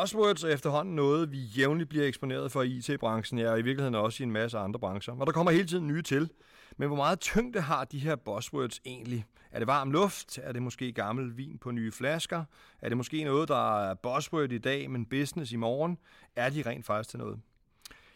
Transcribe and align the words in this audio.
Buzzwords 0.00 0.44
er 0.44 0.48
efterhånden 0.48 0.94
noget, 0.96 1.32
vi 1.32 1.38
jævnligt 1.38 1.88
bliver 1.88 2.06
eksponeret 2.06 2.52
for 2.52 2.62
i 2.62 2.70
IT-branchen, 2.76 3.38
ja, 3.38 3.50
og 3.50 3.58
i 3.58 3.62
virkeligheden 3.62 3.94
også 3.94 4.22
i 4.22 4.24
en 4.24 4.32
masse 4.32 4.58
andre 4.58 4.80
brancher. 4.80 5.14
Og 5.20 5.26
der 5.26 5.32
kommer 5.32 5.52
hele 5.52 5.66
tiden 5.66 5.86
nye 5.86 6.02
til. 6.02 6.30
Men 6.76 6.88
hvor 6.88 6.96
meget 6.96 7.20
tyngde 7.20 7.60
har 7.60 7.84
de 7.84 7.98
her 7.98 8.16
buzzwords 8.16 8.80
egentlig? 8.86 9.24
Er 9.52 9.58
det 9.58 9.66
varm 9.66 9.90
luft? 9.90 10.38
Er 10.38 10.52
det 10.52 10.62
måske 10.62 10.92
gammel 10.92 11.36
vin 11.36 11.58
på 11.58 11.70
nye 11.70 11.92
flasker? 11.92 12.44
Er 12.80 12.88
det 12.88 12.96
måske 12.96 13.24
noget, 13.24 13.48
der 13.48 13.80
er 13.90 13.94
buzzword 13.94 14.52
i 14.52 14.58
dag, 14.58 14.90
men 14.90 15.06
business 15.06 15.52
i 15.52 15.56
morgen? 15.56 15.98
Er 16.36 16.50
de 16.50 16.62
rent 16.66 16.86
faktisk 16.86 17.10
til 17.10 17.18
noget? 17.18 17.40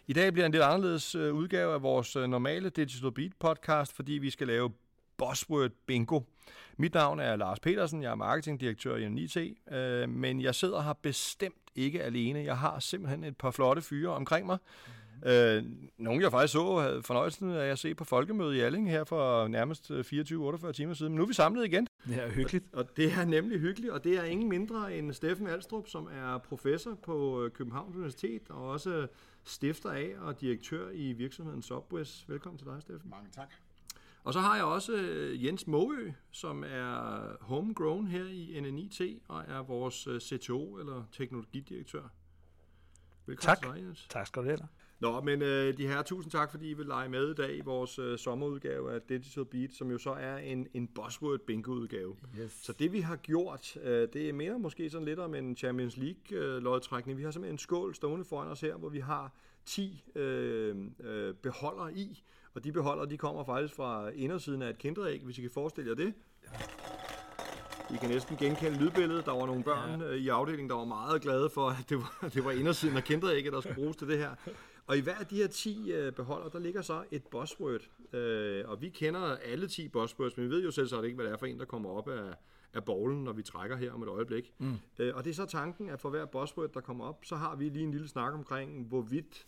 I 0.07 0.13
dag 0.13 0.33
bliver 0.33 0.47
en 0.47 0.53
lidt 0.53 0.65
anderledes 0.65 1.15
øh, 1.15 1.35
udgave 1.35 1.75
af 1.75 1.83
vores 1.83 2.17
øh, 2.17 2.29
normale 2.29 2.71
Digital 2.71 3.13
Beat 3.13 3.33
podcast, 3.41 3.93
fordi 3.93 4.13
vi 4.13 4.31
skal 4.31 4.47
lave 4.47 4.71
Buzzword 5.17 5.71
Bingo. 5.87 6.21
Mit 6.81 6.95
navn 6.95 7.21
er 7.21 7.37
Lars 7.37 7.61
Petersen, 7.61 8.03
jeg 8.03 8.11
er 8.11 8.15
marketingdirektør 8.15 8.97
i 8.97 9.09
NIT, 9.09 9.37
øh, 9.73 10.09
men 10.09 10.41
jeg 10.41 10.55
sidder 10.55 10.83
her 10.83 10.93
bestemt 10.93 11.55
ikke 11.75 12.03
alene. 12.03 12.45
Jeg 12.45 12.59
har 12.59 12.79
simpelthen 12.79 13.25
et 13.25 13.37
par 13.37 13.51
flotte 13.51 13.83
fyre 13.83 14.11
omkring 14.11 14.47
mig. 14.47 14.59
Mm. 15.23 15.29
Øh, 15.29 15.65
nogle 15.99 16.23
jeg 16.23 16.31
faktisk 16.31 16.53
så 16.53 16.79
havde 16.79 17.03
fornøjelsen 17.03 17.51
af 17.51 17.67
at 17.67 17.79
se 17.79 17.95
på 17.95 18.05
folkemødet 18.05 18.55
i 18.55 18.61
Alling 18.61 18.91
her 18.91 19.05
for 19.05 19.49
nærmest 19.49 19.91
24-48 19.91 20.73
timer 20.73 20.95
siden. 20.95 21.13
Men 21.13 21.17
nu 21.17 21.23
er 21.23 21.27
vi 21.27 21.35
samlet 21.35 21.65
igen. 21.65 21.87
Det 22.07 22.23
er 22.23 22.31
hyggeligt. 22.31 22.65
Og, 22.73 22.79
og 22.79 22.97
det 22.97 23.13
er 23.13 23.25
nemlig 23.25 23.61
hyggeligt, 23.61 23.93
og 23.93 24.05
det 24.05 24.19
er 24.19 24.25
ingen 24.25 24.49
mindre 24.49 24.97
end 24.97 25.13
Steffen 25.13 25.47
Alstrup, 25.47 25.89
som 25.89 26.09
er 26.13 26.39
professor 26.39 26.95
på 26.95 27.45
øh, 27.45 27.51
Københavns 27.51 27.97
Universitet 27.97 28.43
og 28.51 28.69
også 28.69 29.07
stifter 29.45 29.91
af 29.91 30.11
og 30.21 30.41
direktør 30.41 30.89
i 30.93 31.13
virksomheden 31.13 31.63
Subwest. 31.63 32.29
Velkommen 32.29 32.59
til 32.59 32.67
dig, 32.67 32.83
Steffen. 32.83 33.11
Mange 33.11 33.29
tak. 33.35 33.68
Og 34.25 34.33
så 34.33 34.41
har 34.41 34.57
jeg 34.57 34.65
også 34.65 34.93
øh, 34.93 35.45
Jens 35.45 35.67
Måø, 35.67 36.13
som 36.31 36.65
er 36.67 37.23
homegrown 37.41 38.07
her 38.07 38.25
i 38.25 38.61
NNIT 38.61 39.01
og 39.29 39.45
er 39.49 39.63
vores 39.63 40.07
øh, 40.07 40.21
CTO 40.21 40.79
eller 40.79 41.05
teknologidirektør. 41.13 42.09
Velkommen 43.27 43.57
tak. 43.57 43.63
til 43.63 43.83
dig, 43.83 43.87
Jens. 43.87 44.07
Tak 44.11 44.27
skal 44.27 44.43
du 44.43 44.47
have. 44.47 44.59
Nå, 45.01 45.21
men 45.21 45.43
øh, 45.43 45.77
de 45.77 45.87
her 45.87 46.03
tusind 46.03 46.33
tak, 46.33 46.51
fordi 46.51 46.71
I 46.71 46.75
vil 46.75 46.87
lege 46.87 47.09
med 47.09 47.31
i 47.31 47.35
dag 47.35 47.57
i 47.57 47.61
vores 47.61 47.99
øh, 47.99 48.19
sommerudgave 48.19 48.95
af 48.95 49.01
Digital 49.03 49.45
Beat, 49.45 49.73
som 49.73 49.91
jo 49.91 49.99
så 49.99 50.11
er 50.11 50.37
en, 50.37 50.67
en 50.75 50.89
Buzzword 50.89 51.39
bingo-udgave. 51.47 52.17
Yes. 52.41 52.53
Så 52.63 52.73
det 52.73 52.93
vi 52.93 53.01
har 53.01 53.17
gjort, 53.17 53.77
øh, 53.83 54.09
det 54.13 54.35
mener 54.35 54.59
måske 54.59 54.91
sådan 54.91 55.05
lidt 55.05 55.19
om 55.19 55.35
en 55.35 55.57
Champions 55.57 55.97
League-lodtrækning. 55.97 57.11
Øh, 57.11 57.19
vi 57.19 57.23
har 57.23 57.31
simpelthen 57.31 57.55
en 57.55 57.59
skål 57.59 57.95
stående 57.95 58.25
foran 58.25 58.49
os 58.49 58.61
her, 58.61 58.77
hvor 58.77 58.89
vi 58.89 59.01
har 59.01 59.33
10 59.65 60.05
øh, 60.15 60.77
øh, 61.01 61.35
beholder 61.35 61.89
i, 61.89 62.23
og 62.59 62.65
de 62.65 62.73
beholder, 62.73 63.05
de 63.05 63.17
kommer 63.17 63.45
faktisk 63.45 63.75
fra 63.75 64.09
indersiden 64.09 64.63
af 64.63 64.71
et 64.71 64.79
kinderæg, 64.79 65.21
hvis 65.25 65.39
I 65.39 65.41
kan 65.41 65.51
forestille 65.51 65.91
jer 65.91 65.97
det. 65.97 66.15
I 67.95 67.97
kan 68.01 68.09
næsten 68.09 68.37
genkende 68.37 68.79
lydbilledet. 68.79 69.27
Der 69.27 69.33
var 69.33 69.47
nogle 69.47 69.63
børn 69.63 70.01
ja. 70.01 70.07
Øh, 70.07 70.17
i 70.17 70.29
afdelingen, 70.29 70.71
der 70.71 70.77
var 70.77 70.85
meget 70.85 71.23
glade 71.23 71.51
for, 71.51 71.69
at 71.69 71.85
det 71.89 71.97
var, 71.97 72.29
det 72.35 72.45
var 72.45 72.51
indersiden 72.51 72.97
af 72.97 73.05
kinderægget, 73.05 73.53
der 73.53 73.61
skulle 73.61 73.75
bruges 73.75 73.97
til 73.97 74.09
det 74.09 74.19
her. 74.19 74.31
Og 74.87 74.97
i 74.97 75.01
hver 75.01 75.15
af 75.15 75.27
de 75.27 75.37
her 75.37 75.47
10 75.47 75.93
øh, 75.93 76.13
beholder, 76.13 76.49
der 76.49 76.59
ligger 76.59 76.83
så 76.83 77.05
et 77.11 77.23
buzzword. 77.31 77.81
Øh, 78.13 78.69
og 78.69 78.83
vi 78.83 78.89
kender 78.89 79.37
alle 79.37 79.69
10 79.69 79.89
buzzwords, 79.89 80.37
men 80.37 80.47
vi 80.47 80.51
ved 80.51 80.65
jo 80.65 80.71
selv 80.71 80.89
så 80.89 81.03
ikke, 81.03 81.15
hvad 81.15 81.25
det 81.25 81.33
er 81.33 81.37
for 81.37 81.47
en, 81.47 81.59
der 81.59 81.65
kommer 81.65 81.91
op 81.91 82.09
af, 82.09 82.35
af 82.75 82.85
bowlen, 82.85 83.25
når 83.25 83.33
vi 83.33 83.43
trækker 83.43 83.77
her 83.77 83.93
om 83.93 84.03
et 84.03 84.09
øjeblik. 84.09 84.53
Mm. 84.59 84.77
og 85.15 85.25
det 85.25 85.31
er 85.31 85.35
så 85.35 85.47
tanken, 85.47 85.91
at 85.91 86.01
for 86.01 86.11
hver 86.11 86.27
buzzword, 86.27 86.73
der 86.75 86.81
kommer 86.81 87.05
op, 87.05 87.25
så 87.25 87.37
har 87.37 87.57
vi 87.57 87.69
lige 87.69 87.85
en 87.85 87.91
lille 87.91 88.09
snak 88.09 88.35
omkring, 88.35 88.87
hvorvidt 88.87 89.47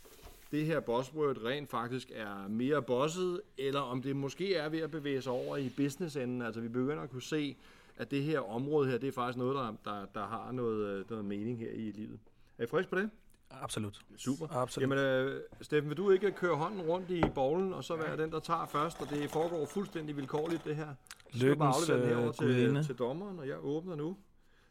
det 0.52 0.66
her 0.66 0.80
buzzword 0.80 1.44
rent 1.44 1.70
faktisk 1.70 2.10
er 2.14 2.48
mere 2.48 2.82
bosset, 2.82 3.40
eller 3.58 3.80
om 3.80 4.02
det 4.02 4.16
måske 4.16 4.54
er 4.54 4.68
ved 4.68 4.78
at 4.78 4.90
bevæge 4.90 5.22
sig 5.22 5.32
over 5.32 5.56
i 5.56 5.72
business-enden. 5.76 6.42
Altså 6.42 6.60
vi 6.60 6.68
begynder 6.68 7.02
at 7.02 7.10
kunne 7.10 7.22
se, 7.22 7.56
at 7.96 8.10
det 8.10 8.22
her 8.22 8.40
område 8.40 8.90
her, 8.90 8.98
det 8.98 9.08
er 9.08 9.12
faktisk 9.12 9.38
noget, 9.38 9.54
der, 9.54 9.92
der, 9.92 10.06
der 10.14 10.26
har 10.26 10.52
noget, 10.52 11.10
noget 11.10 11.24
mening 11.24 11.58
her 11.58 11.70
i 11.70 11.90
livet. 11.90 12.18
Er 12.58 12.64
I 12.64 12.66
frisk 12.66 12.88
på 12.88 12.96
det? 12.96 13.10
Absolut. 13.50 14.00
Super. 14.16 14.46
Absolut. 14.50 14.98
Jamen, 14.98 15.26
uh, 15.26 15.40
Steffen, 15.60 15.88
vil 15.88 15.96
du 15.96 16.10
ikke 16.10 16.32
køre 16.32 16.56
hånden 16.56 16.80
rundt 16.80 17.10
i 17.10 17.22
bowlen, 17.34 17.72
og 17.72 17.84
så 17.84 17.96
være 17.96 18.16
den, 18.16 18.30
der 18.30 18.40
tager 18.40 18.66
først, 18.66 19.00
og 19.00 19.10
det 19.10 19.30
foregår 19.30 19.66
fuldstændig 19.66 20.16
vilkårligt, 20.16 20.64
det 20.64 20.76
her. 20.76 20.94
Lykkens 21.32 21.90
øh, 21.90 22.34
til, 22.34 22.84
til 22.84 22.94
dommeren, 22.94 23.38
og 23.38 23.48
jeg 23.48 23.56
åbner 23.64 23.96
nu. 23.96 24.16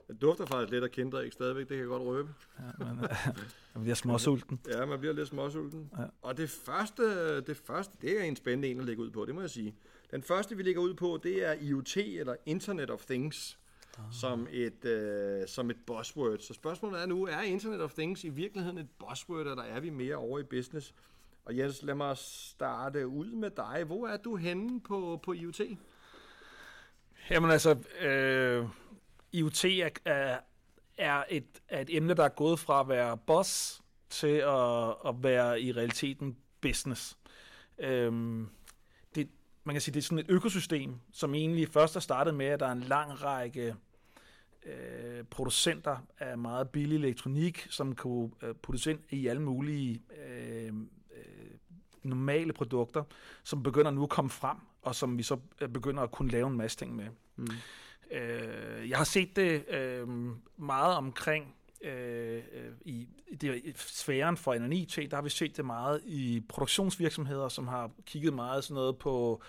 Det 0.10 0.22
dufter 0.22 0.46
faktisk 0.46 0.72
lidt 0.72 0.84
af 0.84 0.92
kinderæg 0.92 1.34
stadigvæk, 1.34 1.62
det 1.62 1.70
kan 1.70 1.80
jeg 1.80 1.88
godt 1.88 2.04
røbe. 2.04 2.30
Ja, 2.60 2.86
men, 2.86 3.04
øh, 3.04 3.10
man 3.74 3.84
bliver 3.84 3.96
småsulten. 3.96 4.60
Ja, 4.68 4.86
man 4.86 5.00
bliver 5.00 5.14
lidt 5.14 5.28
småsulten. 5.28 5.90
Ja. 5.98 6.04
Og 6.22 6.38
det 6.38 6.50
første, 6.50 7.42
det 7.42 7.58
første, 7.58 7.98
det 8.02 8.20
er 8.20 8.24
en 8.24 8.36
spændende 8.36 8.68
en 8.68 8.80
at 8.80 8.86
lægge 8.86 9.02
ud 9.02 9.10
på, 9.10 9.26
det 9.26 9.36
må 9.36 9.42
jeg 9.42 9.50
sige. 9.50 9.76
Den 10.12 10.24
første, 10.24 10.58
vi 10.58 10.64
lægger 10.64 10.82
ud 10.82 10.94
på, 10.94 11.20
det 11.24 11.46
er 11.46 11.54
IoT, 11.54 11.98
eller 11.98 12.36
Internet 12.46 12.90
of 12.90 13.06
Things, 13.06 13.60
ah. 13.98 14.04
som, 14.12 14.48
et, 14.52 14.86
øh, 14.86 15.48
som 15.48 15.70
et 15.70 15.78
buzzword. 15.86 16.40
Så 16.40 16.54
spørgsmålet 16.54 17.02
er 17.02 17.06
nu, 17.06 17.26
er 17.26 17.42
Internet 17.42 17.82
of 17.82 17.94
Things 17.94 18.24
i 18.24 18.30
virkeligheden 18.30 18.78
et 18.78 18.88
buzzword, 19.00 19.48
eller 19.48 19.64
er 19.64 19.80
vi 19.80 19.90
mere 19.90 20.16
over 20.16 20.40
i 20.40 20.44
business? 20.44 20.94
Og 21.46 21.58
Jens, 21.58 21.84
lad 21.84 21.96
mig 21.96 22.18
starte 22.18 23.08
ud 23.08 23.32
med 23.32 23.50
dig. 23.50 23.84
Hvor 23.86 24.08
er 24.08 24.18
du 24.18 24.36
henne 24.36 24.82
på, 24.82 25.20
på 25.24 25.34
IoT? 25.34 25.62
Jamen 27.30 27.52
altså, 27.52 27.78
øh, 28.02 28.66
IoT 29.32 29.66
er, 29.66 30.40
er, 30.98 31.24
et, 31.30 31.46
er 31.68 31.82
et 31.82 31.96
emne, 31.96 32.14
der 32.14 32.24
er 32.24 32.30
gået 32.30 32.60
fra 32.60 32.80
at 32.80 32.88
være 32.88 33.18
boss 33.18 33.82
til 34.10 34.28
at, 34.28 34.90
at 35.06 35.24
være 35.24 35.62
i 35.62 35.72
realiteten 35.72 36.38
business. 36.62 37.18
Øhm, 37.80 38.50
det, 39.16 39.30
man 39.64 39.76
kan 39.76 39.82
sige, 39.82 39.94
det 39.94 40.00
er 40.00 40.04
sådan 40.04 40.20
et 40.20 40.30
økosystem, 40.30 40.96
som 41.12 41.36
egentlig 41.36 41.70
først 41.70 41.96
er 41.96 42.00
startet 42.00 42.36
med, 42.36 42.46
at 42.46 42.60
der 42.60 42.68
er 42.68 42.72
en 42.72 42.84
lang 42.84 43.24
række 43.24 43.76
øh, 44.66 45.24
producenter 45.24 45.98
af 46.20 46.38
meget 46.38 46.70
billig 46.70 46.96
elektronik, 46.96 47.68
som 47.70 47.96
kunne 47.96 48.32
øh, 48.44 48.56
puttes 48.56 48.88
ind 48.88 49.00
i 49.10 49.28
alle 49.28 49.42
mulige 49.42 50.02
øh, 50.28 50.68
øh, 51.16 51.52
normale 52.04 52.54
produkter, 52.54 53.04
som 53.44 53.64
begynder 53.64 53.92
nu 53.92 54.04
at 54.04 54.10
komme 54.10 54.30
frem, 54.30 54.58
og 54.82 54.96
som 54.96 55.18
vi 55.18 55.24
så 55.24 55.38
øh, 55.62 55.70
begynder 55.70 56.04
at 56.04 56.12
kunne 56.12 56.32
lave 56.32 56.48
en 56.48 56.58
masse 56.58 56.78
ting 56.78 56.96
med. 56.96 57.08
Mm. 57.36 57.48
Øh, 58.12 58.90
jeg 58.90 58.98
har 58.98 59.06
set 59.06 59.36
det 59.36 59.70
øh, 59.70 60.08
meget 60.58 60.96
omkring 60.96 61.56
øh, 61.82 62.36
øh 62.36 62.72
i, 62.82 63.08
i 63.28 63.36
det, 63.36 63.56
i 63.56 63.74
sfæren 63.76 64.38
for 64.38 64.56
NNIT, 64.56 65.00
der 65.12 65.16
har 65.16 65.22
vi 65.22 65.30
set 65.30 65.58
det 65.58 65.66
meget 65.66 66.02
i 66.06 66.44
produktionsvirksomheder, 66.50 67.50
som 67.50 67.68
har 67.68 67.92
kigget 68.06 68.34
meget 68.34 68.64
sådan 68.64 68.76
noget 68.76 68.98
på 68.98 69.42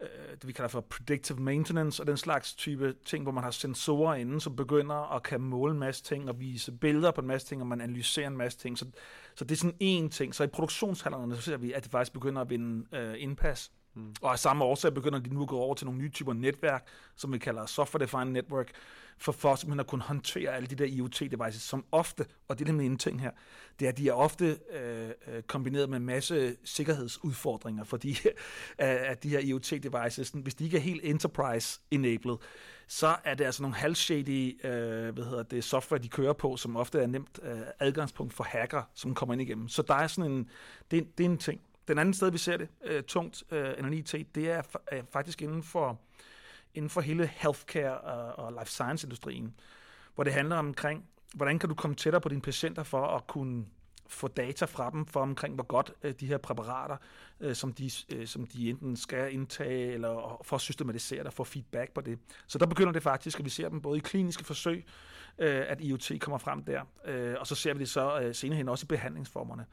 øh, 0.00 0.30
det, 0.30 0.46
vi 0.46 0.52
kalder 0.52 0.68
for 0.68 0.80
predictive 0.80 1.40
maintenance, 1.40 2.02
og 2.02 2.06
den 2.06 2.16
slags 2.16 2.54
type 2.54 2.94
ting, 3.04 3.22
hvor 3.22 3.32
man 3.32 3.44
har 3.44 3.50
sensorer 3.50 4.14
inde, 4.14 4.40
som 4.40 4.56
begynder 4.56 5.14
at 5.14 5.22
kan 5.22 5.40
måle 5.40 5.72
en 5.72 5.78
masse 5.78 6.04
ting, 6.04 6.28
og 6.28 6.40
vise 6.40 6.72
billeder 6.72 7.10
på 7.10 7.20
en 7.20 7.26
masse 7.26 7.46
ting, 7.46 7.60
og 7.60 7.66
man 7.66 7.80
analyserer 7.80 8.26
en 8.26 8.36
masse 8.36 8.58
ting. 8.58 8.78
Så, 8.78 8.86
så 9.34 9.44
det 9.44 9.52
er 9.52 9.56
sådan 9.56 10.04
én 10.06 10.08
ting. 10.08 10.34
Så 10.34 10.44
i 10.44 10.46
produktionshallerne, 10.46 11.36
så 11.36 11.42
ser 11.42 11.56
vi, 11.56 11.72
at 11.72 11.82
det 11.82 11.90
faktisk 11.90 12.12
begynder 12.12 12.40
at 12.40 12.50
vinde 12.50 12.96
øh, 12.96 13.14
indpas. 13.18 13.72
Mm. 13.94 14.14
Og 14.22 14.32
af 14.32 14.38
samme 14.38 14.64
årsag 14.64 14.94
begynder 14.94 15.18
de 15.18 15.34
nu 15.34 15.42
at 15.42 15.48
gå 15.48 15.58
over 15.58 15.74
til 15.74 15.86
nogle 15.86 16.00
nye 16.00 16.10
typer 16.10 16.32
netværk, 16.32 16.86
som 17.16 17.32
vi 17.32 17.38
kalder 17.38 17.66
software 17.66 18.04
defined 18.04 18.32
network, 18.32 18.70
for, 19.18 19.32
for 19.32 19.54
simpelthen 19.54 19.80
at 19.80 19.86
kunne 19.86 20.02
håndtere 20.02 20.56
alle 20.56 20.66
de 20.66 20.74
der 20.74 20.84
IoT-devices, 20.84 21.62
som 21.62 21.84
ofte, 21.92 22.26
og 22.48 22.58
det 22.58 22.64
er 22.64 22.66
nemlig 22.66 22.86
en 22.86 22.98
ting 22.98 23.20
her, 23.20 23.30
det 23.80 23.86
er, 23.86 23.88
at 23.88 23.98
de 23.98 24.08
er 24.08 24.12
ofte 24.12 24.58
øh, 24.72 25.08
øh 25.08 25.42
kombineret 25.42 25.88
med 25.88 25.96
en 25.96 26.06
masse 26.06 26.56
sikkerhedsudfordringer, 26.64 27.84
fordi 27.84 28.18
at 28.78 29.22
de 29.22 29.28
her 29.28 29.38
IoT-devices, 29.38 30.30
hvis 30.42 30.54
de 30.54 30.64
ikke 30.64 30.76
er 30.76 30.80
helt 30.80 31.04
enterprise-enabled, 31.04 32.36
så 32.88 33.16
er 33.24 33.34
det 33.34 33.44
altså 33.44 33.62
nogle 33.62 33.76
halvshady 33.76 34.66
øh, 34.66 35.14
hvad 35.14 35.24
hedder 35.24 35.42
det, 35.42 35.64
software, 35.64 36.02
de 36.02 36.08
kører 36.08 36.32
på, 36.32 36.56
som 36.56 36.76
ofte 36.76 37.00
er 37.00 37.06
nemt 37.06 37.40
øh, 37.42 37.60
adgangspunkt 37.80 38.34
for 38.34 38.44
hacker, 38.44 38.82
som 38.94 39.14
kommer 39.14 39.32
ind 39.32 39.42
igennem. 39.42 39.68
Så 39.68 39.82
der 39.82 39.94
er 39.94 40.06
sådan 40.06 40.32
en, 40.32 40.50
det, 40.90 41.18
det 41.18 41.26
er 41.26 41.30
en 41.30 41.38
ting. 41.38 41.60
Den 41.92 41.98
anden 41.98 42.14
sted, 42.14 42.30
vi 42.30 42.38
ser 42.38 42.56
det 42.56 42.68
øh, 42.84 43.02
tungt, 43.02 43.42
uh, 43.50 43.58
øh, 43.58 43.92
IT, 43.92 44.14
det 44.34 44.50
er 44.50 44.62
uh, 44.92 44.98
faktisk 45.10 45.42
inden 45.42 45.62
for, 45.62 46.00
inden 46.74 46.90
for 46.90 47.00
hele 47.00 47.26
healthcare 47.26 47.98
og, 47.98 48.44
og 48.44 48.52
life 48.52 48.70
science-industrien, 48.70 49.54
hvor 50.14 50.24
det 50.24 50.32
handler 50.32 50.56
omkring, 50.56 51.04
hvordan 51.34 51.58
kan 51.58 51.68
du 51.68 51.74
komme 51.74 51.96
tættere 51.96 52.20
på 52.20 52.28
dine 52.28 52.40
patienter 52.40 52.82
for 52.82 53.06
at 53.06 53.26
kunne 53.26 53.64
få 54.08 54.28
data 54.28 54.64
fra 54.64 54.90
dem 54.90 55.06
for 55.06 55.20
omkring, 55.20 55.54
hvor 55.54 55.64
godt 55.64 55.92
øh, 56.02 56.14
de 56.20 56.26
her 56.26 56.38
præparater, 56.38 56.96
øh, 57.40 57.54
som, 57.54 57.72
de, 57.72 57.90
øh, 58.12 58.26
som 58.26 58.46
de 58.46 58.70
enten 58.70 58.96
skal 58.96 59.34
indtage, 59.34 59.92
eller 59.92 60.40
for 60.44 60.56
at 60.56 60.62
systematisere 60.62 61.22
og 61.22 61.32
få 61.32 61.44
feedback 61.44 61.92
på 61.92 62.00
det. 62.00 62.18
Så 62.46 62.58
der 62.58 62.66
begynder 62.66 62.92
det 62.92 63.02
faktisk, 63.02 63.38
at 63.38 63.44
vi 63.44 63.50
ser 63.50 63.68
dem 63.68 63.80
både 63.80 63.98
i 63.98 64.00
kliniske 64.00 64.44
forsøg, 64.44 64.84
øh, 65.38 65.64
at 65.68 65.80
IoT 65.80 66.12
kommer 66.20 66.38
frem 66.38 66.64
der, 66.64 66.82
øh, 67.04 67.34
og 67.40 67.46
så 67.46 67.54
ser 67.54 67.74
vi 67.74 67.80
det 67.80 67.88
så 67.88 68.20
øh, 68.20 68.34
senere 68.34 68.56
hen 68.56 68.68
også 68.68 68.84
i 68.84 68.86
behandlingsformerne. 68.86 69.66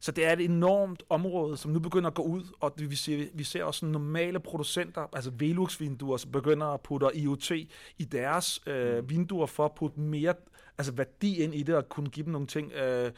Så 0.00 0.12
det 0.12 0.26
er 0.26 0.32
et 0.32 0.40
enormt 0.40 1.02
område, 1.08 1.56
som 1.56 1.70
nu 1.70 1.78
begynder 1.78 2.10
at 2.10 2.14
gå 2.14 2.22
ud, 2.22 2.42
og 2.60 2.72
vi 2.76 2.96
ser, 2.96 3.26
vi 3.34 3.44
ser 3.44 3.64
også 3.64 3.86
normale 3.86 4.40
producenter, 4.40 5.06
altså 5.12 5.30
Velux-vinduer, 5.30 6.16
som 6.16 6.30
begynder 6.30 6.66
at 6.66 6.80
putte 6.80 7.06
IoT 7.14 7.50
i 7.98 8.04
deres 8.12 8.60
øh, 8.66 8.98
mm. 8.98 9.10
vinduer 9.10 9.46
for 9.46 9.64
at 9.64 9.72
putte 9.72 10.00
mere 10.00 10.34
altså 10.78 10.92
værdi 10.92 11.36
ind 11.36 11.54
i 11.54 11.62
det, 11.62 11.76
og 11.76 11.88
kunne 11.88 12.10
give 12.10 12.24
dem 12.24 12.32
nogle 12.32 12.46
ting. 12.46 12.72
Øh, 12.72 13.12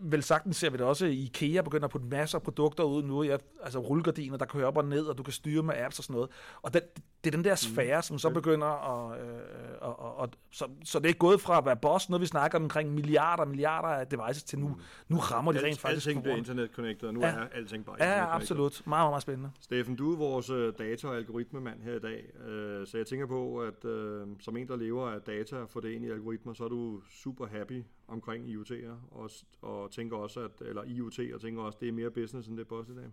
vel 0.00 0.22
sagtens 0.22 0.56
ser 0.56 0.70
vi 0.70 0.76
det 0.76 0.86
også. 0.86 1.06
IKEA 1.06 1.62
begynder 1.62 1.84
at 1.84 1.90
putte 1.90 2.06
masser 2.06 2.38
af 2.38 2.42
produkter 2.42 2.84
ud 2.84 3.02
nu. 3.02 3.22
Ja, 3.22 3.36
altså 3.62 3.78
rullegardiner, 3.78 4.36
der 4.36 4.46
kører 4.46 4.66
op 4.66 4.76
og 4.76 4.84
ned, 4.84 5.06
og 5.06 5.18
du 5.18 5.22
kan 5.22 5.32
styre 5.32 5.62
med 5.62 5.74
apps 5.76 5.98
og 5.98 6.04
sådan 6.04 6.14
noget. 6.14 6.30
Og 6.62 6.74
den, 6.74 6.82
det 7.24 7.30
er 7.30 7.36
den 7.36 7.44
der 7.44 7.54
sfære, 7.54 7.98
mm. 7.98 8.02
som 8.02 8.18
så 8.18 8.30
begynder 8.30 8.66
at... 8.66 9.20
Øh, 9.20 9.38
og, 9.80 10.00
og, 10.00 10.16
og, 10.16 10.28
så, 10.50 10.68
så 10.84 10.98
det 10.98 11.10
er 11.10 11.14
gået 11.14 11.40
fra 11.40 11.58
at 11.58 11.64
være 11.64 11.76
boss, 11.76 12.08
noget 12.08 12.20
vi 12.20 12.26
snakker 12.26 12.58
om 12.58 12.64
omkring 12.64 12.94
milliarder 12.94 13.42
og 13.42 13.48
milliarder 13.48 13.88
af 13.88 14.06
devices, 14.06 14.42
til 14.42 14.58
nu, 14.58 14.68
mm. 14.68 14.74
nu 15.08 15.16
rammer 15.16 15.52
de 15.52 15.64
rent 15.64 15.78
faktisk 15.78 16.06
Alting 16.06 16.22
bliver 16.22 16.36
internet-connected, 16.36 17.08
og 17.08 17.14
nu 17.14 17.20
ja. 17.20 17.26
er 17.26 17.48
alting 17.52 17.84
bare 17.84 17.96
internet 17.96 18.16
Ja, 18.16 18.34
absolut. 18.34 18.82
Meget, 18.86 19.10
meget 19.10 19.22
spændende. 19.22 19.50
Steffen, 19.60 19.96
du 19.96 20.12
er 20.12 20.16
vores 20.16 20.50
øh, 20.50 20.72
data- 20.78 21.08
og 21.08 21.16
algoritmemand 21.16 21.82
her 21.82 21.94
i 21.94 22.00
dag, 22.00 22.48
øh, 22.48 22.86
så 22.86 22.96
jeg 22.96 23.06
tænker 23.06 23.26
på, 23.26 23.58
at 23.58 23.84
øh, 23.84 24.26
som 24.40 24.56
en, 24.56 24.68
der 24.68 24.76
lever 24.76 25.08
af 25.10 25.20
data 25.20 25.56
og 25.56 25.68
får 25.68 25.80
det 25.80 25.90
ind 25.90 26.04
i 26.04 26.10
algoritmer, 26.10 26.52
så 26.52 26.64
er 26.64 26.68
du 26.68 27.00
super 27.08 27.46
happy 27.46 27.84
omkring 28.08 28.48
IoT'er, 28.48 28.94
og, 29.10 29.30
og 29.62 29.90
tænker 29.90 30.16
også, 30.16 30.40
at, 30.40 30.50
eller 30.60 30.84
IoT, 30.84 31.18
og 31.34 31.40
tænker 31.40 31.62
også, 31.62 31.76
at 31.76 31.80
det 31.80 31.88
er 31.88 31.92
mere 31.92 32.10
business, 32.10 32.48
end 32.48 32.56
det 32.56 32.64
er 32.64 32.68
boss 32.68 32.90
i 32.90 32.94
dag. 32.94 33.10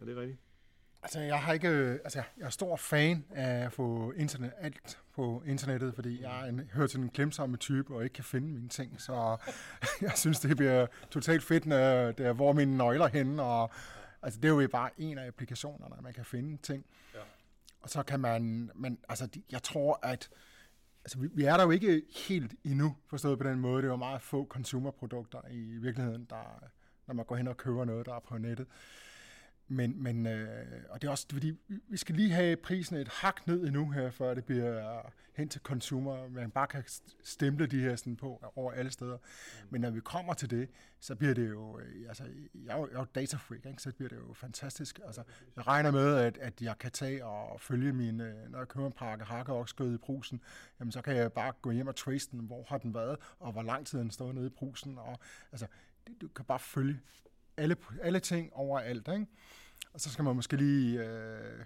Er 0.00 0.04
det 0.04 0.16
rigtigt? 0.16 0.38
Altså, 1.02 1.20
jeg 1.20 1.42
har 1.42 1.52
ikke, 1.52 1.68
altså, 1.68 2.22
jeg 2.38 2.46
er 2.46 2.50
stor 2.50 2.76
fan 2.76 3.24
af 3.30 3.64
at 3.64 3.72
få 3.72 4.12
internet, 4.16 4.52
alt 4.58 4.98
på 5.14 5.42
internettet, 5.46 5.94
fordi 5.94 6.22
jeg 6.22 6.40
er 6.40 6.44
en, 6.44 6.60
hører 6.74 6.86
til 6.86 7.00
en 7.00 7.08
klemsomme 7.08 7.56
type 7.56 7.94
og 7.94 8.04
ikke 8.04 8.14
kan 8.14 8.24
finde 8.24 8.48
mine 8.48 8.68
ting, 8.68 9.00
så 9.00 9.36
jeg 10.00 10.12
synes, 10.14 10.40
det 10.40 10.56
bliver 10.56 10.86
totalt 11.10 11.42
fedt, 11.42 11.66
når 11.66 12.12
det 12.12 12.26
er, 12.26 12.32
hvor 12.32 12.52
mine 12.52 12.76
nøgler 12.76 13.06
henne, 13.06 13.42
og 13.42 13.70
altså, 14.22 14.40
det 14.40 14.50
er 14.50 14.62
jo 14.62 14.68
bare 14.68 14.90
en 14.98 15.18
af 15.18 15.26
applikationerne, 15.26 16.02
man 16.02 16.12
kan 16.12 16.24
finde 16.24 16.56
ting. 16.62 16.86
Ja. 17.14 17.20
Og 17.80 17.90
så 17.90 18.02
kan 18.02 18.20
man, 18.20 18.70
men 18.74 18.98
altså, 19.08 19.28
jeg 19.50 19.62
tror, 19.62 19.98
at 20.02 20.30
altså, 21.06 21.18
vi, 21.18 21.28
vi 21.32 21.44
er 21.44 21.56
der 21.56 21.64
jo 21.64 21.70
ikke 21.70 22.02
helt 22.28 22.54
endnu, 22.64 22.96
forstået 23.06 23.38
på 23.38 23.48
den 23.48 23.60
måde. 23.60 23.82
Det 23.82 23.88
er 23.88 23.92
jo 23.92 23.96
meget 23.96 24.22
få 24.22 24.46
consumerprodukter 24.46 25.40
i 25.50 25.78
virkeligheden, 25.78 26.26
der, 26.30 26.70
når 27.06 27.14
man 27.14 27.24
går 27.24 27.36
hen 27.36 27.48
og 27.48 27.56
køber 27.56 27.84
noget, 27.84 28.06
der 28.06 28.14
er 28.14 28.20
på 28.20 28.38
nettet. 28.38 28.66
Men, 29.68 30.02
men 30.02 30.26
øh, 30.26 30.66
og 30.90 31.02
det 31.02 31.08
er 31.08 31.10
også 31.10 31.26
fordi, 31.32 31.58
vi 31.88 31.96
skal 31.96 32.14
lige 32.14 32.30
have 32.30 32.56
prisen 32.56 32.96
et 32.96 33.08
hak 33.08 33.46
ned 33.46 33.66
endnu 33.66 33.90
her, 33.90 34.10
før 34.10 34.34
det 34.34 34.44
bliver 34.44 35.02
hen 35.36 35.48
til 35.48 35.60
consumer. 35.60 36.28
Man 36.28 36.50
bare 36.50 36.66
kan 36.66 36.84
stemple 37.22 37.66
de 37.66 37.80
her 37.80 37.96
sådan 37.96 38.16
på 38.16 38.52
over 38.56 38.72
alle 38.72 38.90
steder. 38.90 39.16
Mm. 39.16 39.68
Men 39.70 39.80
når 39.80 39.90
vi 39.90 40.00
kommer 40.00 40.34
til 40.34 40.50
det, 40.50 40.68
så 41.00 41.14
bliver 41.14 41.34
det 41.34 41.48
jo, 41.48 41.78
øh, 41.78 42.08
altså, 42.08 42.24
jeg 42.54 42.74
er 42.74 42.78
jo, 42.78 42.88
jeg 42.88 42.94
er 42.94 42.98
jo 42.98 43.06
data 43.14 43.36
freak, 43.36 43.66
ikke? 43.66 43.82
så 43.82 43.92
bliver 43.92 44.08
det 44.08 44.16
jo 44.16 44.32
fantastisk. 44.32 45.00
Altså, 45.06 45.22
jeg 45.56 45.66
regner 45.66 45.90
med, 45.90 46.16
at, 46.16 46.38
at 46.38 46.62
jeg 46.62 46.78
kan 46.78 46.90
tage 46.90 47.24
og 47.24 47.60
følge 47.60 47.92
min, 47.92 48.20
øh, 48.20 48.50
når 48.50 48.58
jeg 48.58 48.68
køber 48.68 48.86
en 48.86 48.92
pakke 48.92 49.24
hakkeokskød 49.24 49.94
i 49.94 49.98
brusen, 49.98 50.40
jamen 50.80 50.92
så 50.92 51.02
kan 51.02 51.16
jeg 51.16 51.32
bare 51.32 51.52
gå 51.62 51.70
hjem 51.70 51.86
og 51.86 51.96
trace 51.96 52.30
den, 52.30 52.40
hvor 52.40 52.64
har 52.68 52.78
den 52.78 52.94
været, 52.94 53.18
og 53.38 53.52
hvor 53.52 53.62
lang 53.62 53.86
tid 53.86 53.98
den 53.98 54.10
står 54.10 54.32
nede 54.32 54.46
i 54.46 54.50
brusen. 54.50 54.98
Og, 54.98 55.18
altså, 55.52 55.66
du 56.20 56.28
kan 56.28 56.44
bare 56.44 56.58
følge 56.58 57.00
alle, 57.56 57.76
alle 58.02 58.20
ting 58.20 58.52
overalt. 58.52 59.08
Ikke? 59.08 59.26
Og 59.92 60.00
så 60.00 60.10
skal 60.10 60.24
man 60.24 60.36
måske 60.36 60.56
lige 60.56 61.04
øh, 61.04 61.64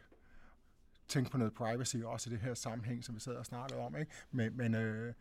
tænke 1.08 1.30
på 1.30 1.38
noget 1.38 1.54
privacy 1.54 1.96
også 1.96 2.30
i 2.30 2.32
det 2.32 2.40
her 2.40 2.54
sammenhæng, 2.54 3.04
som 3.04 3.14
vi 3.14 3.20
sad 3.20 3.34
og 3.34 3.46
snakkede 3.46 3.80
om. 3.80 3.96
Ikke? 3.96 4.12
Men, 4.30 4.56
men 4.56 4.74
øh, 4.74 5.14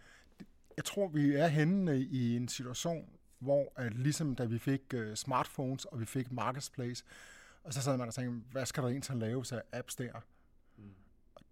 jeg 0.77 0.86
tror, 0.86 1.07
vi 1.07 1.33
er 1.33 1.48
henne 1.48 2.01
i 2.01 2.36
en 2.36 2.48
situation, 2.48 3.10
hvor 3.39 3.74
at 3.75 3.94
ligesom 3.94 4.36
da 4.36 4.45
vi 4.45 4.57
fik 4.60 4.81
øh, 4.94 5.16
smartphones, 5.16 5.86
og 5.86 6.00
vi 6.00 6.06
fik 6.06 6.31
marketplace, 6.31 7.04
og 7.63 7.74
så 7.74 7.81
sad 7.81 7.98
man 7.98 8.07
og 8.07 8.13
tænkte, 8.13 8.51
hvad 8.51 8.65
skal 8.65 8.83
der 8.83 8.89
egentlig 8.89 9.18
laves 9.18 9.51
af 9.51 9.62
apps 9.72 9.95
der? 9.95 10.22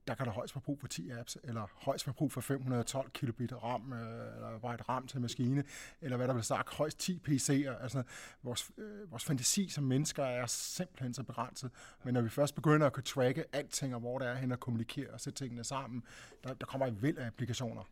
Der 0.07 0.15
kan 0.15 0.25
der 0.25 0.31
højst 0.31 0.56
være 0.56 0.62
brug 0.62 0.80
for 0.80 0.88
10 0.88 1.09
apps, 1.09 1.38
eller 1.44 1.68
højst 1.74 2.07
være 2.07 2.13
brug 2.13 2.31
for 2.31 2.42
512 2.42 3.09
kilobit 3.12 3.54
RAM, 3.63 3.94
øh, 3.94 4.36
eller 4.36 4.59
bare 4.62 4.75
et 4.75 4.89
RAM 4.89 5.07
til 5.07 5.21
maskine, 5.21 5.63
eller 6.01 6.18
hvad 6.18 6.27
der 6.27 6.33
vil 6.33 6.44
sagt, 6.44 6.74
højst 6.74 7.00
10 7.00 7.21
PC'er. 7.27 7.83
Altså, 7.83 8.04
vores, 8.44 8.71
øh, 8.77 9.12
vores 9.12 9.25
fantasi 9.25 9.69
som 9.69 9.83
mennesker 9.83 10.24
er 10.24 10.45
simpelthen 10.45 11.13
så 11.13 11.24
begrænset. 11.24 11.71
Men 12.04 12.13
når 12.13 12.21
vi 12.21 12.30
først 12.30 12.56
begynder 12.56 12.88
at 12.88 12.94
kunne 12.94 13.04
tracke 13.04 13.44
alting, 13.54 13.94
og 13.94 14.00
hvor 14.00 14.19
det 14.19 14.27
er 14.27 14.36
hen 14.36 14.51
og 14.51 14.59
kommunikere 14.59 15.09
og 15.09 15.21
sætte 15.21 15.44
tingene 15.44 15.63
sammen, 15.63 16.04
der, 16.44 16.54
der 16.54 16.65
kommer 16.65 16.88
et 16.88 17.01
væld 17.01 17.18
af 17.18 17.27
applikationer. 17.27 17.83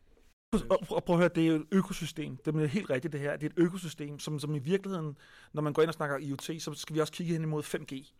Og 0.90 1.04
prøv 1.04 1.16
at 1.16 1.20
høre, 1.20 1.30
det 1.34 1.42
er 1.42 1.48
jo 1.48 1.54
et 1.54 1.66
økosystem. 1.72 2.36
Det 2.36 2.54
er 2.54 2.66
helt 2.66 2.90
rigtigt 2.90 3.12
det 3.12 3.20
her. 3.20 3.36
Det 3.36 3.46
er 3.46 3.50
et 3.50 3.64
økosystem, 3.64 4.18
som, 4.18 4.38
som 4.38 4.54
i 4.54 4.58
virkeligheden, 4.58 5.16
når 5.52 5.62
man 5.62 5.72
går 5.72 5.82
ind 5.82 5.88
og 5.88 5.94
snakker 5.94 6.18
IoT, 6.18 6.62
så 6.62 6.74
skal 6.74 6.94
vi 6.94 7.00
også 7.00 7.12
kigge 7.12 7.32
hen 7.32 7.42
imod 7.42 7.62
5G. 7.62 8.12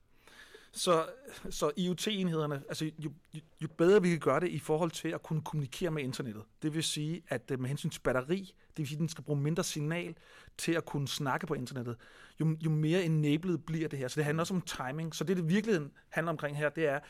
Så, 0.76 1.06
så 1.50 1.70
IoT-enhederne, 1.76 2.62
altså 2.68 2.90
jo, 2.98 3.10
jo 3.62 3.68
bedre 3.76 4.02
vi 4.02 4.08
kan 4.08 4.18
gøre 4.18 4.40
det 4.40 4.48
i 4.48 4.58
forhold 4.58 4.90
til 4.90 5.08
at 5.08 5.22
kunne 5.22 5.42
kommunikere 5.42 5.90
med 5.90 6.02
internettet, 6.02 6.42
det 6.62 6.74
vil 6.74 6.82
sige, 6.82 7.22
at 7.28 7.50
øh, 7.50 7.60
med 7.60 7.68
hensyn 7.68 7.90
til 7.90 8.00
batteri, 8.00 8.54
det 8.68 8.78
vil 8.78 8.86
sige, 8.86 8.96
at 8.96 9.00
den 9.00 9.08
skal 9.08 9.24
bruge 9.24 9.40
mindre 9.40 9.64
signal 9.64 10.14
til 10.58 10.72
at 10.72 10.84
kunne 10.84 11.08
snakke 11.08 11.46
på 11.46 11.54
internettet, 11.54 11.96
jo, 12.40 12.56
jo 12.64 12.70
mere 12.70 13.04
enabled 13.04 13.58
bliver 13.58 13.88
det 13.88 13.98
her. 13.98 14.08
Så 14.08 14.16
det 14.16 14.24
handler 14.24 14.42
også 14.42 14.54
om 14.54 14.60
timing. 14.60 15.14
Så 15.14 15.24
det, 15.24 15.36
det 15.36 15.48
virkeligheden 15.48 15.92
handler 16.08 16.30
omkring 16.30 16.56
her, 16.56 16.68
det 16.68 16.86
er, 16.86 17.00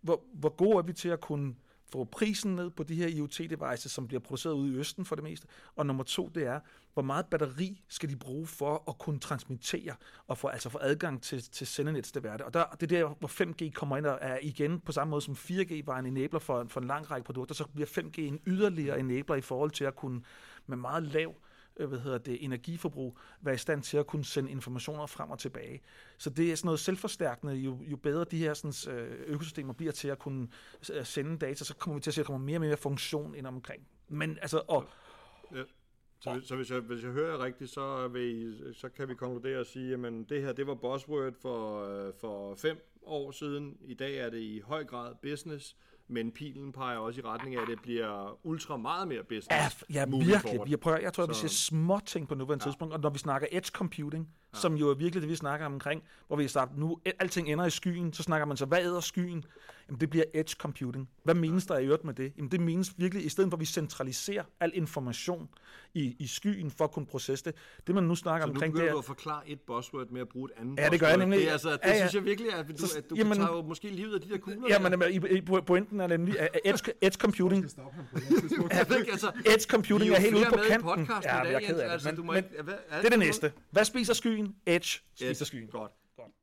hvor, 0.00 0.22
hvor 0.34 0.48
gode 0.48 0.78
er 0.78 0.82
vi 0.82 0.92
til 0.92 1.08
at 1.08 1.20
kunne 1.20 1.54
få 1.92 2.04
prisen 2.04 2.56
ned 2.56 2.70
på 2.70 2.82
de 2.82 2.94
her 2.94 3.06
IoT-devices, 3.08 3.92
som 3.92 4.08
bliver 4.08 4.20
produceret 4.20 4.54
ude 4.54 4.74
i 4.74 4.76
Østen 4.76 5.04
for 5.04 5.14
det 5.14 5.24
meste. 5.24 5.46
Og 5.76 5.86
nummer 5.86 6.04
to, 6.04 6.30
det 6.34 6.46
er, 6.46 6.60
hvor 6.94 7.02
meget 7.02 7.26
batteri 7.26 7.82
skal 7.88 8.10
de 8.10 8.16
bruge 8.16 8.46
for 8.46 8.84
at 8.88 8.98
kunne 8.98 9.18
transmittere 9.18 9.94
og 10.26 10.38
få, 10.38 10.48
altså 10.48 10.68
få 10.68 10.78
adgang 10.80 11.22
til, 11.22 11.42
til 11.42 11.66
sendenets 11.66 12.12
det 12.12 12.22
værde. 12.22 12.44
Og 12.44 12.54
der, 12.54 12.64
det 12.80 12.92
er 12.92 12.98
der, 12.98 13.14
hvor 13.18 13.28
5G 13.28 13.70
kommer 13.70 13.96
ind 13.96 14.06
og 14.06 14.18
er 14.20 14.38
igen 14.42 14.80
på 14.80 14.92
samme 14.92 15.10
måde 15.10 15.22
som 15.22 15.34
4G 15.34 15.82
var 15.86 15.98
en 15.98 16.06
enabler 16.06 16.40
for, 16.40 16.66
for 16.68 16.80
en 16.80 16.86
lang 16.86 17.10
række 17.10 17.24
produkter, 17.24 17.54
så 17.54 17.64
bliver 17.74 17.88
5G 17.88 18.20
en 18.20 18.40
yderligere 18.46 19.00
enabler 19.00 19.36
i 19.36 19.40
forhold 19.40 19.70
til 19.70 19.84
at 19.84 19.96
kunne 19.96 20.22
med 20.66 20.76
meget 20.76 21.02
lav 21.02 21.34
Øh, 21.82 21.88
hvad 21.88 21.98
hedder 21.98 22.18
det, 22.18 22.44
energiforbrug, 22.44 23.18
være 23.40 23.54
i 23.54 23.58
stand 23.58 23.82
til 23.82 23.96
at 23.96 24.06
kunne 24.06 24.24
sende 24.24 24.50
informationer 24.50 25.06
frem 25.06 25.30
og 25.30 25.38
tilbage. 25.38 25.82
Så 26.18 26.30
det 26.30 26.52
er 26.52 26.56
sådan 26.56 26.66
noget 26.66 26.80
selvforstærkende. 26.80 27.54
Jo, 27.54 27.78
jo 27.82 27.96
bedre 27.96 28.24
de 28.24 28.38
her 28.38 28.54
sådan, 28.54 28.94
øh, 28.94 29.20
økosystemer 29.26 29.72
bliver 29.72 29.92
til 29.92 30.08
at 30.08 30.18
kunne 30.18 30.48
øh, 30.92 31.04
sende 31.04 31.38
data, 31.38 31.64
så 31.64 31.74
kommer 31.74 31.94
vi 31.94 32.02
til 32.02 32.10
at 32.10 32.14
se, 32.14 32.20
at 32.20 32.26
der 32.26 32.32
kommer 32.32 32.46
mere 32.46 32.56
og 32.56 32.60
mere 32.60 32.76
funktion 32.76 33.34
ind 33.34 33.46
omkring. 33.46 33.86
Men 34.08 34.38
altså, 34.42 34.62
og, 34.68 34.88
ja. 35.54 35.62
Så, 36.20 36.40
så 36.44 36.56
hvis, 36.56 36.70
jeg, 36.70 36.80
hvis 36.80 37.04
jeg 37.04 37.10
hører 37.10 37.44
rigtigt, 37.44 37.70
så, 37.70 38.08
vil 38.08 38.22
I, 38.22 38.74
så 38.74 38.88
kan 38.88 39.08
vi 39.08 39.14
konkludere 39.14 39.60
og 39.60 39.66
sige, 39.66 39.94
at 39.94 40.12
det 40.28 40.42
her 40.42 40.52
det 40.52 40.66
var 40.66 40.74
buzzword 40.74 41.32
for, 41.42 41.86
for 42.20 42.54
fem 42.54 42.92
år 43.02 43.30
siden. 43.30 43.76
I 43.80 43.94
dag 43.94 44.16
er 44.16 44.30
det 44.30 44.38
i 44.38 44.60
høj 44.60 44.84
grad 44.84 45.14
business 45.22 45.76
men 46.12 46.32
pilen 46.32 46.72
peger 46.72 46.98
også 46.98 47.20
i 47.20 47.24
retning 47.24 47.56
af, 47.56 47.62
at 47.62 47.68
det 47.68 47.80
bliver 47.82 48.38
ultra 48.46 48.76
meget 48.76 49.08
mere 49.08 49.22
business. 49.22 49.84
Ja, 49.90 49.94
ja 50.00 50.04
virkelig. 50.06 50.60
Vi 50.66 50.76
prøver, 50.76 50.98
jeg 50.98 51.12
tror, 51.12 51.24
at 51.24 51.30
vi 51.30 51.34
ser 51.34 51.48
små 51.48 52.00
ting 52.06 52.28
på 52.28 52.34
nuværende 52.34 52.64
ja. 52.64 52.70
tidspunkt, 52.70 52.94
og 52.94 53.00
når 53.00 53.10
vi 53.10 53.18
snakker 53.18 53.48
edge 53.52 53.70
computing, 53.72 54.28
ja. 54.54 54.60
som 54.60 54.74
jo 54.74 54.90
er 54.90 54.94
virkelig 54.94 55.22
det, 55.22 55.30
vi 55.30 55.36
snakker 55.36 55.66
omkring, 55.66 56.02
hvor 56.26 56.36
vi 56.36 56.48
starter 56.48 56.72
nu, 56.76 56.98
alting 57.18 57.48
ender 57.48 57.66
i 57.66 57.70
skyen, 57.70 58.12
så 58.12 58.22
snakker 58.22 58.46
man 58.46 58.56
så, 58.56 58.66
hvad 58.66 58.84
er 58.84 59.00
skyen? 59.00 59.44
Jamen, 59.88 60.00
det 60.00 60.10
bliver 60.10 60.24
edge 60.34 60.54
computing. 60.58 61.08
Hvad 61.24 61.34
menes 61.34 61.66
der 61.66 61.78
i 61.78 61.84
øvrigt 61.84 62.04
med 62.04 62.14
det? 62.14 62.32
Jamen, 62.36 62.50
det 62.50 62.60
menes 62.60 62.94
virkelig, 62.96 63.26
i 63.26 63.28
stedet 63.28 63.50
for 63.50 63.56
at 63.56 63.60
vi 63.60 63.64
centraliserer 63.64 64.44
al 64.60 64.70
information 64.74 65.48
i, 65.94 66.16
i 66.18 66.26
skyen 66.26 66.70
for 66.70 66.84
at 66.84 66.92
kunne 66.92 67.06
processe 67.06 67.44
det, 67.44 67.54
det 67.86 67.94
man 67.94 68.04
nu 68.04 68.14
snakker 68.14 68.46
så 68.46 68.50
omkring, 68.50 68.76
det 68.76 68.88
er... 68.88 68.92
du 68.92 68.98
at 68.98 69.04
forklare 69.04 69.48
et 69.48 69.60
buzzword 69.60 70.10
med 70.10 70.20
at 70.20 70.28
bruge 70.28 70.48
et 70.50 70.60
andet 70.60 70.78
Ja, 70.78 70.88
det 70.88 71.00
gør 71.00 71.06
jeg 71.06 71.16
nemlig. 71.16 71.38
Det, 71.38 71.48
altså, 71.48 71.70
det 71.70 71.80
ja, 71.84 71.90
ja. 71.90 71.96
synes 71.96 72.14
jeg 72.14 72.24
virkelig, 72.24 72.52
at 72.54 72.66
du, 72.68 72.72
at 72.96 73.10
du 73.10 73.14
jamen, 73.16 73.38
tager 73.38 73.56
jo 73.56 73.62
måske 73.62 73.88
livet 73.88 74.14
af 74.14 74.20
de 74.20 74.28
der 74.28 74.38
kugler. 74.38 74.68
Ja, 74.68 74.78
men 74.78 75.02
i, 75.10 75.36
i, 75.36 75.40
pointen 75.40 76.00
er 76.00 76.06
nemlig, 76.06 76.40
at 76.40 76.48
edge, 76.64 76.92
edge 77.00 77.16
computing... 77.18 77.64
altså... 77.64 79.32
Edge 79.46 79.64
computing 79.68 80.10
er 80.10 80.20
helt 80.20 80.34
ude 80.34 80.44
på 80.48 80.58
kanten. 80.68 81.08
Ja, 81.24 81.38
jeg 81.38 81.52
er 81.52 81.60
ked 81.60 81.78
af 81.78 81.88
det. 81.88 81.92
Altså, 81.92 82.12
men, 82.12 82.26
men, 82.26 82.44
det 82.44 83.04
er 83.04 83.08
det 83.08 83.18
næste. 83.18 83.52
Hvad 83.70 83.84
spiser 83.84 84.14
skyen? 84.14 84.41
Edge 84.66 85.00
spiser 85.14 85.44
skyen. 85.44 85.68
Godt. 85.68 85.92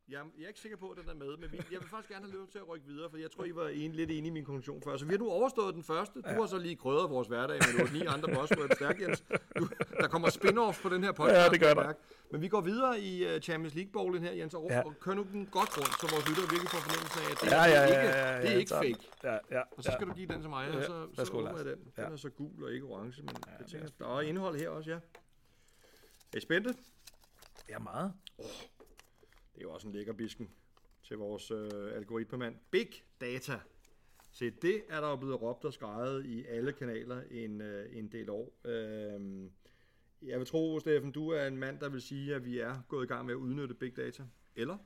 Jeg, 0.09 0.19
jeg 0.37 0.43
er 0.43 0.47
ikke 0.47 0.59
sikker 0.59 0.77
på, 0.77 0.89
at 0.89 0.97
den 1.01 1.09
er 1.09 1.13
med, 1.13 1.37
men 1.37 1.51
vi, 1.51 1.57
jeg 1.57 1.79
vil 1.81 1.89
faktisk 1.89 2.11
gerne 2.13 2.25
have 2.25 2.41
lyst 2.41 2.51
til 2.51 2.59
at 2.59 2.67
rykke 2.69 2.87
videre, 2.87 3.09
for 3.09 3.17
jeg 3.17 3.31
tror, 3.31 3.43
I 3.43 3.55
var 3.55 3.67
en, 3.67 3.91
lidt 3.91 4.11
enige 4.11 4.27
i 4.27 4.29
min 4.29 4.45
konklusion 4.45 4.81
før. 4.81 4.97
Så 4.97 5.05
vi 5.05 5.11
har 5.11 5.19
nu 5.19 5.29
overstået 5.29 5.75
den 5.75 5.83
første. 5.83 6.21
Du 6.21 6.29
ja. 6.29 6.35
har 6.35 6.45
så 6.45 6.57
lige 6.57 6.75
krydret 6.75 7.09
vores 7.09 7.27
hverdag 7.27 7.59
med 7.77 7.99
ni 7.99 8.05
andre 8.05 8.27
buzzwords. 8.27 8.75
Stærk, 8.75 9.01
Jens. 9.01 9.23
Du, 9.57 9.69
der 10.01 10.07
kommer 10.07 10.27
spin-offs 10.29 10.81
på 10.81 10.89
den 10.89 11.03
her 11.03 11.11
podcast. 11.11 11.37
Ja, 11.39 11.49
det 11.49 11.59
gør 11.59 11.73
der. 11.73 11.93
Men 12.31 12.41
vi 12.41 12.47
går 12.47 12.61
videre 12.61 13.01
i 13.01 13.35
uh, 13.35 13.41
Champions 13.41 13.75
League-bowlen 13.75 14.21
her, 14.23 14.31
Jens, 14.31 14.53
og, 14.53 14.67
ja. 14.69 14.81
og 14.85 14.93
kører 14.99 15.15
nu 15.15 15.23
den 15.33 15.45
godt 15.45 15.77
rundt, 15.77 15.93
så 16.01 16.07
vores 16.13 16.29
lytter 16.29 16.41
virkelig 16.53 16.69
får 16.69 16.81
fornemmelse 16.87 17.17
af, 17.23 17.31
at 17.31 17.37
det, 17.41 17.47
ja, 17.51 17.63
ja, 17.63 17.79
ja, 17.79 17.85
ikke, 17.85 18.09
ja, 18.17 18.35
ja, 18.35 18.41
det 18.41 18.49
er 18.53 18.57
ikke 18.63 18.75
fake. 18.83 19.03
Ja, 19.23 19.37
ja, 19.57 19.61
og 19.71 19.83
så 19.83 19.91
skal 19.91 20.05
ja. 20.05 20.11
du 20.11 20.15
give 20.19 20.27
den 20.33 20.41
til 20.41 20.49
mig, 20.49 20.63
og 20.67 20.73
så, 20.73 20.79
ja, 20.79 20.85
så, 21.13 21.25
så 21.25 21.53
jeg 21.57 21.65
den. 21.65 21.79
Den 21.95 22.13
er 22.13 22.15
så 22.15 22.29
gul 22.29 22.63
og 22.63 22.73
ikke 22.73 22.85
orange, 22.85 23.21
men 23.21 23.35
ja, 23.47 23.51
jeg 23.59 23.67
tænker, 23.67 23.87
der 23.99 24.17
er 24.17 24.21
indhold 24.21 24.55
her 24.59 24.69
også, 24.69 24.89
ja. 24.91 24.99
Er 26.33 26.37
I 26.37 26.39
spændte? 26.39 26.73
Ja, 27.69 27.79
meget. 27.79 28.13
Oh, 28.37 28.45
det 29.55 29.57
er 29.57 29.61
jo 29.61 29.71
også 29.71 29.87
en 29.87 29.93
lækker 29.93 30.13
bisken 30.13 30.49
til 31.03 31.17
vores 31.17 31.51
øh, 31.51 31.95
algoritmemand. 31.95 32.55
Big 32.71 32.87
Data. 33.21 33.59
Se, 34.31 34.49
det 34.49 34.83
er 34.89 35.01
der 35.01 35.09
jo 35.09 35.15
blevet 35.15 35.41
råbt 35.41 35.65
og 35.65 35.73
skrejet 35.73 36.25
i 36.25 36.45
alle 36.45 36.73
kanaler 36.73 37.21
en, 37.31 37.61
øh, 37.61 37.97
en 37.97 38.11
del 38.11 38.29
år. 38.29 38.53
Øh, 38.65 39.49
jeg 40.21 40.39
vil 40.39 40.47
tro, 40.47 40.79
Steffen, 40.79 41.11
du 41.11 41.29
er 41.29 41.47
en 41.47 41.57
mand, 41.57 41.79
der 41.79 41.89
vil 41.89 42.01
sige, 42.01 42.35
at 42.35 42.45
vi 42.45 42.59
er 42.59 42.81
gået 42.87 43.05
i 43.05 43.07
gang 43.07 43.25
med 43.25 43.33
at 43.33 43.37
udnytte 43.37 43.73
Big 43.73 43.97
Data. 43.97 44.23
Eller? 44.55 44.77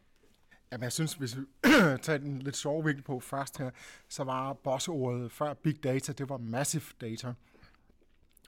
Jamen, 0.72 0.84
jeg 0.84 0.92
synes, 0.92 1.14
hvis 1.14 1.38
vi 1.38 1.42
tager 2.04 2.18
den 2.18 2.40
lidt 2.40 2.56
sjove 2.56 2.86
vinkel 2.86 3.04
på 3.04 3.20
først 3.20 3.58
her, 3.58 3.72
så 4.10 4.24
var 4.24 4.54
bossordet 4.54 5.32
før 5.32 5.54
Big 5.54 5.84
Data, 5.84 6.12
det 6.12 6.30
var 6.30 6.38
Massive 6.38 6.84
Data. 7.02 7.34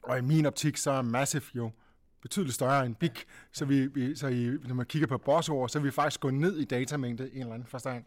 Og 0.04 0.18
i 0.18 0.22
min 0.22 0.46
optik, 0.46 0.78
så 0.78 0.92
er 0.92 1.02
Massive 1.02 1.44
jo 1.56 1.72
betydeligt 2.26 2.56
større 2.56 2.86
end 2.86 2.96
big, 2.96 3.12
så, 3.52 3.66
vi, 3.66 3.88
vi, 3.88 4.16
så 4.16 4.28
I, 4.28 4.58
når 4.68 4.76
man 4.76 4.86
kigger 4.86 5.08
på 5.08 5.18
bossord, 5.18 5.70
så 5.70 5.80
er 5.80 5.84
vi 5.84 5.92
faktisk 5.92 6.20
gået 6.20 6.34
ned 6.34 6.58
i 6.58 6.66
datamængde 6.66 7.30
i 7.30 7.36
en 7.36 7.42
eller 7.42 7.54
anden 7.54 7.68
forstand. 7.68 8.04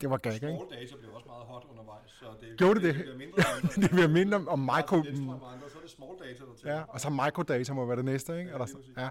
Det 0.00 0.10
var 0.10 0.16
gag, 0.16 0.34
ikke? 0.34 0.46
Small 0.46 0.70
data 0.70 0.96
blev 0.96 1.10
også 1.14 1.26
meget 1.26 1.44
hot 1.46 1.64
undervejs, 1.70 2.10
så 2.10 2.24
det, 2.40 2.58
Gjorde 2.58 2.74
det 2.74 2.82
det, 2.82 2.94
det? 2.94 3.02
bliver 3.02 3.18
mindre 3.18 3.36
og 3.38 3.56
mindre. 3.62 3.82
det 3.82 3.90
bliver 3.90 4.08
mindre 4.08 4.36
om 4.48 4.58
micro... 4.58 4.96
Altså, 4.96 5.10
Netstrøm 5.12 5.28
og 5.42 5.52
andre, 5.52 5.70
så 5.70 5.78
er 5.78 5.82
det 5.82 5.90
small 5.90 6.12
data, 6.24 6.44
der 6.44 6.54
tæller. 6.56 6.74
Ja, 6.74 6.82
og 6.88 7.00
så 7.00 7.10
microdata 7.10 7.72
må 7.72 7.86
være 7.86 7.96
det 7.96 8.04
næste, 8.04 8.38
ikke? 8.38 8.50
Ja, 8.50 8.54
Eller, 8.54 8.66
ja. 8.96 9.08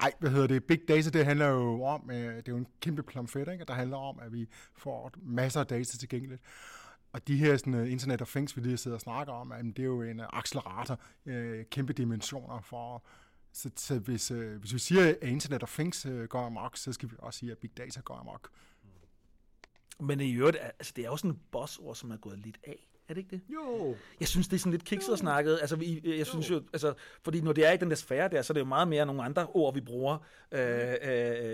Ej, 0.00 0.12
hvad 0.18 0.30
hedder 0.30 0.46
det? 0.46 0.64
Big 0.64 0.80
data, 0.88 1.10
det 1.10 1.24
handler 1.24 1.46
jo 1.48 1.82
om, 1.82 2.10
øh, 2.10 2.16
det 2.16 2.48
er 2.48 2.52
jo 2.52 2.56
en 2.56 2.66
kæmpe 2.80 3.02
plomfet, 3.02 3.48
ikke? 3.52 3.64
Der 3.64 3.74
handler 3.74 3.96
om, 3.96 4.18
at 4.22 4.32
vi 4.32 4.48
får 4.74 5.12
masser 5.22 5.60
af 5.60 5.66
data 5.66 5.98
tilgængeligt. 5.98 6.42
Og 7.12 7.28
de 7.28 7.36
her 7.36 7.56
sådan, 7.56 7.74
uh, 7.74 7.92
Internet 7.92 8.22
of 8.22 8.28
Things, 8.30 8.56
vi 8.56 8.60
lige 8.62 8.76
sidder 8.76 8.96
og 8.96 9.00
snakker 9.00 9.32
om, 9.32 9.52
jamen, 9.56 9.72
det 9.72 9.82
er 9.82 9.86
jo 9.86 10.02
en 10.02 10.20
uh, 10.20 10.26
accelerator, 10.32 11.00
uh, 11.26 11.32
kæmpe 11.70 11.92
dimensioner 11.92 12.60
for... 12.60 13.04
Så, 13.56 13.70
så 13.76 13.98
hvis, 13.98 14.30
øh, 14.30 14.60
hvis 14.60 14.74
vi 14.74 14.78
siger, 14.78 15.08
at 15.08 15.28
Internet 15.28 15.62
of 15.62 15.74
Things 15.74 16.06
øh, 16.06 16.24
går 16.28 16.46
amok, 16.46 16.76
så 16.76 16.92
skal 16.92 17.10
vi 17.10 17.16
også 17.18 17.38
sige, 17.38 17.52
at 17.52 17.58
Big 17.58 17.76
Data 17.76 18.00
går 18.00 18.14
amok. 18.14 18.50
Men 20.00 20.20
i 20.20 20.32
øvrigt, 20.32 20.56
altså, 20.56 20.92
det 20.96 21.04
er 21.04 21.08
jo 21.08 21.16
sådan 21.16 21.30
et 21.30 21.40
buzzord, 21.50 21.94
som 21.94 22.10
er 22.10 22.16
gået 22.16 22.38
lidt 22.38 22.58
af. 22.64 22.88
Er 23.08 23.14
det 23.14 23.16
ikke 23.20 23.30
det? 23.30 23.40
Jo, 23.54 23.94
Jeg 24.20 24.28
synes, 24.28 24.48
det 24.48 24.54
er 24.54 24.58
sådan 24.58 24.72
lidt 24.72 24.84
kikset 24.84 25.12
og 25.12 25.18
snakket. 25.18 25.58
Altså, 25.60 25.76
vi, 25.76 26.02
jeg 26.18 26.26
synes 26.26 26.50
jo, 26.50 26.62
altså, 26.72 26.94
fordi 27.22 27.40
når 27.40 27.52
det 27.52 27.66
er 27.66 27.72
i 27.72 27.76
den 27.76 27.90
der 27.90 27.96
sfære 27.96 28.28
der, 28.28 28.42
så 28.42 28.52
er 28.52 28.54
det 28.54 28.60
jo 28.60 28.64
meget 28.66 28.88
mere 28.88 29.06
nogle 29.06 29.22
andre 29.22 29.46
ord, 29.46 29.74
vi 29.74 29.80
bruger 29.80 30.18
øh, 30.52 30.94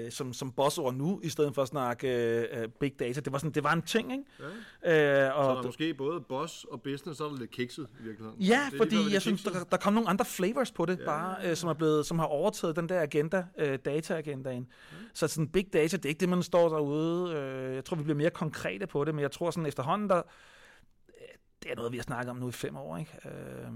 øh, 0.05 0.11
som, 0.13 0.33
som 0.33 0.53
bossord 0.53 0.95
nu, 0.95 1.21
i 1.23 1.29
stedet 1.29 1.55
for 1.55 1.63
at 1.63 1.69
snakke 1.69 2.09
øh, 2.47 2.69
big 2.69 2.99
data. 2.99 3.21
Det 3.21 3.33
var, 3.33 3.39
sådan, 3.39 3.51
det 3.51 3.65
var 3.65 3.73
en 3.73 3.83
ting, 3.83 4.13
ikke? 4.13 4.25
ja. 4.85 5.25
Øh, 5.27 5.33
Så 5.33 5.35
og 5.35 5.55
der 5.55 5.61
er 5.61 5.67
måske 5.67 5.95
både 5.95 6.21
boss 6.21 6.65
og 6.65 6.83
business, 6.83 7.19
så 7.19 7.25
er 7.25 7.29
der 7.29 7.39
lidt 7.39 7.51
kikset 7.51 7.87
i 8.01 8.03
virkeligheden. 8.03 8.41
Ja, 8.43 8.61
Det 8.71 8.77
fordi 8.79 8.97
det 8.97 9.07
er 9.07 9.11
jeg 9.13 9.23
synes, 9.23 9.43
der, 9.43 9.65
der 9.71 9.77
kom 9.77 9.93
nogle 9.93 10.09
andre 10.09 10.25
flavors 10.25 10.73
på 10.73 10.85
det, 10.87 10.97
Ja. 10.99 11.03
ja. 11.03 11.07
bare, 11.09 11.37
øh, 11.51 11.57
som, 11.57 11.69
er 11.69 11.75
blevet, 11.75 12.07
som 12.07 12.19
har 12.19 12.27
overtaget 12.27 12.77
den 12.77 12.89
der 12.89 13.01
agenda, 13.03 13.45
øh, 13.59 13.79
data-agendaen. 13.85 14.67
Så 15.15 15.29
sådan 15.29 15.49
big 15.49 15.73
data, 15.73 15.97
det 15.97 16.05
er 16.05 16.09
ikke 16.09 16.21
det, 16.21 16.29
man 16.29 16.43
står 16.43 16.69
derude. 16.69 17.35
Øh, 17.35 17.75
jeg 17.75 17.85
tror, 17.85 17.97
vi 17.97 18.03
bliver 18.03 18.17
mere 18.17 18.31
konkrete 18.31 18.87
på 18.87 19.05
det, 19.05 19.15
men 19.15 19.23
jeg 19.23 19.31
tror 19.31 19.51
sådan 19.51 19.67
efterhånden, 19.67 20.09
der, 20.09 20.23
det 21.63 21.71
er 21.71 21.77
noget, 21.77 21.93
vi 21.93 21.97
har 21.97 22.03
snakket 22.03 22.31
om 22.31 22.37
nu 22.37 22.49
i 22.49 22.53
fem 22.53 22.77
år, 22.77 22.97
ikke? 22.97 23.13
Øh, 23.25 23.73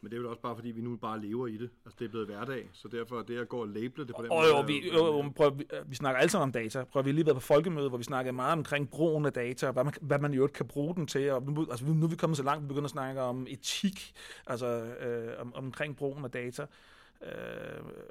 Men 0.00 0.10
det 0.10 0.12
er 0.12 0.18
vel 0.20 0.26
også 0.26 0.40
bare, 0.42 0.54
fordi 0.56 0.70
vi 0.70 0.80
nu 0.80 0.96
bare 0.96 1.20
lever 1.20 1.46
i 1.46 1.56
det. 1.56 1.70
Altså, 1.84 1.96
det 1.98 2.04
er 2.04 2.08
blevet 2.08 2.26
hverdag, 2.26 2.70
så 2.72 2.88
derfor 2.88 3.18
er 3.18 3.22
det 3.22 3.38
at 3.38 3.48
gå 3.48 3.60
og 3.60 3.68
label 3.68 4.06
det 4.06 4.14
på 4.16 4.22
den 4.22 4.30
og 4.30 4.36
måde... 4.42 4.48
jo, 4.56 4.60
vi, 4.60 4.88
jo- 4.94 5.22
jo, 5.22 5.32
prøv, 5.36 5.58
vi, 5.58 5.64
vi 5.86 5.94
snakker 5.94 6.18
alle 6.20 6.30
sammen 6.30 6.42
om 6.48 6.52
data. 6.52 6.84
Prøv, 6.84 7.04
vi 7.04 7.10
har 7.10 7.14
lige 7.14 7.26
været 7.26 7.36
på 7.36 7.40
folkemøde, 7.40 7.88
hvor 7.88 7.98
vi 7.98 8.04
snakkede 8.04 8.32
meget 8.32 8.52
omkring 8.52 8.90
brugen 8.90 9.26
af 9.26 9.32
data, 9.32 9.66
og 9.66 9.72
hvad 9.72 9.84
man, 9.84 9.92
hvad 10.00 10.18
man 10.18 10.32
i 10.34 10.36
øvrigt 10.36 10.54
kan 10.54 10.66
bruge 10.68 10.94
den 10.94 11.06
til. 11.06 11.30
Og 11.30 11.42
nu, 11.42 11.66
altså, 11.70 11.86
nu 11.86 12.04
er 12.06 12.10
vi 12.10 12.16
kommet 12.16 12.36
så 12.36 12.42
langt, 12.42 12.62
vi 12.62 12.68
begynder 12.68 12.84
at 12.84 12.90
snakke 12.90 13.20
om 13.20 13.46
etik, 13.50 14.12
altså 14.46 14.66
øh, 14.84 15.40
om, 15.40 15.54
omkring 15.54 15.96
brugen 15.96 16.24
af 16.24 16.30
data. 16.30 16.66
Øh, 17.22 17.32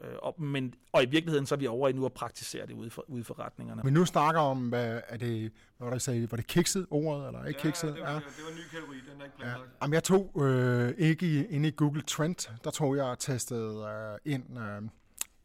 øh, 0.02 0.16
og, 0.22 0.42
men, 0.42 0.74
og 0.92 1.04
i 1.04 1.06
virkeligheden 1.06 1.46
så 1.46 1.56
er 1.56 1.60
vi 1.60 1.68
over 1.68 1.90
i 1.90 1.92
nu 1.92 2.06
at 2.06 2.14
praktisere 2.14 2.66
det 2.68 2.74
ude 2.74 2.90
for, 2.90 3.06
ude 3.10 3.22
i 3.22 3.24
forretningerne. 3.24 3.82
Men 3.84 3.94
nu 3.94 4.06
snakker 4.06 4.42
om, 4.42 4.70
hvad 4.70 5.02
er 5.08 5.18
det, 5.18 5.52
hvad 5.78 5.88
var 5.88 5.94
det, 5.94 6.02
sagde, 6.02 6.32
var 6.32 6.38
det 6.38 6.48
kikset 6.48 6.88
ordet, 6.90 7.28
eller 7.28 7.46
ikke 7.46 7.60
Ja, 7.64 7.64
kikset? 7.70 7.94
det 7.96 8.02
var, 8.02 8.08
det 8.08 8.14
var 8.16 8.50
en 8.50 8.56
ny 8.56 8.68
kategori, 8.72 8.96
den 9.12 9.22
er 9.22 9.26
ikke 9.26 9.36
Ja. 9.40 9.44
planlagt. 9.44 9.72
Jamen, 9.82 9.94
jeg 9.94 10.04
tog 10.04 10.42
øh, 10.44 10.94
ikke 10.98 11.26
i, 11.26 11.46
inde 11.46 11.68
i 11.68 11.72
Google 11.78 12.02
Trend, 12.02 12.50
der 12.64 12.72
tog 12.72 12.96
jeg 12.96 13.06
og 13.06 13.20
testede 13.20 13.86
øh, 14.26 14.34
ind 14.34 14.60
øh, 14.60 14.82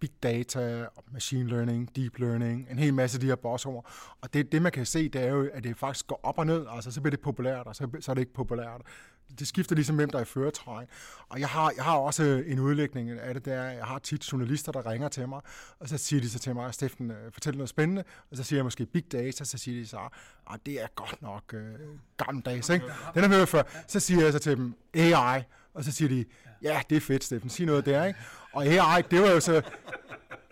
big 0.00 0.10
data, 0.22 0.86
machine 1.12 1.48
learning, 1.50 1.96
deep 1.96 2.18
learning, 2.18 2.66
en 2.70 2.78
hel 2.78 2.94
masse 2.94 3.16
af 3.16 3.20
de 3.20 3.26
her 3.26 3.36
bossord. 3.36 3.90
Og 4.20 4.34
det, 4.34 4.52
det 4.52 4.62
man 4.62 4.72
kan 4.72 4.86
se, 4.86 5.08
det 5.08 5.22
er 5.22 5.28
jo, 5.28 5.50
at 5.52 5.64
det 5.64 5.76
faktisk 5.76 6.06
går 6.06 6.20
op 6.22 6.38
og 6.38 6.46
ned, 6.46 6.66
altså 6.70 6.90
så 6.90 7.00
bliver 7.00 7.10
det 7.10 7.20
populært, 7.20 7.66
og 7.66 7.76
så, 7.76 7.88
så 8.00 8.12
er 8.12 8.14
det 8.14 8.20
ikke 8.22 8.34
populært. 8.34 8.80
Det 9.38 9.48
skifter 9.48 9.74
ligesom, 9.74 9.96
hvem 9.96 10.10
der 10.10 10.18
er 10.18 10.22
i 10.22 10.24
føretrøjen. 10.24 10.88
Og 11.28 11.40
jeg 11.40 11.48
har, 11.48 11.72
jeg 11.76 11.84
har 11.84 11.96
også 11.96 12.22
øh, 12.22 12.52
en 12.52 12.58
udlægning 12.58 13.10
af 13.10 13.34
det 13.34 13.44
der, 13.44 13.62
jeg 13.62 13.84
har 13.84 13.98
tit 13.98 14.32
journalister, 14.32 14.72
der 14.72 14.90
ringer 14.90 15.08
til 15.08 15.28
mig, 15.28 15.40
og 15.80 15.88
så 15.88 15.98
siger 15.98 16.20
de 16.20 16.30
så 16.30 16.38
til 16.38 16.54
mig, 16.54 16.74
Steffen, 16.74 17.10
øh, 17.10 17.32
fortæl 17.32 17.54
noget 17.54 17.68
spændende, 17.68 18.04
og 18.30 18.36
så 18.36 18.42
siger 18.42 18.58
jeg 18.58 18.64
måske 18.64 18.86
big 18.86 19.12
data, 19.12 19.44
så 19.44 19.58
siger 19.58 19.80
de 19.80 19.86
så, 19.86 19.98
ah, 20.46 20.58
det 20.66 20.82
er 20.82 20.86
godt 20.94 21.22
nok 21.22 21.54
øh, 21.54 21.78
gammeldags, 22.16 22.68
ikke? 22.68 22.86
Den 23.14 23.22
har 23.22 23.28
vi 23.28 23.34
hørt 23.34 23.48
før. 23.48 23.62
Så 23.88 24.00
siger 24.00 24.22
jeg 24.22 24.32
så 24.32 24.38
til 24.38 24.56
dem, 24.56 24.74
AI, 24.94 25.42
og 25.74 25.84
så 25.84 25.92
siger 25.92 26.08
de, 26.08 26.24
ja, 26.62 26.82
det 26.90 26.96
er 26.96 27.00
fedt, 27.00 27.24
Steffen, 27.24 27.50
sig 27.50 27.66
noget 27.66 27.86
der, 27.86 28.04
ikke? 28.04 28.18
Og 28.52 28.66
AI, 28.66 29.02
det 29.10 29.20
var 29.20 29.30
jo 29.30 29.40
så, 29.40 29.62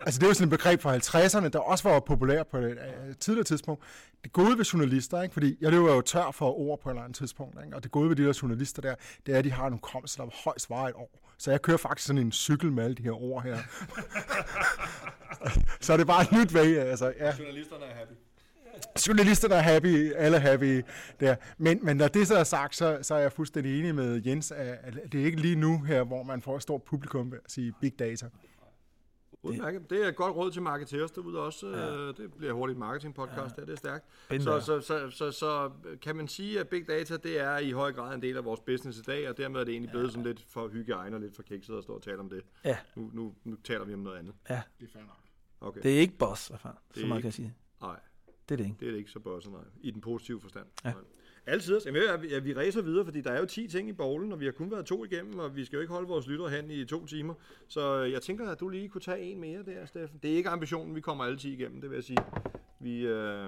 altså 0.05 0.19
det 0.19 0.27
var 0.27 0.33
sådan 0.33 0.53
et 0.53 0.59
begreb 0.59 0.81
fra 0.81 0.97
50'erne, 0.97 1.47
der 1.47 1.59
også 1.59 1.89
var 1.89 1.99
populært 1.99 2.47
på 2.47 2.57
et 2.57 2.65
øh, 2.65 3.15
tidligere 3.19 3.43
tidspunkt. 3.43 3.83
Det 4.23 4.33
gode 4.33 4.57
ved 4.57 4.65
journalister, 4.65 5.21
ikke? 5.21 5.33
fordi 5.33 5.57
jeg 5.61 5.71
løber 5.71 5.93
jo 5.95 6.01
tør 6.01 6.31
for 6.31 6.59
ord 6.59 6.79
på 6.79 6.89
et 6.89 6.93
eller 6.93 7.03
andet 7.03 7.17
tidspunkt, 7.17 7.57
ikke? 7.65 7.75
og 7.75 7.83
det 7.83 7.91
gode 7.91 8.09
ved 8.09 8.15
de 8.15 8.25
der 8.25 8.39
journalister 8.41 8.81
der, 8.81 8.95
det 9.25 9.33
er, 9.33 9.39
at 9.39 9.45
de 9.45 9.51
har 9.51 9.63
nogle 9.63 9.79
kommelser, 9.79 10.23
der 10.23 10.31
højst 10.43 10.69
varer 10.69 10.87
et 10.87 10.95
år. 10.95 11.21
Så 11.37 11.51
jeg 11.51 11.61
kører 11.61 11.77
faktisk 11.77 12.07
sådan 12.07 12.21
en 12.21 12.31
cykel 12.31 12.71
med 12.71 12.83
alle 12.83 12.95
de 12.95 13.03
her 13.03 13.21
ord 13.23 13.43
her. 13.43 13.57
så 15.81 15.93
er 15.93 15.97
det 15.97 16.07
bare 16.07 16.21
et 16.21 16.31
nyt 16.31 16.53
væg, 16.53 16.79
altså, 16.79 17.13
ja 17.19 17.35
Journalisterne 17.39 17.85
er 17.85 17.95
happy. 17.95 18.13
journalisterne 19.07 19.55
er 19.55 19.61
happy, 19.61 20.13
alle 20.13 20.37
er 20.37 20.41
happy 20.41 20.83
der. 21.19 21.35
Men, 21.57 21.79
men 21.83 21.97
når 21.97 22.07
det 22.07 22.27
så 22.27 22.35
er 22.35 22.43
sagt, 22.43 22.75
så, 22.75 22.99
så 23.01 23.15
er 23.15 23.19
jeg 23.19 23.31
fuldstændig 23.31 23.79
enig 23.79 23.95
med 23.95 24.21
Jens, 24.25 24.51
at 24.51 24.77
at 24.83 24.93
det 25.11 25.21
er 25.21 25.25
ikke 25.25 25.41
lige 25.41 25.55
nu 25.55 25.81
her, 25.81 26.03
hvor 26.03 26.23
man 26.23 26.41
får 26.41 26.55
et 26.55 26.61
stort 26.61 26.83
publikum 26.83 27.31
ved 27.31 27.39
at 27.45 27.51
sige 27.51 27.73
big 27.81 27.99
data. 27.99 28.25
Udmærket. 29.45 29.89
Det 29.89 30.03
er 30.03 30.07
et 30.07 30.15
godt 30.15 30.35
råd 30.35 30.51
til 30.51 30.61
marketeers 30.61 31.11
derude 31.11 31.39
også. 31.39 31.67
Ja. 31.69 32.07
Det 32.07 32.33
bliver 32.33 32.53
hurtigt 32.53 32.75
en 32.75 32.79
marketingpodcast, 32.79 33.57
ja. 33.57 33.61
det 33.61 33.69
er 33.69 33.75
stærkt. 33.75 34.05
Så, 34.39 34.59
så, 34.59 34.81
så, 34.81 35.09
så, 35.09 35.31
så 35.31 35.71
kan 36.01 36.15
man 36.15 36.27
sige, 36.27 36.59
at 36.59 36.67
big 36.69 36.87
data, 36.87 37.17
det 37.17 37.39
er 37.39 37.57
i 37.57 37.71
høj 37.71 37.93
grad 37.93 38.15
en 38.15 38.21
del 38.21 38.37
af 38.37 38.45
vores 38.45 38.59
business 38.59 38.99
i 38.99 39.01
dag, 39.01 39.29
og 39.29 39.37
dermed 39.37 39.59
er 39.59 39.63
det 39.63 39.71
egentlig 39.71 39.91
blevet 39.91 40.11
sådan 40.11 40.23
lidt 40.25 40.45
for 40.49 40.67
hygiejne 40.67 41.15
og 41.15 41.21
lidt 41.21 41.35
for 41.35 41.43
kikset 41.43 41.77
at 41.77 41.83
stå 41.83 41.93
og 41.93 42.01
tale 42.01 42.19
om 42.19 42.29
det. 42.29 42.41
Ja, 42.63 42.77
Nu, 42.95 43.09
nu, 43.13 43.33
nu 43.43 43.55
taler 43.63 43.85
vi 43.85 43.93
om 43.93 43.99
noget 43.99 44.17
andet. 44.17 44.33
ja. 44.49 44.61
Det 44.79 44.85
er 44.87 44.91
fair 44.93 45.01
nok. 45.01 45.17
Okay. 45.61 45.81
Det 45.83 45.95
er 45.95 45.99
ikke 45.99 46.17
boss, 46.17 46.47
hvad 46.47 46.59
fanden, 46.59 46.79
Det 46.89 46.95
er 46.97 46.99
så 47.01 47.07
meget 47.07 47.17
ikke- 47.19 47.21
kan 47.21 47.27
jeg 47.27 47.33
sige. 47.33 47.55
Nej, 47.81 47.99
Det 48.49 48.55
er 48.55 48.57
det 48.57 48.63
ikke. 48.65 48.77
det 48.79 48.87
er 48.87 48.91
det 48.91 48.97
ikke 48.97 49.11
så 49.11 49.19
bosset, 49.19 49.51
nej. 49.51 49.61
I 49.81 49.91
den 49.91 50.01
positive 50.01 50.41
forstand. 50.41 50.65
Ja. 50.85 50.91
Nej. 50.91 51.01
Altid. 51.47 51.81
Jamen, 51.85 52.01
jeg, 52.31 52.43
vi 52.45 52.53
ræser 52.53 52.81
videre, 52.81 53.05
fordi 53.05 53.21
der 53.21 53.31
er 53.31 53.39
jo 53.39 53.45
10 53.45 53.67
ting 53.67 53.89
i 53.89 53.93
bowlen, 53.93 54.31
og 54.31 54.39
vi 54.39 54.45
har 54.45 54.51
kun 54.51 54.71
været 54.71 54.85
to 54.85 55.05
igennem, 55.05 55.39
og 55.39 55.55
vi 55.55 55.65
skal 55.65 55.77
jo 55.77 55.81
ikke 55.81 55.93
holde 55.93 56.07
vores 56.07 56.27
lyttere 56.27 56.49
hen 56.49 56.71
i 56.71 56.85
to 56.85 57.05
timer. 57.05 57.33
Så 57.67 57.95
jeg 57.97 58.21
tænker, 58.21 58.49
at 58.49 58.59
du 58.59 58.69
lige 58.69 58.89
kunne 58.89 59.01
tage 59.01 59.19
en 59.21 59.39
mere 59.39 59.63
der, 59.63 59.85
Steffen. 59.85 60.19
Det 60.23 60.31
er 60.33 60.35
ikke 60.37 60.49
ambitionen, 60.49 60.95
vi 60.95 61.01
kommer 61.01 61.23
alle 61.23 61.37
10 61.37 61.53
igennem, 61.53 61.81
det 61.81 61.89
vil 61.89 61.95
jeg 61.95 62.03
sige. 62.03 62.17
Vi, 62.79 63.05
øh, 63.07 63.47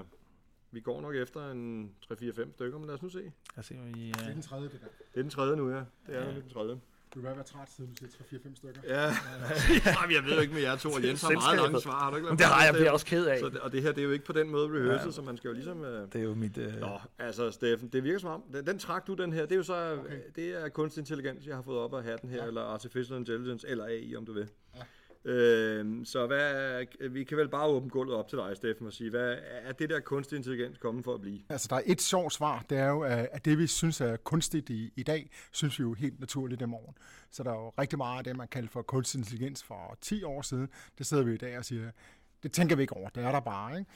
vi 0.72 0.80
går 0.80 1.02
nok 1.02 1.16
efter 1.16 1.52
en 1.52 1.92
3-4-5 2.14 2.52
stykker, 2.52 2.78
men 2.78 2.88
lad 2.88 2.96
os 2.96 3.02
nu 3.02 3.10
se. 3.10 3.32
Jeg 3.56 3.66
ser, 3.66 3.76
vi, 3.94 4.08
Det 4.08 4.16
er 4.22 4.28
uh, 4.30 4.34
den 4.34 4.42
tredje, 4.42 4.64
det 4.70 4.82
der. 4.82 4.88
Det 5.14 5.20
er 5.20 5.22
den 5.22 5.30
tredje 5.30 5.56
nu, 5.56 5.70
ja. 5.70 5.76
Det 5.76 5.86
er 6.16 6.20
Ja. 6.26 6.36
den 6.36 6.50
tredje. 6.50 6.80
Du 7.14 7.20
vil 7.22 7.30
være 7.36 7.44
træt, 7.44 7.70
siden 7.76 7.90
du 7.94 7.96
siger 8.30 8.40
3-4-5 8.40 8.56
stykker. 8.56 8.82
Ja, 8.88 9.04
Jamen, 10.02 10.16
jeg 10.16 10.24
ved 10.26 10.34
jo 10.34 10.40
ikke 10.42 10.54
med 10.54 10.62
jer 10.62 10.76
to, 10.76 10.90
og 10.90 11.04
Jens 11.04 11.22
har 11.22 11.32
meget 11.32 11.60
lange 11.60 11.82
svar. 11.82 11.92
Har 12.00 12.10
du 12.10 12.16
ikke 12.16 12.30
men 12.30 12.38
det 12.38 12.46
har 12.46 12.66
jeg 12.66 12.74
bliver 12.74 12.92
også 12.92 13.06
ked 13.06 13.26
af. 13.26 13.40
Så 13.40 13.50
det, 13.50 13.60
og 13.60 13.72
det 13.72 13.82
her, 13.82 13.92
det 13.92 14.00
er 14.02 14.06
jo 14.06 14.12
ikke 14.12 14.26
på 14.26 14.34
den 14.34 14.50
måde 14.50 14.68
rehearsed, 14.70 15.06
Ja. 15.08 15.12
så 15.12 15.22
man 15.22 15.38
skal 15.38 15.48
jo 15.48 15.54
ligesom... 15.54 15.84
Øh, 15.86 16.08
Det 16.14 16.16
er 16.16 16.24
jo 16.24 16.34
mit... 16.34 16.58
Uh, 16.58 16.64
Nå, 16.80 17.00
altså 17.20 17.52
Steffen, 17.52 17.90
det 17.90 18.04
virker 18.04 18.20
som 18.20 18.30
om, 18.30 18.44
den, 18.54 18.66
den 18.68 18.80
trak 18.80 19.08
du 19.08 19.14
den 19.14 19.34
her, 19.34 19.42
det 19.42 19.52
er 19.52 19.56
jo 19.56 19.64
så, 19.64 20.00
okay. 20.06 20.20
det 20.36 20.64
er 20.64 20.70
kunstig 20.70 21.02
intelligens, 21.02 21.46
jeg 21.48 21.56
har 21.56 21.62
fået 21.62 21.80
op 21.80 21.94
af 21.94 22.04
hatten 22.04 22.30
her, 22.30 22.38
ja. 22.42 22.48
eller 22.48 22.62
artificial 22.62 23.18
intelligence, 23.20 23.68
eller 23.68 23.86
AI, 23.86 24.16
om 24.16 24.26
du 24.26 24.34
vil. 24.34 24.48
Ja. 24.76 24.82
Øh, 25.28 26.06
så 26.06 26.28
hvad, 26.28 27.10
vi 27.10 27.24
kan 27.24 27.38
vel 27.38 27.50
bare 27.50 27.68
åbne 27.68 27.90
gulvet 27.90 28.16
op 28.16 28.28
til 28.28 28.38
dig, 28.38 28.56
Steffen, 28.56 28.88
og 28.88 28.94
sige, 28.94 29.10
hvad 29.10 29.36
er 29.42 29.72
det 29.72 29.90
der 29.90 30.00
kunstig 30.00 30.36
intelligens 30.36 30.78
kommet 30.78 31.04
for 31.04 31.14
at 31.14 31.22
blive? 31.22 31.40
Altså, 31.50 31.68
der 31.70 31.76
er 31.76 31.82
et 31.86 32.02
sjovt 32.02 32.34
svar, 32.34 32.66
det 32.70 32.78
er 32.78 32.88
jo, 32.88 33.06
øh, 33.06 33.26
at 33.32 33.46
det 33.46 33.58
vi 33.58 33.68
synes 33.68 34.02
er 34.02 34.18
kunstigt 34.18 34.70
i, 34.70 34.94
i 34.96 35.04
dag, 35.04 35.30
synes 35.52 35.80
vi 35.80 35.82
jo 35.82 35.94
helt 35.94 36.20
naturligt 36.20 36.62
i 36.62 36.66
morgen. 36.66 36.96
Så 37.32 37.44
der 37.44 37.52
er 37.52 37.56
jo 37.56 37.70
rigtig 37.70 37.98
meget 37.98 38.18
af 38.18 38.24
det, 38.24 38.36
man 38.36 38.48
kaldte 38.48 38.72
for 38.72 38.82
kunstig 38.82 39.20
intelligens 39.20 39.64
for 39.64 39.98
10 40.02 40.24
år 40.24 40.42
siden. 40.42 40.70
Det 40.98 41.06
sidder 41.06 41.24
vi 41.24 41.34
i 41.34 41.38
dag 41.38 41.58
og 41.58 41.66
siger, 41.66 41.92
det 42.44 42.52
tænker 42.52 42.76
vi 42.76 42.82
ikke 42.82 42.98
over, 42.98 43.10
det 43.10 43.24
er 43.24 43.32
der 43.32 43.40
bare, 43.40 43.80
ikke? 43.80 43.92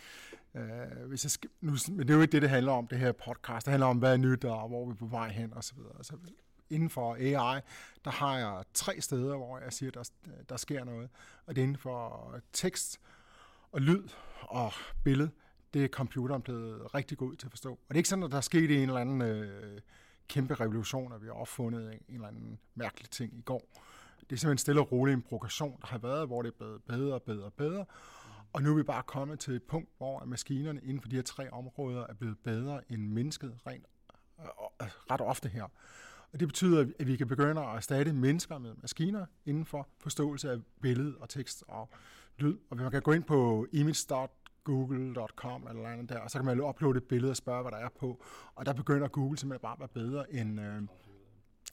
Øh, 0.55 1.07
hvis 1.07 1.25
jeg 1.25 1.31
skal, 1.31 1.49
nu, 1.61 1.71
men 1.89 1.99
det 1.99 2.09
er 2.09 2.13
jo 2.13 2.21
ikke 2.21 2.31
det, 2.31 2.41
det 2.41 2.49
handler 2.49 2.71
om, 2.71 2.87
det 2.87 2.99
her 2.99 3.11
podcast. 3.11 3.65
Det 3.65 3.71
handler 3.71 3.87
om, 3.87 3.97
hvad 3.97 4.13
er 4.13 4.17
nyt, 4.17 4.45
og 4.45 4.67
hvor 4.67 4.89
vi 4.89 4.93
på 4.95 5.05
vej 5.05 5.29
hen, 5.29 5.53
og 5.53 5.63
så 5.63 5.73
videre. 5.75 6.03
Så 6.03 6.15
inden 6.71 6.89
for 6.89 7.15
AI, 7.15 7.61
der 8.05 8.11
har 8.11 8.37
jeg 8.37 8.63
tre 8.73 9.01
steder, 9.01 9.37
hvor 9.37 9.59
jeg 9.59 9.73
siger, 9.73 9.91
der, 9.91 10.09
der 10.49 10.57
sker 10.57 10.83
noget. 10.83 11.09
Og 11.45 11.55
det 11.55 11.61
er 11.61 11.63
inden 11.63 11.77
for 11.77 12.35
tekst 12.53 12.99
og 13.71 13.81
lyd 13.81 14.07
og 14.41 14.73
billede 15.03 15.31
det 15.73 15.83
er 15.83 15.87
computeren 15.87 16.41
blevet 16.41 16.95
rigtig 16.95 17.17
god 17.17 17.35
til 17.35 17.47
at 17.47 17.51
forstå. 17.51 17.71
Og 17.71 17.79
det 17.89 17.95
er 17.95 17.97
ikke 17.97 18.09
sådan, 18.09 18.23
at 18.23 18.31
der 18.31 18.37
er 18.37 18.41
sket 18.41 18.71
en 18.71 18.89
eller 18.89 19.01
anden 19.01 19.21
øh, 19.21 19.81
kæmpe 20.27 20.53
revolution, 20.53 21.13
at 21.13 21.21
vi 21.21 21.27
har 21.27 21.33
opfundet 21.33 21.93
en, 21.93 21.99
en 22.07 22.15
eller 22.15 22.27
anden 22.27 22.59
mærkelig 22.75 23.09
ting 23.09 23.33
i 23.37 23.41
går. 23.41 23.61
Det 24.19 24.35
er 24.35 24.39
simpelthen 24.39 24.57
stille 24.57 24.81
og 24.81 24.91
roligt 24.91 25.15
en 25.15 25.21
progression, 25.21 25.77
der 25.81 25.87
har 25.87 25.97
været, 25.97 26.27
hvor 26.27 26.41
det 26.41 26.49
er 26.49 26.57
blevet 26.57 26.83
bedre 26.83 27.13
og 27.13 27.23
bedre 27.23 27.45
og 27.45 27.53
bedre. 27.53 27.85
Og 28.53 28.63
nu 28.63 28.71
er 28.71 28.75
vi 28.75 28.83
bare 28.83 29.03
kommet 29.03 29.39
til 29.39 29.53
et 29.53 29.63
punkt, 29.63 29.89
hvor 29.97 30.25
maskinerne 30.25 30.81
inden 30.83 31.01
for 31.01 31.09
de 31.09 31.15
her 31.15 31.23
tre 31.23 31.51
områder 31.51 32.07
er 32.07 32.13
blevet 32.13 32.37
bedre 32.43 32.91
end 32.91 33.07
mennesket 33.07 33.57
rent, 33.67 33.85
øh, 34.39 34.47
ret 35.11 35.21
ofte 35.21 35.49
her. 35.49 35.67
Og 36.33 36.39
det 36.39 36.47
betyder, 36.47 36.85
at 36.99 37.07
vi 37.07 37.15
kan 37.15 37.27
begynde 37.27 37.61
at 37.61 37.75
erstatte 37.75 38.13
mennesker 38.13 38.57
med 38.57 38.73
maskiner 38.81 39.25
inden 39.45 39.65
for 39.65 39.87
forståelse 39.99 40.51
af 40.51 40.57
billede 40.81 41.17
og 41.17 41.29
tekst 41.29 41.63
og 41.67 41.89
lyd. 42.37 42.57
Og 42.69 42.77
man 42.77 42.91
kan 42.91 43.01
gå 43.01 43.11
ind 43.11 43.23
på 43.23 43.67
image.google.com 43.71 45.67
eller 45.67 45.89
andet 45.89 46.09
der, 46.09 46.19
og 46.19 46.31
så 46.31 46.37
kan 46.37 46.45
man 46.45 46.61
uploade 46.61 46.97
et 46.97 47.03
billede 47.03 47.31
og 47.31 47.37
spørge, 47.37 47.61
hvad 47.61 47.71
der 47.71 47.77
er 47.77 47.89
på. 47.99 48.23
Og 48.55 48.65
der 48.65 48.73
begynder 48.73 49.07
Google 49.07 49.37
simpelthen 49.37 49.61
bare 49.61 49.73
at 49.73 49.79
være 49.79 49.87
bedre 49.87 50.33
end, 50.33 50.61
øh, 50.61 50.81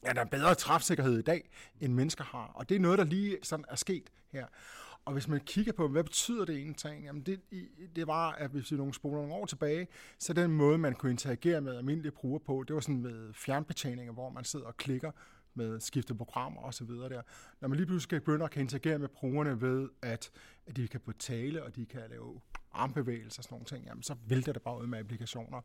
ja, 0.04 0.12
der 0.12 0.20
er 0.20 0.24
bedre 0.24 0.54
træfsikkerhed 0.54 1.18
i 1.18 1.22
dag, 1.22 1.50
end 1.80 1.94
mennesker 1.94 2.24
har. 2.24 2.52
Og 2.54 2.68
det 2.68 2.74
er 2.74 2.80
noget, 2.80 2.98
der 2.98 3.04
lige 3.04 3.38
sådan 3.42 3.64
er 3.68 3.76
sket 3.76 4.10
her. 4.32 4.46
Og 5.08 5.12
hvis 5.12 5.28
man 5.28 5.40
kigger 5.40 5.72
på, 5.72 5.88
hvad 5.88 6.04
betyder 6.04 6.44
det 6.44 6.56
egentlig, 6.56 7.04
jamen 7.04 7.22
det, 7.22 7.40
det 7.96 8.06
var, 8.06 8.32
at 8.32 8.50
hvis 8.50 8.72
vi 8.72 8.76
nogle 8.76 8.94
spoler 8.94 9.16
nogle 9.16 9.34
år 9.34 9.46
tilbage, 9.46 9.88
så 10.18 10.32
den 10.32 10.50
måde, 10.50 10.78
man 10.78 10.94
kunne 10.94 11.10
interagere 11.10 11.60
med 11.60 11.76
almindelige 11.76 12.12
brugere 12.12 12.40
på, 12.40 12.64
det 12.68 12.74
var 12.74 12.80
sådan 12.80 13.02
med 13.02 13.34
fjernbetjeninger, 13.34 14.12
hvor 14.12 14.30
man 14.30 14.44
sidder 14.44 14.66
og 14.66 14.76
klikker 14.76 15.10
med 15.54 15.80
skifte 15.80 16.14
programmer 16.14 16.60
og 16.60 16.74
så 16.74 16.84
videre 16.84 17.08
der. 17.08 17.22
Når 17.60 17.68
man 17.68 17.76
lige 17.76 17.86
pludselig 17.86 18.02
skal 18.02 18.20
begynde 18.20 18.44
at 18.44 18.50
kan 18.50 18.62
interagere 18.62 18.98
med 18.98 19.08
brugerne 19.08 19.60
ved, 19.60 19.88
at, 20.02 20.30
at 20.66 20.76
de 20.76 20.88
kan 20.88 21.00
på 21.00 21.12
tale, 21.12 21.64
og 21.64 21.76
de 21.76 21.86
kan 21.86 22.02
lave 22.10 22.40
armbevægelser 22.72 23.40
og 23.40 23.44
sådan 23.44 23.54
nogle 23.54 23.66
ting, 23.66 23.86
jamen 23.86 24.02
så 24.02 24.14
vælter 24.26 24.52
det 24.52 24.62
bare 24.62 24.80
ud 24.80 24.86
med 24.86 24.98
applikationer. 24.98 25.60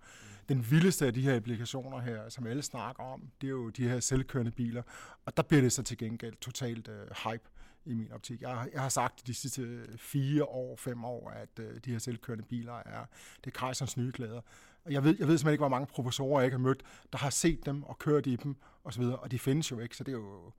Den 0.49 0.71
vildeste 0.71 1.05
af 1.05 1.13
de 1.13 1.21
her 1.21 1.35
applikationer 1.35 1.99
her, 1.99 2.29
som 2.29 2.47
alle 2.47 2.61
snakker 2.61 3.03
om, 3.03 3.31
det 3.41 3.47
er 3.47 3.51
jo 3.51 3.69
de 3.69 3.87
her 3.87 3.99
selvkørende 3.99 4.51
biler, 4.51 4.83
og 5.25 5.37
der 5.37 5.43
bliver 5.43 5.61
det 5.61 5.71
så 5.71 5.83
til 5.83 5.97
gengæld 5.97 6.35
totalt 6.41 6.87
øh, 6.87 7.07
hype 7.23 7.49
i 7.85 7.93
min 7.93 8.11
optik. 8.11 8.41
Jeg, 8.41 8.69
jeg 8.73 8.81
har 8.81 8.89
sagt 8.89 9.27
de 9.27 9.33
sidste 9.33 9.87
fire 9.97 10.43
år, 10.45 10.75
fem 10.75 11.05
år, 11.05 11.29
at 11.29 11.59
øh, 11.59 11.79
de 11.85 11.91
her 11.91 11.99
selvkørende 11.99 12.45
biler 12.45 12.73
er, 12.73 13.05
det 13.37 13.47
er 13.47 13.51
Kreisers 13.51 13.97
nye 13.97 14.11
klæder. 14.11 14.41
Og 14.85 14.91
jeg 14.91 15.03
ved, 15.03 15.15
jeg 15.19 15.27
ved 15.27 15.37
simpelthen 15.37 15.53
ikke, 15.53 15.61
hvor 15.61 15.69
mange 15.69 15.87
professorer 15.87 16.39
jeg 16.39 16.45
ikke 16.47 16.57
har 16.57 16.63
mødt, 16.63 16.83
der 17.11 17.17
har 17.17 17.29
set 17.29 17.65
dem 17.65 17.83
og 17.83 17.99
kørt 17.99 18.27
i 18.27 18.35
dem 18.35 18.55
osv., 18.83 19.03
og 19.03 19.31
de 19.31 19.39
findes 19.39 19.71
jo 19.71 19.79
ikke, 19.79 19.97
så 19.97 20.03
det 20.03 20.11
er 20.11 20.17
jo, 20.17 20.51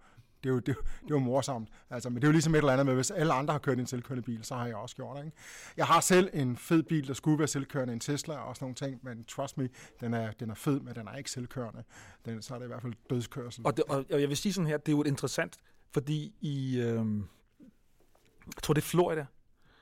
det 0.45 0.51
er 0.51 0.55
jo, 0.55 0.59
det, 0.59 0.69
er, 0.69 0.83
det 0.83 1.11
er 1.11 1.15
jo 1.15 1.19
morsomt. 1.19 1.69
Altså, 1.91 2.11
men 2.11 2.17
det 2.17 2.25
er 2.25 2.29
jo 2.29 2.33
ligesom 2.33 2.55
et 2.55 2.59
eller 2.59 2.73
andet 2.73 2.87
med, 2.87 2.95
hvis 2.95 3.11
alle 3.11 3.33
andre 3.33 3.53
har 3.53 3.59
kørt 3.59 3.79
en 3.79 3.87
selvkørende 3.87 4.23
bil, 4.23 4.45
så 4.45 4.55
har 4.55 4.67
jeg 4.67 4.77
også 4.77 4.97
gjort 4.97 5.17
det. 5.17 5.25
Ikke? 5.25 5.37
Jeg 5.77 5.87
har 5.87 6.01
selv 6.01 6.31
en 6.33 6.57
fed 6.57 6.83
bil, 6.83 7.09
der 7.09 7.15
skulle 7.15 7.39
være 7.39 7.49
selvkørende, 7.49 7.93
en 7.93 8.01
Tesla 8.01 8.35
og 8.35 8.57
sådan 8.57 8.65
nogle 8.65 8.75
ting, 8.75 9.01
men 9.03 9.25
trust 9.25 9.59
me, 9.59 9.69
den 10.01 10.15
er, 10.15 10.33
den 10.33 10.51
er 10.51 10.55
fed, 10.55 10.81
men 10.81 10.95
den 10.95 11.09
er 11.09 11.17
ikke 11.17 11.31
selvkørende. 11.31 11.85
Den, 12.25 12.43
så 12.43 12.55
er 12.55 12.59
det 12.59 12.67
i 12.67 12.69
hvert 12.69 12.83
fald 12.83 12.95
dødskørsel. 13.11 13.67
Og, 13.67 13.77
det, 13.77 13.85
og 13.85 14.05
jeg 14.11 14.29
vil 14.29 14.37
sige 14.37 14.53
sådan 14.53 14.69
her, 14.69 14.77
det 14.77 14.89
er 14.89 14.97
jo 14.97 15.01
et 15.01 15.07
interessant, 15.07 15.59
fordi 15.95 16.35
i, 16.41 16.77
øh, 16.79 17.07
jeg 18.47 18.63
tror 18.63 18.75
det 18.75 18.83
er 18.83 18.87
Florida, 18.87 19.27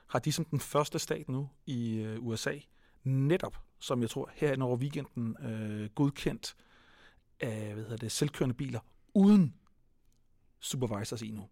har 0.07 0.19
de 0.19 0.33
som 0.33 0.45
den 0.45 0.61
første 0.61 0.99
stat 0.99 1.28
nu 1.28 1.50
i 1.66 1.95
øh, 1.95 2.26
USA, 2.26 2.59
netop, 3.04 3.59
som 3.78 4.02
jeg 4.02 4.11
tror 4.11 4.31
her 4.35 4.62
over 4.62 4.76
weekenden, 4.76 5.37
øh, 5.47 5.90
godkendt 5.95 6.57
af 7.40 7.75
hvad 7.75 7.83
hedder 7.83 7.97
det, 7.97 8.12
selvkørende 8.12 8.54
biler 8.54 8.81
uden 9.14 9.54
supervisors 10.61 11.23
i 11.23 11.31
nu. 11.31 11.49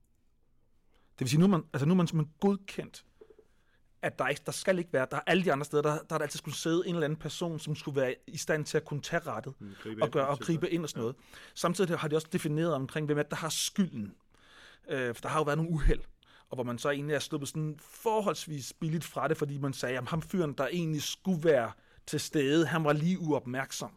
Det 1.18 1.20
vil 1.20 1.28
sige, 1.28 1.40
nu 1.40 1.44
er 1.44 1.50
man, 1.50 1.64
altså 1.72 1.86
nu 1.86 1.94
er 1.94 1.96
man 1.96 2.06
simpelthen 2.06 2.34
godkendt, 2.40 3.04
at 4.02 4.18
der, 4.18 4.28
ikke, 4.28 4.42
der 4.46 4.52
skal 4.52 4.78
ikke 4.78 4.92
være, 4.92 5.06
der 5.10 5.16
er 5.16 5.22
alle 5.26 5.44
de 5.44 5.52
andre 5.52 5.64
steder, 5.64 5.82
der, 5.82 5.90
der 5.90 6.14
er 6.14 6.18
der 6.18 6.18
altid 6.18 6.38
skulle 6.38 6.56
sidde 6.56 6.82
en 6.86 6.94
eller 6.94 7.04
anden 7.04 7.18
person, 7.18 7.58
som 7.58 7.76
skulle 7.76 8.00
være 8.00 8.14
i 8.26 8.36
stand 8.36 8.64
til 8.64 8.76
at 8.76 8.84
kunne 8.84 9.00
tage 9.00 9.22
rettet 9.26 9.54
mm, 9.60 9.74
og, 10.02 10.10
gøre, 10.10 10.28
og 10.28 10.38
gribe 10.38 10.70
ind 10.70 10.82
og 10.82 10.88
sådan 10.88 11.00
noget. 11.00 11.16
Samtidig 11.54 11.98
har 11.98 12.08
de 12.08 12.16
også 12.16 12.28
defineret 12.32 12.74
omkring, 12.74 13.06
hvem 13.06 13.18
er 13.18 13.22
der 13.22 13.36
har 13.36 13.48
skylden. 13.48 14.14
Øh, 14.88 15.14
for 15.14 15.22
der 15.22 15.28
har 15.28 15.38
jo 15.38 15.44
været 15.44 15.58
nogle 15.58 15.70
uheld, 15.70 16.00
og 16.48 16.54
hvor 16.54 16.64
man 16.64 16.78
så 16.78 16.90
egentlig 16.90 17.14
er 17.14 17.18
sluppet 17.18 17.48
sådan 17.48 17.76
forholdsvis 17.80 18.72
billigt 18.72 19.04
fra 19.04 19.28
det, 19.28 19.36
fordi 19.36 19.58
man 19.58 19.72
sagde, 19.72 19.98
at 19.98 20.08
ham 20.08 20.22
fyren, 20.22 20.52
der 20.52 20.66
egentlig 20.66 21.02
skulle 21.02 21.44
være 21.44 21.72
til 22.06 22.20
stede, 22.20 22.66
han 22.66 22.84
var 22.84 22.92
lige 22.92 23.20
uopmærksom 23.20 23.90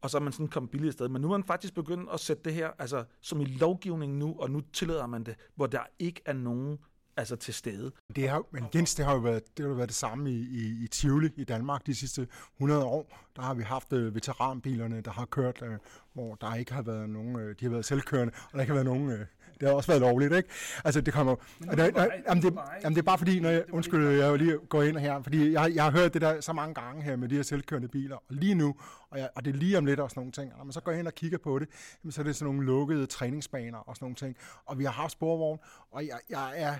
og 0.00 0.10
så 0.10 0.18
er 0.18 0.22
man 0.22 0.32
sådan 0.32 0.48
kommet 0.48 0.70
billigt 0.70 0.92
sted. 0.92 1.08
Men 1.08 1.22
nu 1.22 1.32
er 1.32 1.38
man 1.38 1.44
faktisk 1.44 1.74
begyndt 1.74 2.10
at 2.12 2.20
sætte 2.20 2.42
det 2.42 2.54
her, 2.54 2.70
altså 2.78 3.04
som 3.20 3.40
i 3.40 3.44
lovgivningen 3.44 4.18
nu, 4.18 4.36
og 4.38 4.50
nu 4.50 4.60
tillader 4.72 5.06
man 5.06 5.24
det, 5.24 5.36
hvor 5.54 5.66
der 5.66 5.82
ikke 5.98 6.22
er 6.24 6.32
nogen 6.32 6.78
altså 7.16 7.36
til 7.36 7.54
stede. 7.54 7.92
Det 8.16 8.28
har, 8.28 8.42
men 8.52 8.64
Jens, 8.74 8.94
det 8.94 9.04
har 9.04 9.12
jo 9.12 9.18
været 9.18 9.42
det, 9.56 9.64
har 9.64 9.68
jo 9.70 9.74
været 9.74 9.88
det 9.88 9.96
samme 9.96 10.30
i, 10.30 10.34
i, 10.34 10.84
i 10.84 10.86
Tivoli 10.86 11.30
i 11.36 11.44
Danmark 11.44 11.86
de 11.86 11.94
sidste 11.94 12.28
100 12.56 12.84
år. 12.84 13.18
Der 13.36 13.42
har 13.42 13.54
vi 13.54 13.62
haft 13.62 13.92
uh, 13.92 14.14
veteranbilerne, 14.14 15.00
der 15.00 15.10
har 15.10 15.24
kørt, 15.24 15.62
uh, 15.62 15.68
hvor 16.12 16.34
der 16.34 16.54
ikke 16.54 16.72
har 16.72 16.82
været 16.82 17.10
nogen, 17.10 17.36
uh, 17.36 17.42
de 17.42 17.56
har 17.62 17.70
været 17.70 17.84
selvkørende, 17.84 18.32
og 18.44 18.52
der 18.52 18.60
ikke 18.60 18.70
har 18.70 18.82
været 18.82 18.98
nogen, 18.98 19.08
uh, 19.08 19.26
det 19.60 19.68
har 19.68 19.74
også 19.74 19.88
været 19.88 20.00
lovligt, 20.00 20.32
ikke? 20.32 20.48
Altså, 20.84 21.00
det 21.00 21.14
kommer... 21.14 21.36
Men 21.58 21.70
det, 21.70 21.94
der, 21.94 22.06
jamen, 22.28 22.42
det, 22.42 22.58
jamen, 22.82 22.94
det 22.96 23.02
er 23.02 23.06
bare 23.06 23.18
fordi, 23.18 23.40
når 23.40 23.50
jeg, 23.50 23.64
undskyld, 23.72 24.08
jeg 24.08 24.38
lige 24.38 24.58
går 24.68 24.82
ind 24.82 24.96
her, 24.96 25.22
fordi 25.22 25.52
jeg, 25.52 25.72
jeg 25.74 25.84
har 25.84 25.90
hørt 25.90 26.14
det 26.14 26.22
der 26.22 26.40
så 26.40 26.52
mange 26.52 26.74
gange 26.74 27.02
her 27.02 27.16
med 27.16 27.28
de 27.28 27.34
her 27.34 27.42
selvkørende 27.42 27.88
biler, 27.88 28.16
og 28.16 28.24
lige 28.28 28.54
nu, 28.54 28.74
og, 29.10 29.18
jeg, 29.18 29.28
og 29.36 29.44
det 29.44 29.54
er 29.54 29.58
lige 29.58 29.78
om 29.78 29.86
lidt 29.86 30.00
og 30.00 30.10
sådan 30.10 30.20
nogle 30.20 30.32
ting, 30.32 30.52
og 30.52 30.58
når 30.58 30.64
man 30.64 30.72
så 30.72 30.80
går 30.80 30.92
ind 30.92 31.06
og 31.06 31.14
kigger 31.14 31.38
på 31.38 31.58
det, 31.58 31.68
jamen, 32.04 32.12
så 32.12 32.20
er 32.20 32.24
det 32.24 32.36
sådan 32.36 32.54
nogle 32.54 32.66
lukkede 32.66 33.06
træningsbaner 33.06 33.78
og 33.78 33.96
sådan 33.96 34.04
nogle 34.04 34.16
ting, 34.16 34.36
og 34.66 34.78
vi 34.78 34.84
har 34.84 34.92
haft 34.92 35.12
sporvogn, 35.12 35.58
og 35.90 36.06
jeg, 36.06 36.18
jeg 36.30 36.52
er 36.56 36.74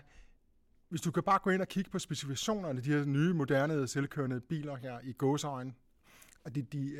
hvis 0.89 1.01
du 1.01 1.11
kan 1.11 1.23
bare 1.23 1.39
gå 1.43 1.51
ind 1.51 1.63
og 1.63 1.69
kigge 1.69 1.91
på 1.91 1.99
specifikationerne, 1.99 2.81
de 2.81 2.91
her 2.91 3.05
nye, 3.05 3.35
moderne, 3.35 3.89
selvkørende 3.89 4.41
biler 4.41 4.77
her 4.77 4.99
i 5.03 5.13
gåsøjne, 5.13 5.73
og 6.45 6.55
de, 6.55 6.63
de, 6.63 6.97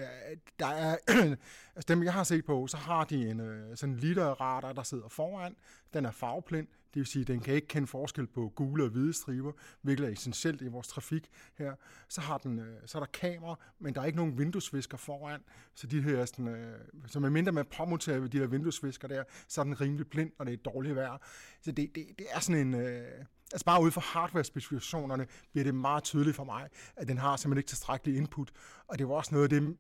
der 0.59 0.67
er, 0.67 0.97
altså 1.77 1.87
dem 1.89 2.03
jeg 2.03 2.13
har 2.13 2.25
set 2.25 2.45
på, 2.45 2.67
så 2.67 2.77
har 2.77 3.05
de 3.05 3.31
en 3.31 3.41
øh, 3.41 3.77
sådan 3.77 3.95
en 3.95 4.01
literradar, 4.01 4.73
der 4.73 4.83
sidder 4.83 5.09
foran. 5.09 5.57
Den 5.95 6.05
er 6.05 6.11
farveblind, 6.11 6.69
det 6.95 7.01
vil 7.01 7.07
sige, 7.07 7.21
at 7.21 7.29
den 7.29 7.41
kan 7.41 7.55
ikke 7.55 7.69
kende 7.69 7.87
forskel 7.87 8.27
på 8.27 8.53
gule 8.57 8.85
og 8.85 8.91
hvide 8.91 9.13
striber, 9.13 9.53
hvilket 9.83 10.07
er 10.07 10.11
essentielt 10.11 10.63
i 10.63 10.67
vores 10.67 10.89
trafik 10.89 11.29
her. 11.55 11.75
Så, 12.09 12.21
har 12.21 12.39
den, 12.39 12.59
øh, 12.59 12.77
så 12.87 12.99
er 12.99 13.03
der 13.03 13.11
kamera, 13.13 13.59
men 13.79 13.95
der 13.95 14.01
er 14.01 14.05
ikke 14.05 14.17
nogen 14.17 14.39
vinduesvisker 14.39 14.97
foran, 14.97 15.41
så 15.75 15.87
de 15.87 16.03
her 16.03 16.25
sådan, 16.25 16.49
øh, 16.49 16.81
så 17.07 17.21
med 17.21 17.31
mindre 17.31 17.53
man 17.53 17.67
påmonterer 17.77 18.27
de 18.27 18.39
her 18.39 18.47
vinduesvisker 18.47 19.09
der, 19.09 19.25
så 19.49 19.61
er 19.61 19.65
den 19.65 19.81
rimelig 19.81 20.07
blind, 20.09 20.33
når 20.39 20.45
det 20.45 20.55
er 20.55 20.71
dårligt 20.71 20.97
vejr. 20.97 21.19
Så 21.61 21.73
det, 21.73 21.95
det, 21.95 22.07
det 22.19 22.27
er 22.31 22.41
sådan 22.41 22.67
en, 22.67 22.75
øh, 22.75 23.25
altså 23.53 23.65
bare 23.65 23.83
ud 23.83 23.91
fra 23.91 24.01
hardware-specifikationerne, 24.01 25.27
bliver 25.51 25.65
det 25.65 25.75
meget 25.75 26.05
tydeligt 26.05 26.37
for 26.37 26.45
mig, 26.45 26.69
at 26.97 27.09
den 27.09 27.19
har 27.19 27.37
simpelthen 27.37 27.59
ikke 27.59 27.69
tilstrækkelig 27.69 28.17
input. 28.17 28.53
Og 28.87 28.99
det 28.99 29.09
var 29.09 29.15
også 29.15 29.35
noget 29.35 29.53
af 29.53 29.61
det, 29.61 29.77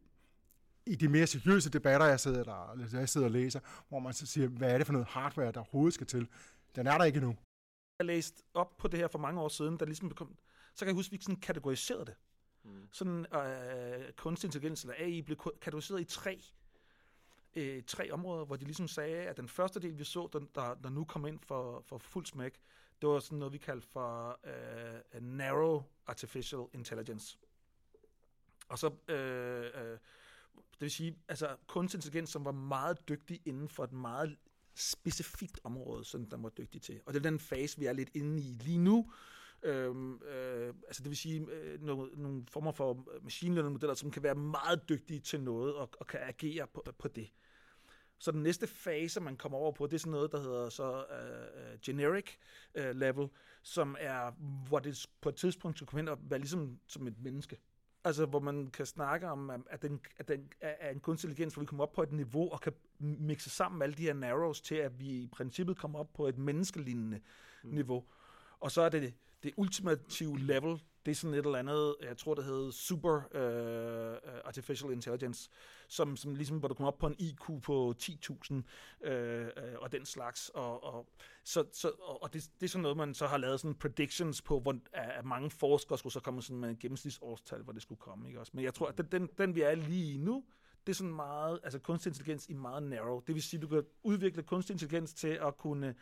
i 0.86 0.94
de 0.94 1.08
mere 1.08 1.26
seriøse 1.26 1.70
debatter, 1.70 2.06
jeg 2.06 2.20
sidder, 2.20 2.44
der, 2.44 2.88
jeg 2.98 3.08
sidder 3.08 3.26
og 3.26 3.30
læser, 3.30 3.60
hvor 3.88 3.98
man 3.98 4.12
så 4.12 4.26
siger, 4.26 4.48
hvad 4.48 4.72
er 4.72 4.78
det 4.78 4.86
for 4.86 4.92
noget 4.92 5.08
hardware, 5.08 5.52
der 5.52 5.60
overhovedet 5.60 5.94
skal 5.94 6.06
til? 6.06 6.28
Den 6.76 6.86
er 6.86 6.98
der 6.98 7.04
ikke 7.04 7.16
endnu. 7.16 7.36
Jeg 7.98 8.06
læste 8.06 8.42
op 8.54 8.76
på 8.76 8.88
det 8.88 8.98
her 8.98 9.08
for 9.08 9.18
mange 9.18 9.40
år 9.40 9.48
siden, 9.48 9.78
der 9.78 9.86
ligesom 9.86 10.10
kom, 10.10 10.36
så 10.74 10.84
kan 10.84 10.88
jeg 10.88 10.94
huske, 10.94 11.14
at 11.14 11.18
vi 11.18 11.22
sådan 11.22 11.40
kategoriserede 11.40 12.04
det. 12.04 12.14
Mm. 12.64 12.88
Sådan 12.92 13.26
øh, 13.34 14.12
kunstig 14.16 14.48
intelligens, 14.48 14.82
eller 14.82 14.94
AI, 14.98 15.22
blev 15.22 15.36
kategoriseret 15.60 16.00
i 16.00 16.04
tre 16.04 16.42
øh, 17.56 17.82
tre 17.82 18.10
områder, 18.12 18.44
hvor 18.44 18.56
de 18.56 18.64
ligesom 18.64 18.88
sagde, 18.88 19.16
at 19.16 19.36
den 19.36 19.48
første 19.48 19.80
del, 19.80 19.98
vi 19.98 20.04
så, 20.04 20.28
der, 20.32 20.40
der, 20.54 20.74
der 20.74 20.90
nu 20.90 21.04
kom 21.04 21.26
ind 21.26 21.38
for, 21.46 21.82
for 21.86 21.98
fuld 21.98 22.26
smæk, 22.26 22.60
det 23.00 23.08
var 23.08 23.18
sådan 23.18 23.38
noget, 23.38 23.52
vi 23.52 23.58
kaldte 23.58 23.86
for 23.86 24.40
uh, 24.44 25.22
narrow 25.22 25.82
artificial 26.06 26.62
intelligence. 26.72 27.38
Og 28.68 28.78
så, 28.78 28.86
uh, 28.86 29.82
uh, 29.82 29.98
det 30.54 30.80
vil 30.80 30.90
sige, 30.90 31.18
altså 31.28 31.56
kunstig 31.66 31.98
intelligens, 31.98 32.30
som 32.30 32.44
var 32.44 32.52
meget 32.52 33.08
dygtig 33.08 33.40
inden 33.44 33.68
for 33.68 33.84
et 33.84 33.92
meget 33.92 34.36
specifikt 34.74 35.60
område, 35.64 36.04
som 36.04 36.24
den 36.24 36.42
var 36.42 36.48
dygtig 36.48 36.82
til. 36.82 37.00
Og 37.06 37.14
det 37.14 37.18
er 37.18 37.30
den 37.30 37.38
fase, 37.38 37.78
vi 37.78 37.86
er 37.86 37.92
lidt 37.92 38.10
inde 38.14 38.40
i 38.40 38.56
lige 38.60 38.78
nu. 38.78 39.12
Øhm, 39.62 40.22
øh, 40.22 40.74
altså 40.86 41.02
det 41.02 41.10
vil 41.10 41.16
sige 41.16 41.46
øh, 41.50 41.82
nogle, 41.82 42.10
nogle 42.14 42.44
former 42.50 42.72
for 42.72 43.06
machine 43.22 43.54
learning 43.54 43.72
modeller, 43.72 43.94
som 43.94 44.10
kan 44.10 44.22
være 44.22 44.34
meget 44.34 44.88
dygtige 44.88 45.20
til 45.20 45.40
noget 45.40 45.74
og, 45.74 45.90
og 46.00 46.06
kan 46.06 46.20
agere 46.22 46.66
på, 46.66 46.84
på 46.98 47.08
det. 47.08 47.32
Så 48.18 48.30
den 48.30 48.42
næste 48.42 48.66
fase, 48.66 49.20
man 49.20 49.36
kommer 49.36 49.58
over 49.58 49.72
på, 49.72 49.86
det 49.86 49.94
er 49.94 49.98
sådan 49.98 50.10
noget, 50.10 50.32
der 50.32 50.40
hedder 50.40 50.68
så 50.68 51.04
uh, 51.04 51.80
generic 51.82 52.30
uh, 52.78 52.90
level, 52.96 53.28
som 53.62 53.96
er, 53.98 54.30
hvor 54.68 54.78
det 54.78 55.06
på 55.20 55.28
et 55.28 55.34
tidspunkt 55.34 55.76
skal 55.76 55.86
komme 55.86 56.00
ind 56.00 56.08
og 56.08 56.18
være 56.22 56.38
ligesom 56.38 56.78
som 56.86 57.06
et 57.06 57.18
menneske. 57.18 57.58
Altså, 58.04 58.26
hvor 58.26 58.40
man 58.40 58.66
kan 58.66 58.86
snakke 58.86 59.28
om, 59.28 59.50
at 59.50 59.82
den, 59.82 60.00
at 60.16 60.28
den 60.28 60.52
er 60.60 60.90
en 60.90 61.00
kunstig 61.00 61.28
intelligens, 61.28 61.54
hvor 61.54 61.62
vi 61.62 61.66
kommer 61.66 61.84
op 61.84 61.92
på 61.92 62.02
et 62.02 62.12
niveau 62.12 62.52
og 62.52 62.60
kan 62.60 62.72
mixe 62.98 63.50
sammen 63.50 63.82
alle 63.82 63.94
de 63.94 64.02
her 64.02 64.14
narrows 64.14 64.60
til, 64.60 64.74
at 64.74 65.00
vi 65.00 65.08
i 65.08 65.26
princippet 65.26 65.76
kommer 65.76 65.98
op 65.98 66.12
på 66.12 66.26
et 66.28 66.38
menneskelignende 66.38 67.20
mm. 67.64 67.70
niveau. 67.70 68.04
Og 68.60 68.70
så 68.70 68.82
er 68.82 68.88
det 68.88 69.14
det 69.42 69.54
ultimative 69.56 70.38
level, 70.38 70.82
det 71.08 71.14
er 71.14 71.16
sådan 71.16 71.34
et 71.34 71.44
eller 71.44 71.58
andet, 71.58 71.96
jeg 72.02 72.16
tror 72.16 72.34
det 72.34 72.44
hedder 72.44 72.70
Super 72.70 73.14
uh, 73.14 74.40
Artificial 74.44 74.92
Intelligence, 74.92 75.50
som, 75.88 76.16
som 76.16 76.34
ligesom, 76.34 76.58
hvor 76.58 76.68
du 76.68 76.74
kommer 76.74 76.92
op 76.92 76.98
på 76.98 77.06
en 77.06 77.16
IQ 77.18 77.62
på 77.62 77.94
10.000 78.02 78.54
uh, 78.54 78.60
uh, 78.60 78.62
og 79.76 79.92
den 79.92 80.06
slags. 80.06 80.48
Og, 80.54 80.84
og, 80.84 81.08
så, 81.44 81.64
så, 81.72 81.88
og 82.22 82.32
det, 82.32 82.50
det 82.60 82.66
er 82.66 82.68
sådan 82.68 82.82
noget, 82.82 82.96
man 82.96 83.14
så 83.14 83.26
har 83.26 83.36
lavet 83.36 83.60
sådan 83.60 83.74
predictions 83.74 84.42
på, 84.42 84.60
hvor 84.60 84.78
at 84.92 85.24
mange 85.24 85.50
forskere 85.50 85.98
skulle 85.98 86.12
så 86.12 86.20
komme 86.20 86.42
sådan 86.42 86.60
med 86.60 86.68
en 86.68 86.76
gennemsnitsårstal, 86.76 87.62
hvor 87.62 87.72
det 87.72 87.82
skulle 87.82 88.00
komme. 88.00 88.28
Ikke 88.28 88.40
også? 88.40 88.52
Men 88.54 88.64
jeg 88.64 88.74
tror, 88.74 88.86
at 88.86 88.98
den, 88.98 89.06
den, 89.12 89.28
den 89.38 89.54
vi 89.54 89.60
er 89.60 89.74
lige 89.74 90.18
nu, 90.18 90.44
det 90.86 90.92
er 90.92 90.96
sådan 90.96 91.14
meget, 91.14 91.60
altså 91.64 91.78
kunstig 91.78 92.10
intelligens 92.10 92.48
i 92.48 92.52
meget 92.52 92.82
narrow. 92.82 93.20
Det 93.26 93.34
vil 93.34 93.42
sige, 93.42 93.58
at 93.58 93.62
du 93.62 93.68
kan 93.68 93.84
udvikle 94.02 94.42
kunstig 94.42 94.74
intelligens 94.74 95.14
til 95.14 95.28
at 95.42 95.56
kunne 95.56 95.94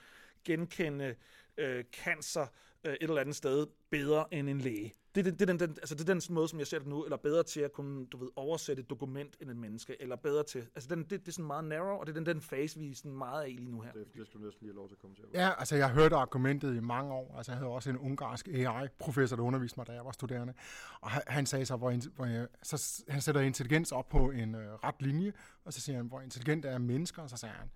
genkende 0.45 1.15
øh, 1.57 1.85
cancer 1.93 2.47
øh, 2.87 2.93
et 2.93 2.99
eller 3.01 3.21
andet 3.21 3.37
sted 3.37 3.67
bedre 3.91 4.35
end 4.35 4.49
en 4.49 4.59
læge. 4.59 4.95
Det 5.15 5.27
er, 5.27 5.31
det, 5.31 5.41
det, 5.41 5.51
er 5.51 5.53
den, 5.53 5.61
den, 5.61 5.71
altså 5.71 5.95
det 5.95 6.09
er 6.09 6.15
den 6.15 6.23
måde, 6.31 6.49
som 6.49 6.59
jeg 6.59 6.67
ser 6.67 6.79
det 6.79 6.89
nu, 6.89 7.05
eller 7.05 7.17
bedre 7.17 7.43
til 7.43 7.61
at 7.61 7.73
kunne 7.73 8.07
du 8.07 8.17
ved, 8.17 8.29
oversætte 8.37 8.83
et 8.83 8.91
dokument 8.91 9.37
end 9.41 9.51
en 9.51 9.61
menneske, 9.61 10.03
eller 10.03 10.17
bedre 10.17 10.43
til, 10.43 10.67
altså 10.75 10.89
den, 10.95 10.99
det, 10.99 11.11
det 11.11 11.29
er 11.29 11.33
sådan 11.33 11.47
meget 11.47 11.65
narrow, 11.65 11.97
og 11.97 12.07
det 12.07 12.13
er 12.13 12.15
den, 12.15 12.27
den 12.27 12.41
fase, 12.41 12.79
vi 12.79 12.91
er 12.91 12.95
sådan 12.95 13.13
meget 13.13 13.43
af 13.43 13.49
lige 13.49 13.71
nu 13.71 13.81
her. 13.81 13.93
Det, 13.93 14.07
det 14.15 14.27
skal 14.27 14.41
du 14.41 14.45
næsten 14.45 14.61
lige 14.61 14.73
have 14.73 14.77
lov 14.77 14.89
til 14.89 14.95
at 14.95 14.99
komme 14.99 15.17
til. 15.17 15.25
Ja, 15.35 15.51
altså 15.59 15.77
jeg 15.77 15.91
hørte 15.91 16.17
argumentet 16.17 16.77
i 16.77 16.81
mange 16.81 17.13
år, 17.13 17.35
altså 17.37 17.53
jeg 17.53 17.59
havde 17.59 17.71
også 17.71 17.91
en 17.91 17.99
ungarsk 17.99 18.49
AI-professor, 18.49 19.37
der 19.37 19.43
underviste 19.43 19.81
mig, 19.81 19.87
da 19.87 19.93
jeg 19.93 20.05
var 20.05 20.13
studerende, 20.13 20.55
og 21.01 21.11
han 21.11 21.47
sagde 21.47 21.67
så, 21.67 21.77
hvor, 21.77 22.15
hvor 22.17 22.25
jeg, 22.25 22.49
så 22.63 23.05
han 23.09 23.21
sætter 23.21 23.41
intelligens 23.41 23.93
op 23.93 24.09
på 24.09 24.31
en 24.31 24.55
øh, 24.55 24.75
ret 24.75 25.03
linje, 25.03 25.33
og 25.65 25.73
så 25.73 25.81
siger 25.81 25.97
han, 25.97 26.07
hvor 26.07 26.21
intelligent 26.21 26.65
er 26.65 26.79
mennesker, 26.79 27.23
og 27.23 27.31
så 27.31 27.37
siger 27.37 27.53
han, 27.53 27.71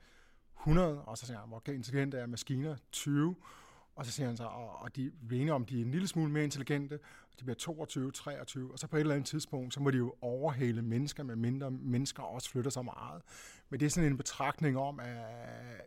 100, 0.61 1.01
og 1.01 1.19
så 1.19 1.27
siger 1.27 1.39
han, 1.39 1.49
hvor 1.49 1.63
intelligente 1.67 2.19
er 2.19 2.27
maskiner? 2.27 2.77
20. 2.93 3.37
Og 4.01 4.07
så 4.07 4.13
siger 4.13 4.27
han 4.27 4.37
så, 4.37 4.45
og, 4.45 4.83
og 4.83 4.97
de 4.97 5.11
er 5.49 5.53
om, 5.53 5.67
de 5.67 5.81
er 5.81 5.85
en 5.85 5.91
lille 5.91 6.09
smule 6.09 6.33
mere 6.33 6.45
intelligente, 6.45 6.99
de 7.41 7.45
bliver 7.45 7.55
22, 7.55 8.11
23, 8.13 8.73
og 8.73 8.79
så 8.79 8.87
på 8.87 8.97
et 8.97 9.01
eller 9.01 9.15
andet 9.15 9.29
tidspunkt, 9.29 9.75
så 9.75 9.81
må 9.81 9.91
de 9.91 9.97
jo 9.97 10.15
overhale 10.21 10.83
mennesker, 10.83 11.23
med 11.23 11.37
mindre 11.37 11.71
mennesker 11.71 12.23
også 12.23 12.51
flytter 12.51 12.71
sig 12.71 12.85
meget. 12.85 13.23
Men 13.71 13.81
det 13.81 13.87
er 13.87 13.91
sådan 13.91 14.11
en 14.11 14.17
betragtning 14.17 14.79
om, 14.79 15.01
at 15.01 15.17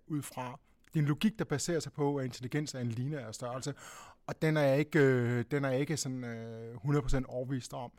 ud 0.08 0.22
fra 0.22 0.60
det 0.94 1.00
er 1.00 1.04
en 1.04 1.08
logik, 1.08 1.40
der 1.40 1.46
baserer 1.46 1.80
sig 1.80 1.94
på, 1.94 2.16
at 2.16 2.26
intelligens 2.26 2.74
er 2.74 2.80
en 2.80 2.88
lineær 2.88 3.32
størrelse, 3.32 3.74
og 4.28 4.42
den 4.42 4.58
er 4.58 4.62
jeg 4.62 4.80
ikke, 4.80 5.00
øh, 5.00 5.46
den 5.52 5.66
er 5.66 5.70
jeg 5.70 5.80
ikke 5.80 5.98
sådan, 5.98 6.24
øh, 6.24 6.76
100% 6.76 7.26
overvist 7.28 7.74
om. 7.74 7.92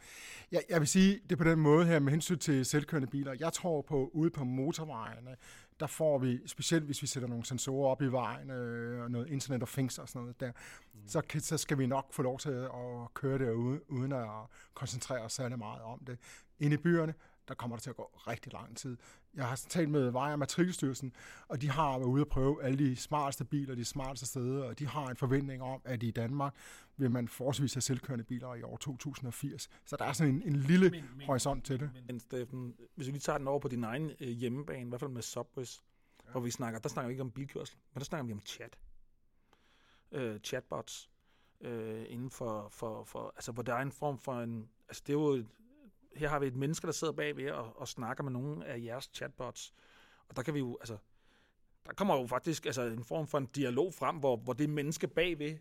Jeg, 0.53 0.63
jeg 0.69 0.81
vil 0.81 0.89
sige 0.89 1.21
det 1.31 1.39
på 1.39 1.45
den 1.45 1.59
måde 1.59 1.87
her 1.87 1.99
med 1.99 2.11
hensyn 2.11 2.39
til 2.39 2.65
selvkørende 2.65 3.09
biler. 3.09 3.35
Jeg 3.41 3.53
tror 3.53 3.83
på, 3.83 4.11
ude 4.13 4.31
på 4.31 4.45
motorvejene, 4.45 5.37
der 5.81 5.87
får 5.87 6.19
vi, 6.19 6.49
specielt 6.49 6.85
hvis 6.85 7.03
vi 7.03 7.07
sætter 7.07 7.29
nogle 7.29 7.45
sensorer 7.45 7.91
op 7.91 8.03
i 8.03 8.07
vejen, 8.07 8.51
øh, 8.51 9.03
og 9.03 9.11
noget 9.11 9.29
Internet 9.29 9.63
of 9.63 9.73
Things 9.73 9.99
og 9.99 10.09
sådan 10.09 10.21
noget 10.21 10.41
der, 10.41 10.53
mm. 10.95 11.01
så, 11.07 11.21
kan, 11.21 11.41
så 11.41 11.59
skal 11.59 11.79
vi 11.79 11.87
nok 11.87 12.13
få 12.13 12.23
lov 12.23 12.39
til 12.39 12.51
at 12.51 13.15
køre 13.15 13.39
derude, 13.39 13.91
uden 13.91 14.13
at 14.13 14.29
koncentrere 14.75 15.21
os 15.21 15.33
særlig 15.33 15.59
meget 15.59 15.83
om 15.83 16.05
det. 16.07 16.19
Inde 16.61 16.75
i 16.75 16.77
byerne, 16.77 17.15
der 17.49 17.55
kommer 17.55 17.77
det 17.77 17.83
til 17.83 17.91
at 17.91 17.97
gå 17.97 18.03
rigtig 18.03 18.53
lang 18.53 18.77
tid. 18.77 18.97
Jeg 19.35 19.49
har 19.49 19.57
talt 19.57 19.91
med 19.91 20.11
Vej- 20.11 20.33
og 20.33 20.39
Matrikelstyrelsen, 20.39 21.13
og 21.49 21.63
de 21.63 21.71
har 21.71 21.99
været 21.99 22.09
ude 22.09 22.21
at 22.21 22.29
prøve 22.29 22.63
alle 22.63 22.79
de 22.79 22.97
smarteste 22.97 23.45
biler, 23.45 23.75
de 23.75 23.85
smarteste 23.85 24.27
steder, 24.27 24.65
og 24.65 24.79
de 24.79 24.87
har 24.87 25.07
en 25.07 25.17
forventning 25.17 25.63
om, 25.63 25.81
at 25.85 26.03
i 26.03 26.11
Danmark 26.11 26.55
vil 26.97 27.11
man 27.11 27.29
forholdsvis 27.29 27.75
have 27.75 27.83
selvkørende 27.83 28.25
biler 28.25 28.55
i 28.55 28.63
år 28.63 28.77
2080. 28.77 29.69
Så 29.85 29.97
der 29.97 30.05
er 30.05 30.13
sådan 30.13 30.35
en, 30.35 30.43
en 30.43 30.57
lille 30.57 30.91
men, 30.91 31.05
men, 31.17 31.27
horisont 31.27 31.65
til 31.65 31.81
det. 31.81 31.91
Men 32.07 32.21
Steffen, 32.21 32.75
hvis 32.95 33.07
vi 33.07 33.13
lige 33.13 33.21
tager 33.21 33.39
den 33.39 33.49
over 33.49 33.59
på 33.59 33.69
din 33.69 33.85
egen 33.85 34.11
øh, 34.21 34.29
hjemmebane, 34.29 34.87
i 34.87 34.89
hvert 34.89 35.01
fald 35.01 35.11
med 35.11 35.23
Subways, 35.23 35.83
ja. 36.27 36.31
hvor 36.31 36.41
vi 36.41 36.51
snakker, 36.51 36.81
der 36.81 36.89
snakker 36.89 37.09
vi 37.09 37.13
ikke 37.13 37.23
om 37.23 37.31
bilkørsel, 37.31 37.77
men 37.95 37.99
der 37.99 38.05
snakker 38.05 38.27
vi 38.27 38.33
om 38.33 38.43
chat. 38.47 38.79
Øh, 40.13 40.41
chatbots. 40.41 41.11
Øh, 41.61 42.05
inden 42.09 42.31
for, 42.31 42.69
for, 42.69 43.05
for, 43.05 43.33
altså 43.37 43.53
hvor 43.53 43.63
der 43.63 43.75
er 43.75 43.83
en 43.83 43.93
form 43.93 44.19
for 44.19 44.41
en, 44.41 44.69
altså 44.89 45.03
det 45.07 45.13
er 45.13 45.19
jo 45.19 45.29
et, 45.29 45.47
her 46.17 46.29
har 46.29 46.39
vi 46.39 46.47
et 46.47 46.57
menneske, 46.57 46.87
der 46.87 46.93
sidder 46.93 47.13
bagved 47.13 47.51
og, 47.51 47.81
og 47.81 47.89
snakker 47.89 48.25
med 48.25 48.33
nogle 48.33 48.67
af 48.67 48.83
jeres 48.85 49.11
chatbots. 49.15 49.75
Og 50.29 50.37
der 50.37 50.43
kan 50.43 50.55
vi 50.55 50.59
jo, 50.59 50.77
altså, 50.81 50.97
der 51.87 51.93
kommer 51.93 52.21
jo 52.21 52.27
faktisk 52.27 52.67
altså, 52.67 52.83
en 52.83 53.05
form 53.05 53.27
for 53.27 53.39
en 53.39 53.47
dialog 53.47 53.95
frem, 53.95 54.17
hvor, 54.17 54.37
hvor 54.37 54.53
det 54.53 54.71
menneske 54.71 55.09
bagved 55.09 55.59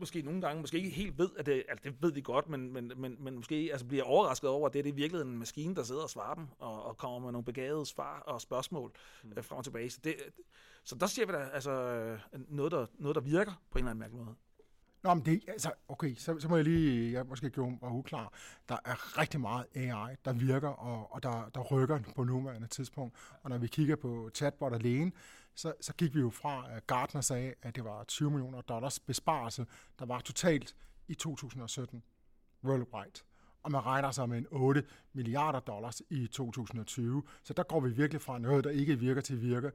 måske 0.00 0.22
nogle 0.22 0.40
gange, 0.40 0.60
måske 0.60 0.76
ikke 0.76 0.90
helt 0.90 1.18
ved, 1.18 1.30
at 1.38 1.46
det, 1.46 1.64
altså 1.68 1.84
det 1.84 2.02
ved 2.02 2.12
de 2.12 2.22
godt, 2.22 2.48
men, 2.48 2.72
men, 2.72 2.92
men, 2.96 3.16
men 3.18 3.34
måske 3.36 3.68
altså 3.72 3.86
bliver 3.86 4.04
overrasket 4.04 4.50
over, 4.50 4.66
at 4.66 4.72
det 4.72 4.78
er 4.78 4.82
det 4.82 4.96
virkelig 4.96 5.22
en 5.22 5.38
maskine, 5.38 5.74
der 5.74 5.82
sidder 5.82 6.02
og 6.02 6.10
svarer 6.10 6.34
dem, 6.34 6.46
og, 6.58 6.82
og 6.82 6.96
kommer 6.96 7.18
med 7.18 7.32
nogle 7.32 7.44
begavede 7.44 7.86
svar 7.86 8.20
og 8.20 8.40
spørgsmål 8.40 8.92
mm. 9.24 9.32
øh, 9.36 9.44
frem 9.44 9.58
og 9.58 9.64
tilbage. 9.64 9.90
Så, 9.90 10.00
det, 10.04 10.16
så 10.84 10.94
der 10.94 11.06
ser 11.06 11.26
vi 11.26 11.32
da 11.32 11.38
altså, 11.52 11.72
noget, 12.32 12.72
der, 12.72 12.86
noget, 12.94 13.14
der 13.14 13.20
virker 13.20 13.52
på 13.70 13.78
en 13.78 13.84
eller 13.84 13.90
anden 13.90 14.00
mærkelig 14.00 14.24
måde. 14.24 14.36
Nå, 15.02 15.14
men 15.14 15.24
det, 15.24 15.44
altså, 15.48 15.72
okay, 15.88 16.14
så, 16.14 16.40
så 16.40 16.48
må 16.48 16.56
jeg 16.56 16.64
lige, 16.64 17.12
jeg 17.12 17.26
måske 17.26 17.50
gjorde 17.50 17.78
mig 17.82 17.90
uklar. 17.90 18.32
Der 18.68 18.76
er 18.84 19.18
rigtig 19.18 19.40
meget 19.40 19.66
AI, 19.74 20.16
der 20.24 20.32
virker, 20.32 20.68
og, 20.68 21.14
og 21.14 21.22
der, 21.22 21.50
der 21.54 21.60
rykker 21.60 22.00
på 22.16 22.24
nuværende 22.24 22.66
tidspunkt. 22.66 23.16
Og 23.42 23.50
når 23.50 23.58
vi 23.58 23.66
kigger 23.66 23.96
på 23.96 24.30
chatbot 24.34 24.72
alene, 24.72 25.12
så, 25.54 25.72
så 25.80 25.94
gik 25.94 26.14
vi 26.14 26.20
jo 26.20 26.30
fra, 26.30 26.66
at 26.70 26.86
Gartner 26.86 27.20
sagde, 27.20 27.54
at 27.62 27.76
det 27.76 27.84
var 27.84 28.04
20 28.04 28.30
millioner 28.30 28.60
dollars 28.60 29.00
besparelse, 29.00 29.66
der 29.98 30.06
var 30.06 30.20
totalt 30.20 30.76
i 31.08 31.14
2017 31.14 32.02
worldwide. 32.64 33.20
Og 33.62 33.72
man 33.72 33.86
regner 33.86 34.10
sig 34.10 34.28
med 34.28 34.38
en 34.38 34.46
8 34.50 34.84
milliarder 35.12 35.60
dollars 35.60 36.02
i 36.10 36.26
2020. 36.26 37.22
Så 37.42 37.52
der 37.52 37.62
går 37.62 37.80
vi 37.80 37.90
virkelig 37.90 38.22
fra 38.22 38.38
noget, 38.38 38.64
der 38.64 38.70
ikke 38.70 38.98
virker 38.98 39.20
til 39.20 39.42
virke. 39.42 39.72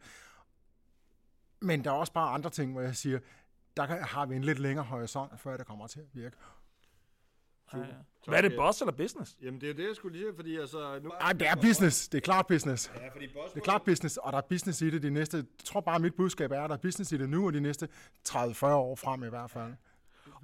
Men 1.59 1.83
der 1.83 1.91
er 1.91 1.95
også 1.95 2.13
bare 2.13 2.33
andre 2.33 2.49
ting, 2.49 2.71
hvor 2.71 2.81
jeg 2.81 2.95
siger, 2.95 3.19
der 3.77 3.85
har 3.85 4.25
vi 4.25 4.35
en 4.35 4.43
lidt 4.43 4.59
længere 4.59 4.85
horisont, 4.85 5.39
før 5.39 5.57
det 5.57 5.67
kommer 5.67 5.87
til 5.87 5.99
at 5.99 6.05
virke. 6.13 6.37
Ja, 7.73 7.79
ja. 7.79 7.85
Hvad 8.27 8.37
er 8.37 8.41
det, 8.41 8.57
boss 8.57 8.81
eller 8.81 8.91
business? 8.91 9.37
Jamen, 9.41 9.61
det 9.61 9.69
er 9.69 9.73
det, 9.73 9.87
jeg 9.87 9.95
skulle 9.95 10.17
lige 10.17 10.27
sige, 10.27 10.35
fordi 10.35 10.57
altså... 10.57 10.99
Nu... 10.99 11.09
Ej, 11.09 11.33
det 11.33 11.47
er 11.47 11.55
business. 11.55 12.09
Det 12.09 12.17
er 12.17 12.21
klart 12.21 12.47
business. 12.47 12.91
Ja, 12.95 13.09
fordi 13.09 13.27
boss 13.27 13.53
det 13.53 13.59
er 13.59 13.63
klart 13.63 13.83
business, 13.83 14.17
og 14.17 14.31
der 14.31 14.37
er 14.37 14.41
business 14.41 14.81
i 14.81 14.89
det 14.89 15.03
de 15.03 15.09
næste... 15.09 15.37
Jeg 15.37 15.45
tror 15.65 15.81
bare, 15.81 15.99
mit 15.99 16.15
budskab 16.15 16.51
er, 16.51 16.61
at 16.61 16.69
der 16.69 16.75
er 16.75 16.79
business 16.79 17.11
i 17.11 17.17
det 17.17 17.29
nu, 17.29 17.45
og 17.45 17.53
de 17.53 17.59
næste 17.59 17.87
30-40 18.27 18.65
år 18.65 18.95
frem 18.95 19.23
i 19.23 19.29
hvert 19.29 19.51
fald. 19.51 19.73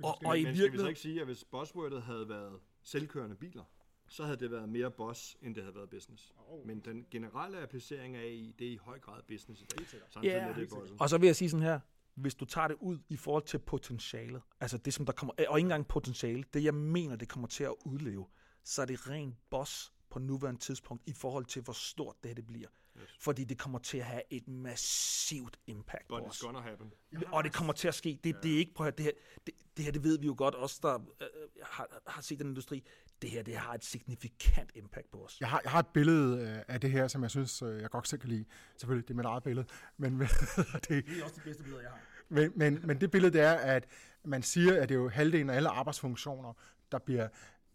Og, 0.04 0.18
og 0.26 0.40
i 0.40 0.44
virkeligheden... 0.44 0.56
Skal 0.56 0.72
vi 0.72 0.78
så 0.78 0.88
ikke 0.88 1.00
sige, 1.00 1.20
at 1.20 1.26
hvis 1.26 1.44
buzzwordet 1.44 2.02
havde 2.02 2.30
været 2.30 2.60
selvkørende 2.84 3.36
biler, 3.36 3.64
så 4.08 4.24
havde 4.24 4.38
det 4.38 4.52
været 4.52 4.70
mere 4.70 4.92
boss, 4.92 5.38
end 5.42 5.56
det 5.56 5.64
havde 5.64 5.76
været 5.76 5.90
business. 5.90 6.34
Oh. 6.48 6.68
Men 6.68 6.80
den 6.80 7.06
generelle 7.12 7.62
applicering 7.62 8.16
af 8.16 8.22
AI, 8.22 8.56
det 8.60 8.68
er 8.68 8.72
i 8.72 8.78
høj 8.82 9.00
grad 9.00 9.22
business 9.28 9.62
i 9.62 9.66
dag. 9.66 9.86
Samtidig 10.10 10.36
yeah. 10.36 10.58
med 10.58 10.66
det 10.66 10.96
Og 11.00 11.10
så 11.10 11.18
vil 11.18 11.26
jeg 11.26 11.36
sige 11.36 11.50
sådan 11.50 11.66
her, 11.66 11.80
hvis 12.20 12.36
du 12.36 12.46
tager 12.46 12.68
det 12.68 12.78
ud 12.80 12.98
i 13.10 13.18
forhold 13.18 13.44
til 13.44 13.60
potentialet, 13.60 14.42
altså 14.60 14.78
det, 14.78 14.94
som 14.94 15.06
der 15.06 15.14
kommer, 15.14 15.34
og 15.50 15.60
ikke 15.60 15.66
engang 15.66 15.88
potentiale, 15.88 16.44
det 16.54 16.64
jeg 16.64 16.74
mener, 16.74 17.16
det 17.16 17.30
kommer 17.30 17.48
til 17.48 17.64
at 17.64 17.74
udleve, 17.86 18.26
så 18.64 18.82
er 18.82 18.86
det 18.86 19.10
ren 19.10 19.38
boss 19.50 19.94
på 20.10 20.20
nuværende 20.20 20.60
tidspunkt 20.60 21.04
i 21.06 21.14
forhold 21.14 21.46
til, 21.46 21.62
hvor 21.62 21.74
stort 21.74 22.16
det 22.24 22.30
her 22.30 22.36
det 22.36 22.48
bliver. 22.48 22.68
Yes. 23.02 23.10
Fordi 23.20 23.44
det 23.44 23.58
kommer 23.58 23.80
til 23.80 23.98
at 23.98 24.06
have 24.06 24.22
et 24.30 24.48
massivt 24.48 25.60
impact 25.68 26.08
But 26.08 26.24
på 26.24 26.30
os. 26.30 26.40
Gonna 26.40 26.60
happen. 26.60 26.94
Og 27.28 27.44
det 27.44 27.54
kommer 27.54 27.74
til 27.74 27.88
at 27.88 27.96
ske. 27.96 28.20
Det, 28.24 28.34
ja. 28.34 28.40
det 28.44 28.54
er 28.54 28.58
ikke, 28.58 28.74
prøv 28.74 28.92
det 28.92 29.06
her, 29.06 29.12
det, 29.48 29.54
det 29.78 29.86
her, 29.86 29.92
det 29.92 30.04
ved 30.04 30.20
vi 30.20 30.26
jo 30.26 30.36
godt, 30.38 30.56
os 30.56 30.80
der 30.80 30.96
øh, 30.96 31.28
har, 31.64 32.02
har 32.08 32.22
set 32.22 32.40
den 32.40 32.48
industri, 32.48 32.84
det 33.22 33.30
her, 33.30 33.44
det 33.44 33.56
har 33.56 33.74
et 33.74 33.86
signifikant 33.86 34.72
impact 34.76 35.12
på 35.12 35.26
os. 35.26 35.38
Jeg 35.40 35.50
har, 35.50 35.62
jeg 35.64 35.72
har 35.72 35.80
et 35.80 35.88
billede 35.88 36.42
øh, 36.42 36.64
af 36.68 36.82
det 36.82 36.92
her, 36.92 37.08
som 37.08 37.24
jeg 37.24 37.32
synes, 37.32 37.62
øh, 37.62 37.82
jeg 37.82 37.90
godt 37.90 38.08
selv 38.08 38.22
kan 38.22 38.30
lide. 38.30 38.46
Selvfølgelig, 38.78 39.08
det 39.08 39.14
er 39.14 39.18
mit 39.18 39.26
eget 39.26 39.44
billede. 39.44 39.68
Men, 39.98 40.20
det, 40.20 40.90
det 40.90 41.20
er 41.20 41.24
også 41.24 41.36
det 41.36 41.44
bedste 41.44 41.64
billede, 41.64 41.82
jeg 41.82 41.92
har. 41.92 42.00
Men, 42.30 42.52
men, 42.56 42.80
men 42.84 43.02
det 43.02 43.12
billede 43.12 43.34
det 43.34 43.42
er, 43.42 43.54
at 43.54 43.86
man 44.24 44.44
siger, 44.44 44.82
at 44.82 44.90
det 44.90 44.96
er 44.96 45.00
jo 45.00 45.10
halvdelen 45.10 45.50
af 45.50 45.56
alle 45.56 45.70
arbejdsfunktioner, 45.70 46.54
der 46.92 47.00
bliver 47.00 47.28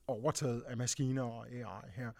overtaget 0.07 0.62
af 0.62 0.77
maskiner 0.77 1.23
og 1.23 1.49
AI 1.51 1.90
her. 1.95 2.11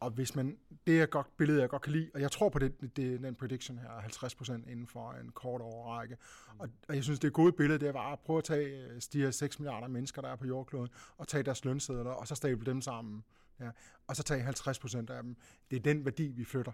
Og 0.00 0.10
hvis 0.10 0.34
man, 0.34 0.58
det 0.86 1.02
er 1.02 1.06
godt 1.06 1.36
billede, 1.36 1.60
jeg 1.60 1.68
godt 1.68 1.82
kan 1.82 1.92
lide, 1.92 2.10
og 2.14 2.20
jeg 2.20 2.32
tror 2.32 2.48
på 2.48 2.58
det, 2.58 2.96
det 2.96 3.22
den 3.22 3.34
prediction 3.34 3.78
her, 3.78 3.88
50% 3.88 4.52
inden 4.52 4.86
for 4.86 5.12
en 5.12 5.32
kort 5.32 5.60
overrække. 5.60 6.16
Og, 6.58 6.68
og 6.88 6.94
jeg 6.94 7.04
synes, 7.04 7.18
det 7.18 7.24
er 7.24 7.30
et 7.30 7.34
godt 7.34 7.56
billede, 7.56 7.78
det 7.78 7.88
er 7.88 7.92
bare 7.92 8.12
at 8.12 8.18
prøve 8.20 8.38
at 8.38 8.44
tage 8.44 8.86
øh, 8.86 9.00
de 9.12 9.20
her 9.20 9.30
6 9.30 9.58
milliarder 9.58 9.88
mennesker, 9.88 10.22
der 10.22 10.28
er 10.28 10.36
på 10.36 10.46
jordkloden, 10.46 10.88
og 11.16 11.28
tage 11.28 11.42
deres 11.42 11.64
lønsedler, 11.64 12.10
og 12.10 12.28
så 12.28 12.34
stable 12.34 12.66
dem 12.66 12.80
sammen. 12.80 13.24
Ja. 13.60 13.70
Og 14.06 14.16
så 14.16 14.22
tage 14.22 14.48
50% 14.48 14.96
af 14.98 15.22
dem. 15.22 15.36
Det 15.70 15.76
er 15.76 15.80
den 15.80 16.04
værdi, 16.04 16.32
vi 16.32 16.44
flytter. 16.44 16.72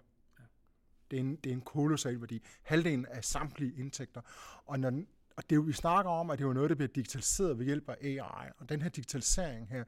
Det 1.13 1.19
er 1.19 1.25
en, 1.25 1.37
det 1.37 1.51
er 1.51 1.55
en 1.55 1.61
kolossal 1.61 2.21
værdi. 2.21 2.43
Halvdelen 2.63 3.07
af 3.07 3.25
samtlige 3.25 3.73
indtægter. 3.79 4.21
Og, 4.67 4.81
når, 4.81 5.03
og 5.37 5.51
det, 5.51 5.67
vi 5.67 5.73
snakker 5.73 6.11
om, 6.11 6.31
at 6.31 6.39
det 6.39 6.45
er 6.45 6.53
noget, 6.53 6.71
der 6.71 6.77
bliver 6.77 6.89
digitaliseret 6.89 7.59
ved 7.59 7.67
hjælp 7.67 7.89
af 7.89 7.97
AI. 8.01 8.51
Og 8.59 8.69
den 8.69 8.83
her 8.83 8.89
digitalisering 8.89 9.69
her, 9.69 9.85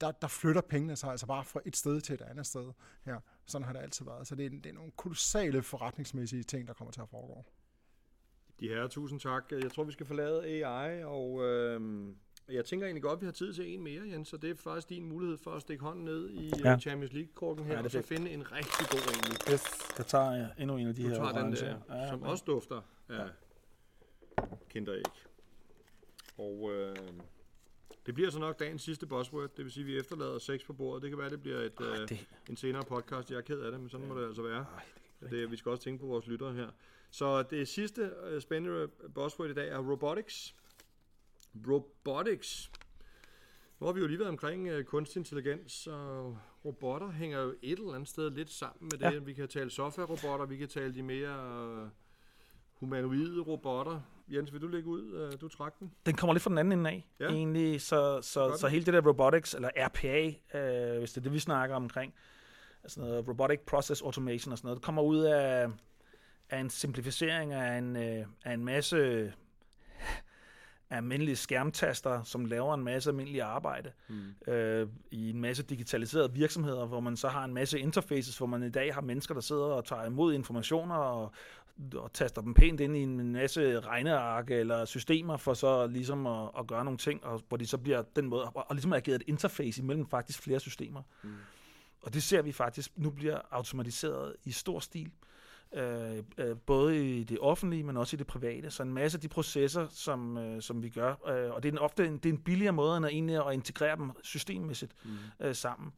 der, 0.00 0.10
der 0.10 0.28
flytter 0.28 0.60
pengene 0.60 0.96
sig 0.96 1.10
altså 1.10 1.26
bare 1.26 1.44
fra 1.44 1.60
et 1.66 1.76
sted 1.76 2.00
til 2.00 2.14
et 2.14 2.20
andet 2.20 2.46
sted. 2.46 2.72
Her. 3.04 3.20
Sådan 3.46 3.64
har 3.64 3.72
det 3.72 3.80
altid 3.80 4.04
været. 4.04 4.26
Så 4.26 4.34
det 4.34 4.46
er, 4.46 4.50
det 4.50 4.66
er 4.66 4.72
nogle 4.72 4.90
kolossale 4.96 5.62
forretningsmæssige 5.62 6.42
ting, 6.42 6.68
der 6.68 6.74
kommer 6.74 6.92
til 6.92 7.00
at 7.00 7.08
foregå. 7.08 7.44
De 8.60 8.68
her, 8.68 8.86
tusind 8.86 9.20
tak. 9.20 9.52
Jeg 9.52 9.72
tror, 9.72 9.84
vi 9.84 9.92
skal 9.92 10.06
forlade 10.06 10.44
AI, 10.44 11.04
og 11.04 11.44
øh, 11.44 12.08
jeg 12.52 12.64
tænker 12.64 12.86
egentlig 12.86 13.02
godt, 13.02 13.16
at 13.16 13.20
vi 13.20 13.26
har 13.26 13.32
tid 13.32 13.54
til 13.54 13.74
en 13.74 13.82
mere, 13.82 14.02
Jens, 14.08 14.28
så 14.28 14.36
det 14.36 14.50
er 14.50 14.54
faktisk 14.54 14.88
din 14.88 15.04
mulighed 15.04 15.38
for 15.38 15.50
at 15.50 15.62
stikke 15.62 15.84
hånden 15.84 16.04
ned 16.04 16.30
i 16.30 16.52
ja. 16.64 16.72
Øh, 16.72 16.78
Champions 16.78 17.12
League-korken 17.12 17.64
her, 17.64 17.74
ja, 17.74 17.82
og 17.82 17.90
så 17.90 18.02
finde 18.02 18.30
en 18.30 18.52
rigtig 18.52 18.86
god 18.90 19.14
en. 19.14 19.52
Yes, 19.52 19.64
jeg 19.98 20.06
tager 20.06 20.32
jeg 20.32 20.50
endnu 20.58 20.76
en 20.76 20.86
af 20.86 20.94
de 20.94 21.02
du 21.02 21.08
her 21.08 21.14
tager 21.14 21.42
den 21.42 21.52
der, 21.52 21.96
ja, 21.96 22.08
som 22.08 22.22
også 22.22 22.44
dufter 22.46 22.80
af 23.08 23.14
ja. 24.38 24.42
kinderæg. 24.68 25.02
Og 26.38 26.70
øh, 26.72 26.96
det 28.06 28.14
bliver 28.14 28.30
så 28.30 28.38
nok 28.38 28.60
dagens 28.60 28.82
sidste 28.82 29.06
buzzword, 29.06 29.50
det 29.56 29.64
vil 29.64 29.72
sige, 29.72 29.84
at 29.84 29.86
vi 29.86 29.98
efterlader 29.98 30.38
seks 30.38 30.64
på 30.64 30.72
bordet. 30.72 31.02
Det 31.02 31.10
kan 31.10 31.18
være, 31.18 31.30
det 31.30 31.42
bliver 31.42 31.58
et, 31.58 31.72
Ej, 31.80 31.96
det... 31.96 32.12
øh, 32.12 32.18
en 32.48 32.56
senere 32.56 32.84
podcast. 32.84 33.30
Jeg 33.30 33.36
er 33.36 33.40
ked 33.40 33.60
af 33.60 33.70
det, 33.70 33.80
men 33.80 33.90
sådan 33.90 34.06
ja. 34.06 34.12
må 34.12 34.20
det 34.20 34.26
altså 34.26 34.42
være. 34.42 34.66
Ej, 34.76 34.82
det, 35.20 35.30
det, 35.30 35.50
vi 35.50 35.56
skal 35.56 35.70
også 35.70 35.84
tænke 35.84 36.00
på 36.00 36.06
vores 36.06 36.26
lyttere 36.26 36.52
her. 36.52 36.68
Så 37.10 37.42
det 37.42 37.68
sidste 37.68 38.10
uh, 38.34 38.40
spændende 38.40 38.88
buzzword 39.14 39.50
i 39.50 39.54
dag 39.54 39.68
er 39.68 39.78
robotics. 39.78 40.54
Robotics. 41.68 42.70
Nu 43.80 43.86
har 43.86 43.92
vi 43.92 44.00
jo 44.00 44.06
lige 44.06 44.18
været 44.18 44.28
omkring 44.28 44.74
uh, 44.74 44.82
kunstig 44.82 45.20
intelligens, 45.20 45.86
og 45.86 46.38
robotter 46.64 47.10
hænger 47.10 47.40
jo 47.40 47.54
et 47.62 47.78
eller 47.78 47.94
andet 47.94 48.08
sted 48.08 48.30
lidt 48.30 48.50
sammen 48.50 48.88
med 48.92 48.98
det. 48.98 49.14
Ja. 49.14 49.18
Vi 49.18 49.32
kan 49.32 49.48
tale 49.48 49.70
software-robotter, 49.70 50.46
vi 50.46 50.56
kan 50.56 50.68
tale 50.68 50.94
de 50.94 51.02
mere 51.02 51.82
uh, 51.82 51.88
humanoide 52.72 53.40
robotter. 53.40 54.00
Jens, 54.28 54.52
vil 54.52 54.60
du 54.60 54.68
lægge 54.68 54.88
ud? 54.88 55.12
Uh, 55.12 55.40
du 55.40 55.48
trak 55.48 55.78
den. 55.78 55.92
Den 56.06 56.16
kommer 56.16 56.34
lidt 56.34 56.42
fra 56.42 56.50
den 56.50 56.58
anden 56.58 56.78
ende 56.78 56.90
af, 56.90 57.06
ja. 57.20 57.28
egentlig. 57.28 57.80
Så, 57.80 58.20
så, 58.22 58.56
så 58.58 58.68
hele 58.68 58.84
det 58.84 58.94
der 58.94 59.06
robotics, 59.08 59.54
eller 59.54 59.70
RPA, 59.76 60.26
uh, 60.26 60.98
hvis 60.98 61.12
det 61.12 61.16
er 61.20 61.22
det, 61.22 61.32
vi 61.32 61.38
snakker 61.38 61.76
omkring, 61.76 62.14
altså 62.82 63.00
noget 63.00 63.28
robotic 63.28 63.60
process 63.66 64.02
automation 64.02 64.52
og 64.52 64.58
sådan 64.58 64.66
noget, 64.66 64.76
det 64.76 64.84
kommer 64.84 65.02
ud 65.02 65.18
af, 65.18 65.68
af 66.50 66.60
en 66.60 66.70
simplificering 66.70 67.52
af 67.52 67.78
en, 67.78 67.96
uh, 67.96 68.26
af 68.44 68.52
en 68.54 68.64
masse 68.64 69.32
almindelige 70.90 71.36
skærmtaster, 71.36 72.22
som 72.22 72.44
laver 72.44 72.74
en 72.74 72.84
masse 72.84 73.10
almindelig 73.10 73.42
arbejde 73.42 73.92
mm. 74.08 74.52
øh, 74.52 74.88
i 75.10 75.30
en 75.30 75.40
masse 75.40 75.62
digitaliserede 75.62 76.32
virksomheder, 76.32 76.86
hvor 76.86 77.00
man 77.00 77.16
så 77.16 77.28
har 77.28 77.44
en 77.44 77.54
masse 77.54 77.78
interfaces, 77.78 78.38
hvor 78.38 78.46
man 78.46 78.62
i 78.62 78.70
dag 78.70 78.94
har 78.94 79.00
mennesker, 79.00 79.34
der 79.34 79.40
sidder 79.40 79.62
og 79.62 79.84
tager 79.84 80.04
imod 80.04 80.34
informationer 80.34 80.94
og 80.94 81.32
og 81.94 82.12
taster 82.12 82.42
dem 82.42 82.54
pænt 82.54 82.80
ind 82.80 82.96
i 82.96 83.02
en 83.02 83.32
masse 83.32 83.80
regneark 83.80 84.50
eller 84.50 84.84
systemer, 84.84 85.36
for 85.36 85.54
så 85.54 85.86
ligesom 85.86 86.26
at, 86.26 86.50
at 86.58 86.66
gøre 86.66 86.84
nogle 86.84 86.98
ting, 86.98 87.24
og 87.24 87.42
hvor 87.48 87.56
de 87.56 87.66
så 87.66 87.78
bliver 87.78 88.02
den 88.02 88.28
måde, 88.28 88.44
og, 88.44 88.66
og 88.68 88.74
ligesom 88.74 88.92
ageret 88.92 89.22
et 89.22 89.28
interface 89.28 89.82
imellem 89.82 90.06
faktisk 90.06 90.42
flere 90.42 90.60
systemer. 90.60 91.02
Mm. 91.22 91.34
Og 92.02 92.14
det 92.14 92.22
ser 92.22 92.42
vi 92.42 92.52
faktisk 92.52 92.90
nu 92.96 93.10
bliver 93.10 93.40
automatiseret 93.50 94.36
i 94.44 94.52
stor 94.52 94.80
stil, 94.80 95.10
øh, 95.74 96.22
øh, 96.38 96.56
både 96.56 97.18
i 97.18 97.24
det 97.24 97.38
offentlige, 97.40 97.82
men 97.82 97.96
også 97.96 98.16
i 98.16 98.18
det 98.18 98.26
private. 98.26 98.70
Så 98.70 98.82
en 98.82 98.92
masse 98.92 99.16
af 99.16 99.20
de 99.20 99.28
processer, 99.28 99.86
som, 99.90 100.38
øh, 100.38 100.62
som 100.62 100.82
vi 100.82 100.88
gør, 100.88 101.10
øh, 101.10 101.54
og 101.54 101.62
det 101.62 101.68
er 101.68 101.72
en, 101.72 101.78
ofte 101.78 102.06
en, 102.06 102.16
det 102.18 102.26
er 102.26 102.32
en 102.32 102.42
billigere 102.42 102.72
måde 102.72 102.96
end 102.96 103.06
at, 103.06 103.12
egentlig 103.12 103.46
at 103.46 103.52
integrere 103.52 103.96
dem 103.96 104.10
systemmæssigt 104.22 104.92
mm. 105.04 105.10
øh, 105.46 105.54
sammen. 105.54 105.92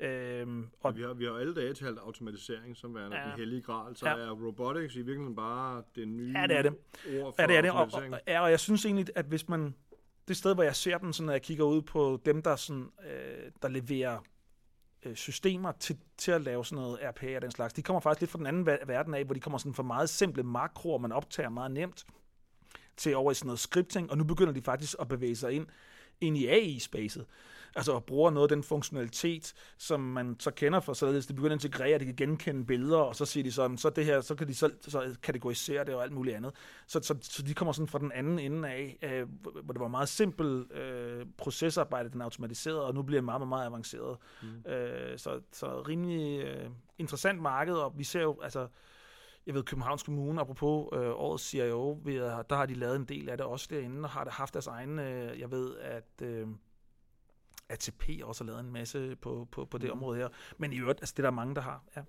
Øhm, 0.00 0.68
og 0.80 0.96
vi 0.96 1.02
har, 1.02 1.14
vi 1.14 1.24
har 1.24 1.32
alle 1.32 1.54
dage 1.54 1.74
talt 1.74 1.98
automatisering 1.98 2.76
som 2.76 2.94
værende 2.94 3.16
ja. 3.16 3.24
den 3.24 3.32
hellige 3.38 3.62
gral, 3.62 3.96
så 3.96 4.08
ja. 4.08 4.14
er 4.14 4.30
robotics 4.30 4.94
i 4.94 4.98
virkeligheden 4.98 5.36
bare 5.36 5.82
det 5.94 6.08
nye 6.08 6.34
ja, 6.36 6.46
det 6.46 6.56
er 6.56 6.62
det. 6.62 6.72
ord 7.20 7.34
for 7.34 7.42
ja, 7.42 7.46
det 7.46 7.56
er 7.56 7.60
det. 7.62 7.70
Og, 7.70 7.88
og, 7.92 8.20
ja, 8.26 8.40
og 8.40 8.50
jeg 8.50 8.60
synes 8.60 8.84
egentlig, 8.84 9.06
at 9.14 9.24
hvis 9.24 9.48
man... 9.48 9.74
Det 10.28 10.36
sted, 10.36 10.54
hvor 10.54 10.62
jeg 10.62 10.76
ser 10.76 10.98
den, 10.98 11.12
sådan, 11.12 11.26
når 11.26 11.32
jeg 11.32 11.42
kigger 11.42 11.64
ud 11.64 11.82
på 11.82 12.20
dem, 12.24 12.42
der, 12.42 12.56
sådan, 12.56 12.88
øh, 13.10 13.50
der 13.62 13.68
leverer 13.68 14.18
øh, 15.02 15.16
systemer 15.16 15.72
til, 15.72 15.98
til 16.16 16.32
at 16.32 16.42
lave 16.42 16.64
sådan 16.64 16.82
noget 16.82 16.98
RPA 17.02 17.36
og 17.36 17.42
den 17.42 17.50
slags, 17.50 17.72
de 17.72 17.82
kommer 17.82 18.00
faktisk 18.00 18.20
lidt 18.20 18.30
fra 18.30 18.38
den 18.38 18.46
anden 18.46 18.66
verden 18.66 19.14
af, 19.14 19.24
hvor 19.24 19.34
de 19.34 19.40
kommer 19.40 19.58
sådan 19.58 19.74
fra 19.74 19.82
meget 19.82 20.08
simple 20.08 20.42
makroer, 20.42 20.98
man 20.98 21.12
optager 21.12 21.48
meget 21.48 21.70
nemt, 21.70 22.04
til 22.96 23.16
over 23.16 23.30
i 23.30 23.34
sådan 23.34 23.46
noget 23.46 23.58
scripting, 23.58 24.10
og 24.10 24.18
nu 24.18 24.24
begynder 24.24 24.52
de 24.52 24.62
faktisk 24.62 24.94
at 25.00 25.08
bevæge 25.08 25.36
sig 25.36 25.52
ind, 25.52 25.66
ind 26.20 26.36
i 26.38 26.46
AI-spacet 26.46 27.26
altså 27.76 27.92
og 27.92 28.04
bruger 28.04 28.30
noget 28.30 28.50
af 28.50 28.56
den 28.56 28.62
funktionalitet, 28.62 29.54
som 29.78 30.00
man 30.00 30.36
så 30.38 30.50
kender 30.50 30.80
fra 30.80 30.94
således, 30.94 31.26
de 31.26 31.34
begynder 31.34 31.56
at 31.56 31.64
integrere, 31.64 31.94
at 31.94 32.00
de 32.00 32.06
kan 32.06 32.16
genkende 32.16 32.66
billeder, 32.66 32.98
og 32.98 33.16
så 33.16 33.24
siger 33.24 33.44
de 33.44 33.52
sådan, 33.52 33.78
så 33.78 33.90
det 33.90 34.04
her, 34.04 34.20
så 34.20 34.34
kan 34.34 34.48
de 34.48 34.54
så, 34.54 34.70
så 34.80 35.16
kategorisere 35.22 35.84
det 35.84 35.94
og 35.94 36.02
alt 36.02 36.12
muligt 36.12 36.36
andet. 36.36 36.54
Så, 36.86 37.00
så, 37.02 37.14
så 37.22 37.42
de 37.42 37.54
kommer 37.54 37.72
sådan 37.72 37.88
fra 37.88 37.98
den 37.98 38.12
anden 38.12 38.38
ende 38.38 38.68
af, 38.68 38.98
øh, 39.02 39.28
hvor 39.64 39.72
det 39.72 39.80
var 39.80 39.88
meget 39.88 40.08
simpelt 40.08 40.72
øh, 40.72 41.26
procesarbejde, 41.38 42.10
den 42.10 42.22
automatiseret, 42.22 42.80
og 42.80 42.94
nu 42.94 43.02
bliver 43.02 43.20
det 43.20 43.24
meget, 43.24 43.40
meget, 43.40 43.48
meget 43.48 43.66
avanceret. 43.66 44.16
Mm. 44.42 44.72
Øh, 44.72 45.18
så, 45.18 45.40
så 45.52 45.82
rimelig 45.88 46.44
øh, 46.44 46.70
interessant 46.98 47.40
marked, 47.40 47.74
og 47.74 47.92
vi 47.98 48.04
ser 48.04 48.22
jo, 48.22 48.40
altså, 48.42 48.68
jeg 49.46 49.54
ved, 49.54 49.62
Københavns 49.62 50.02
Kommune, 50.02 50.40
apropos 50.40 50.88
øh, 50.92 51.10
årets 51.10 51.48
CIO, 51.48 52.00
der 52.50 52.54
har 52.54 52.66
de 52.66 52.74
lavet 52.74 52.96
en 52.96 53.04
del 53.04 53.28
af 53.28 53.36
det 53.36 53.46
også 53.46 53.66
derinde, 53.70 54.02
og 54.02 54.10
har 54.10 54.30
haft 54.30 54.54
deres 54.54 54.66
egen, 54.66 54.98
øh, 54.98 55.40
jeg 55.40 55.50
ved, 55.50 55.76
at 55.78 56.22
øh, 56.22 56.48
ATP 57.72 58.08
også 58.22 58.44
har 58.44 58.46
lavet 58.46 58.60
en 58.60 58.72
masse 58.72 59.16
på, 59.16 59.48
på, 59.50 59.64
på 59.64 59.78
det 59.78 59.86
mm. 59.86 59.92
område 59.92 60.18
her. 60.18 60.28
Men 60.58 60.72
i 60.72 60.78
øvrigt, 60.78 61.00
altså 61.00 61.14
det 61.16 61.22
er 61.22 61.26
der 61.26 61.30
mange, 61.30 61.54
der 61.54 61.60
har. 61.60 61.84
Ja. 61.96 62.02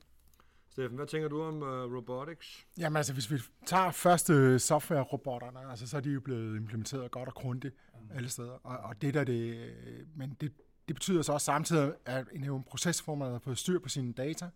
Steffen, 0.69 0.95
hvad 0.95 1.07
tænker 1.07 1.29
du 1.29 1.41
om 1.41 1.61
uh, 1.61 1.95
robotics? 1.95 2.67
Jamen 2.77 2.97
altså, 2.97 3.13
hvis 3.13 3.31
vi 3.31 3.39
tager 3.65 3.91
første 3.91 4.59
software-robotterne, 4.59 5.69
altså, 5.69 5.87
så 5.87 5.97
er 5.97 6.01
de 6.01 6.09
jo 6.09 6.19
blevet 6.19 6.57
implementeret 6.57 7.11
godt 7.11 7.29
og 7.29 7.35
grundigt 7.35 7.75
mm. 7.93 8.15
alle 8.15 8.29
steder. 8.29 8.51
Og, 8.51 8.77
og 8.77 9.01
det 9.01 9.13
der 9.13 9.23
det, 9.23 9.73
men 10.15 10.37
det, 10.41 10.51
det 10.87 10.95
betyder 10.95 11.21
så 11.21 11.33
også 11.33 11.45
samtidig, 11.45 11.93
at 12.05 12.27
en 12.33 12.63
proces, 12.63 12.99
hvor 12.99 13.15
man 13.15 13.31
har 13.31 13.39
fået 13.39 13.57
styr 13.57 13.79
på 13.79 13.89
sine 13.89 14.13
data, 14.13 14.49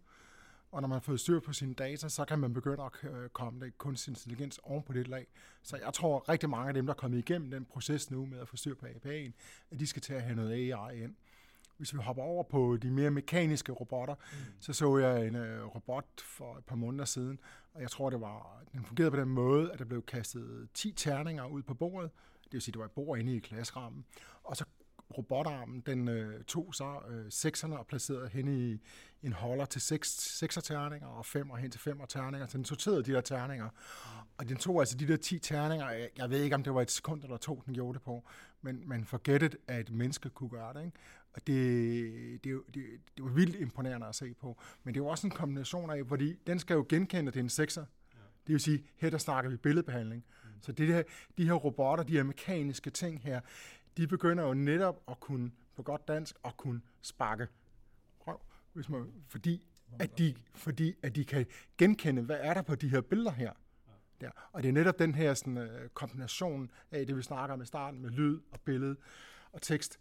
og 0.71 0.81
når 0.81 0.87
man 0.87 0.95
har 0.95 0.99
fået 0.99 1.19
styr 1.19 1.39
på 1.39 1.53
sine 1.53 1.73
data, 1.73 2.09
så 2.09 2.25
kan 2.25 2.39
man 2.39 2.53
begynde 2.53 2.83
at 2.83 3.11
øh, 3.11 3.29
komme 3.29 3.65
det 3.65 3.77
kunstig 3.77 4.11
intelligens 4.11 4.59
oven 4.63 4.83
på 4.83 4.93
det 4.93 5.07
lag. 5.07 5.27
Så 5.61 5.77
jeg 5.77 5.93
tror 5.93 6.29
rigtig 6.29 6.49
mange 6.49 6.67
af 6.67 6.73
dem, 6.73 6.85
der 6.85 6.93
er 6.93 6.97
kommet 6.97 7.17
igennem 7.17 7.51
den 7.51 7.65
proces 7.65 8.11
nu 8.11 8.25
med 8.25 8.39
at 8.39 8.47
få 8.47 8.57
styr 8.57 8.75
på 8.75 8.85
API'en, 8.85 9.31
at 9.71 9.79
de 9.79 9.87
skal 9.87 10.01
til 10.01 10.13
at 10.13 10.21
have 10.21 10.35
noget 10.35 10.51
AI 10.51 11.03
ind. 11.03 11.15
Hvis 11.77 11.93
vi 11.93 11.99
hopper 11.99 12.23
over 12.23 12.43
på 12.43 12.77
de 12.81 12.91
mere 12.91 13.11
mekaniske 13.11 13.71
robotter, 13.71 14.15
mm. 14.15 14.37
så 14.59 14.73
så 14.73 14.97
jeg 14.97 15.27
en 15.27 15.35
uh, 15.35 15.75
robot 15.75 16.21
for 16.21 16.57
et 16.57 16.65
par 16.65 16.75
måneder 16.75 17.05
siden, 17.05 17.39
og 17.73 17.81
jeg 17.81 17.91
tror, 17.91 18.09
det 18.09 18.21
var, 18.21 18.63
den 18.71 18.85
fungerede 18.85 19.11
på 19.11 19.17
den 19.17 19.29
måde, 19.29 19.71
at 19.71 19.79
der 19.79 19.85
blev 19.85 20.03
kastet 20.03 20.69
10 20.73 20.91
terninger 20.91 21.45
ud 21.45 21.63
på 21.63 21.73
bordet. 21.73 22.11
Det 22.43 22.53
vil 22.53 22.61
sige, 22.61 22.71
det 22.71 22.79
var 22.79 22.85
et 22.85 22.91
bord 22.91 23.19
inde 23.19 23.35
i 23.35 23.39
klasserammen. 23.39 24.05
Og 24.43 24.57
så 24.57 24.65
robotarmen, 25.17 25.83
den 25.85 26.07
øh, 26.07 26.43
tog 26.43 26.75
så 26.75 26.99
øh, 27.09 27.25
sekserne 27.29 27.79
og 27.79 27.87
placerede 27.87 28.29
hen 28.29 28.47
i 28.47 28.81
en 29.23 29.33
holder 29.33 29.65
til 29.65 29.81
seks, 29.81 30.09
sekser 30.37 30.61
terninger 30.61 31.07
og 31.07 31.25
fem 31.25 31.49
og 31.49 31.57
hen 31.57 31.71
til 31.71 31.81
fem 31.81 32.01
terninger. 32.09 32.47
Så 32.47 32.57
den 32.57 32.65
sorterede 32.65 33.03
de 33.03 33.11
der 33.11 33.21
terninger. 33.21 33.69
Og 34.37 34.49
den 34.49 34.57
tog 34.57 34.79
altså 34.79 34.97
de 34.97 35.07
der 35.07 35.17
10 35.17 35.39
terninger. 35.39 35.89
Jeg, 35.89 36.09
jeg 36.17 36.29
ved 36.29 36.41
ikke, 36.41 36.55
om 36.55 36.63
det 36.63 36.73
var 36.73 36.81
et 36.81 36.91
sekund 36.91 37.23
eller 37.23 37.37
to, 37.37 37.63
den 37.65 37.73
gjorde 37.73 37.93
det 37.93 38.01
på. 38.01 38.23
Men 38.61 38.83
man 38.85 39.05
forgættet, 39.05 39.55
at 39.67 39.79
et 39.79 39.89
menneske 39.89 40.29
kunne 40.29 40.49
gøre 40.49 40.73
det. 40.73 40.85
Ikke? 40.85 40.97
Og 41.33 41.47
det, 41.47 42.43
det, 42.43 42.61
det, 42.73 42.83
det 43.17 43.25
var 43.25 43.31
vildt 43.31 43.55
imponerende 43.55 44.07
at 44.07 44.15
se 44.15 44.33
på. 44.33 44.57
Men 44.83 44.93
det 44.93 44.99
er 44.99 45.03
jo 45.03 45.07
også 45.07 45.27
en 45.27 45.31
kombination 45.31 45.89
af, 45.89 46.07
fordi 46.07 46.35
den 46.47 46.59
skal 46.59 46.73
jo 46.73 46.85
genkende, 46.89 47.27
at 47.27 47.33
det 47.33 47.39
er 47.39 47.43
en 47.43 47.49
sekser. 47.49 47.85
Det 48.47 48.53
vil 48.53 48.59
sige, 48.59 48.83
her 48.97 49.09
der 49.09 49.17
snakker 49.17 49.51
vi 49.51 49.57
billedbehandling. 49.57 50.25
Mm. 50.43 50.49
Så 50.61 50.71
det 50.71 50.87
her, 50.87 51.03
de 51.37 51.45
her 51.45 51.53
robotter, 51.53 52.03
de 52.03 52.13
her 52.13 52.23
mekaniske 52.23 52.89
ting 52.89 53.21
her, 53.23 53.41
de 53.97 54.07
begynder 54.07 54.43
jo 54.43 54.53
netop 54.53 55.03
at 55.07 55.19
kunne, 55.19 55.51
på 55.75 55.83
godt 55.83 56.07
dansk, 56.07 56.35
at 56.45 56.57
kunne 56.57 56.81
sparke 57.01 57.47
røv, 58.19 58.39
hvis 58.73 58.89
man, 58.89 59.11
fordi, 59.27 59.67
at 59.99 60.17
de, 60.17 60.35
fordi 60.55 60.95
at 61.03 61.15
de 61.15 61.25
kan 61.25 61.45
genkende, 61.77 62.21
hvad 62.21 62.37
er 62.39 62.53
der 62.53 62.61
på 62.61 62.75
de 62.75 62.89
her 62.89 63.01
billeder 63.01 63.31
her. 63.31 63.53
Der. 64.21 64.31
Og 64.51 64.63
det 64.63 64.69
er 64.69 64.73
netop 64.73 64.99
den 64.99 65.15
her 65.15 65.33
sådan, 65.33 65.57
øh, 65.57 65.89
kombination 65.89 66.71
af 66.91 67.07
det, 67.07 67.17
vi 67.17 67.21
snakker 67.21 67.53
om 67.53 67.61
i 67.61 67.65
starten, 67.65 68.01
med 68.01 68.09
lyd 68.09 68.39
og 68.51 68.61
billede 68.61 68.95
og 69.51 69.61
tekst, 69.61 69.99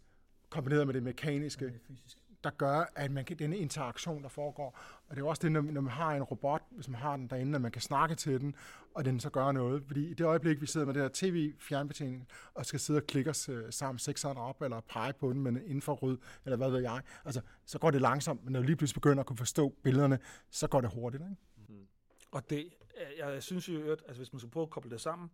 kombineret 0.49 0.87
med 0.87 0.93
det 0.93 1.03
mekaniske, 1.03 1.65
det 1.65 2.17
der 2.43 2.49
gør, 2.49 2.91
at 2.95 3.11
man 3.11 3.25
kan, 3.25 3.39
denne 3.39 3.57
interaktion, 3.57 4.23
der 4.23 4.29
foregår, 4.29 4.79
og 5.07 5.15
det 5.15 5.21
er 5.21 5.25
også 5.25 5.41
det, 5.41 5.51
når, 5.51 5.61
når 5.61 5.81
man 5.81 5.93
har 5.93 6.15
en 6.15 6.23
robot, 6.23 6.61
hvis 6.71 6.87
man 6.87 7.01
har 7.01 7.17
den 7.17 7.27
derinde, 7.27 7.55
at 7.55 7.61
man 7.61 7.71
kan 7.71 7.81
snakke 7.81 8.15
til 8.15 8.39
den, 8.39 8.55
og 8.93 9.05
den 9.05 9.19
så 9.19 9.29
gør 9.29 9.51
noget. 9.51 9.83
Fordi 9.87 10.07
i 10.09 10.13
det 10.13 10.25
øjeblik, 10.25 10.61
vi 10.61 10.65
sidder 10.65 10.85
med 10.85 10.93
det 10.93 11.01
her 11.01 11.09
tv-fjernbetjening, 11.13 12.27
og 12.53 12.65
skal 12.65 12.79
sidde 12.79 12.97
og 12.97 13.07
klikke 13.07 13.29
os 13.29 13.49
øh, 13.49 13.73
sammen 13.73 13.99
sekseren 13.99 14.37
op, 14.37 14.61
eller 14.61 14.81
pege 14.81 15.13
på 15.13 15.33
den 15.33 15.41
med 15.41 15.51
en 15.51 15.61
infrarød, 15.65 16.17
eller 16.45 16.57
hvad 16.57 16.69
ved 16.69 16.79
jeg, 16.79 17.01
altså, 17.25 17.41
så 17.65 17.79
går 17.79 17.91
det 17.91 18.01
langsomt, 18.01 18.43
men 18.43 18.53
når 18.53 18.59
vi 18.59 18.65
lige 18.65 18.75
pludselig 18.75 19.01
begynder 19.01 19.19
at 19.19 19.27
kunne 19.27 19.37
forstå 19.37 19.75
billederne, 19.83 20.19
så 20.49 20.67
går 20.67 20.81
det 20.81 20.89
hurtigt. 20.93 21.23
Ikke? 21.23 21.35
Mm. 21.69 21.87
Og 22.31 22.49
det, 22.49 22.73
jeg, 23.17 23.33
jeg 23.33 23.43
synes 23.43 23.69
jo, 23.69 23.91
at 23.91 24.03
altså, 24.07 24.21
hvis 24.21 24.33
man 24.33 24.39
skulle 24.39 24.51
prøve 24.51 24.63
at 24.63 24.69
koble 24.69 24.89
det 24.89 25.01
sammen, 25.01 25.29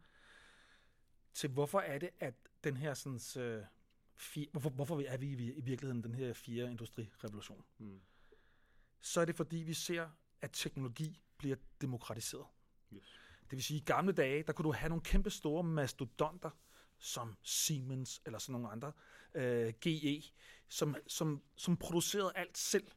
til 1.34 1.50
hvorfor 1.50 1.80
er 1.80 1.98
det, 1.98 2.10
at 2.20 2.34
den 2.64 2.78
her 2.78 2.94
sådan, 2.94 3.44
øh, 3.44 3.64
fire, 4.24 4.48
hvorfor, 4.52 4.70
hvorfor 4.70 5.02
er 5.08 5.18
vi 5.18 5.28
i, 5.28 5.54
i 5.54 5.62
virkeligheden 5.62 6.04
den 6.04 6.16
her 6.16 6.34
fire 6.34 6.72
industrirevolution? 6.72 7.64
Mm. 7.78 8.00
Så 9.02 9.22
er 9.22 9.26
det 9.26 9.36
fordi, 9.36 9.58
vi 9.58 9.74
ser, 9.74 10.10
at 10.42 10.50
teknologi 10.54 11.22
bliver 11.38 11.56
demokratiseret. 11.82 12.46
Yes. 12.94 13.20
Det 13.50 13.58
vil 13.58 13.64
sige, 13.64 13.78
at 13.78 13.82
i 13.82 13.86
gamle 13.86 14.14
dage, 14.14 14.44
der 14.44 14.54
kunne 14.54 14.64
du 14.64 14.72
have 14.72 14.90
nogle 14.90 15.04
kæmpe 15.04 15.30
store 15.30 15.64
mastodonter, 15.64 16.50
som 16.98 17.36
Siemens 17.44 18.22
eller 18.26 18.40
sådan 18.40 18.54
nogle 18.54 18.70
andre, 18.70 18.92
øh, 19.36 19.74
GE, 19.82 20.24
som, 20.68 20.96
som, 21.08 21.44
som 21.56 21.78
producerede 21.78 22.32
alt 22.36 22.58
selv 22.58 22.88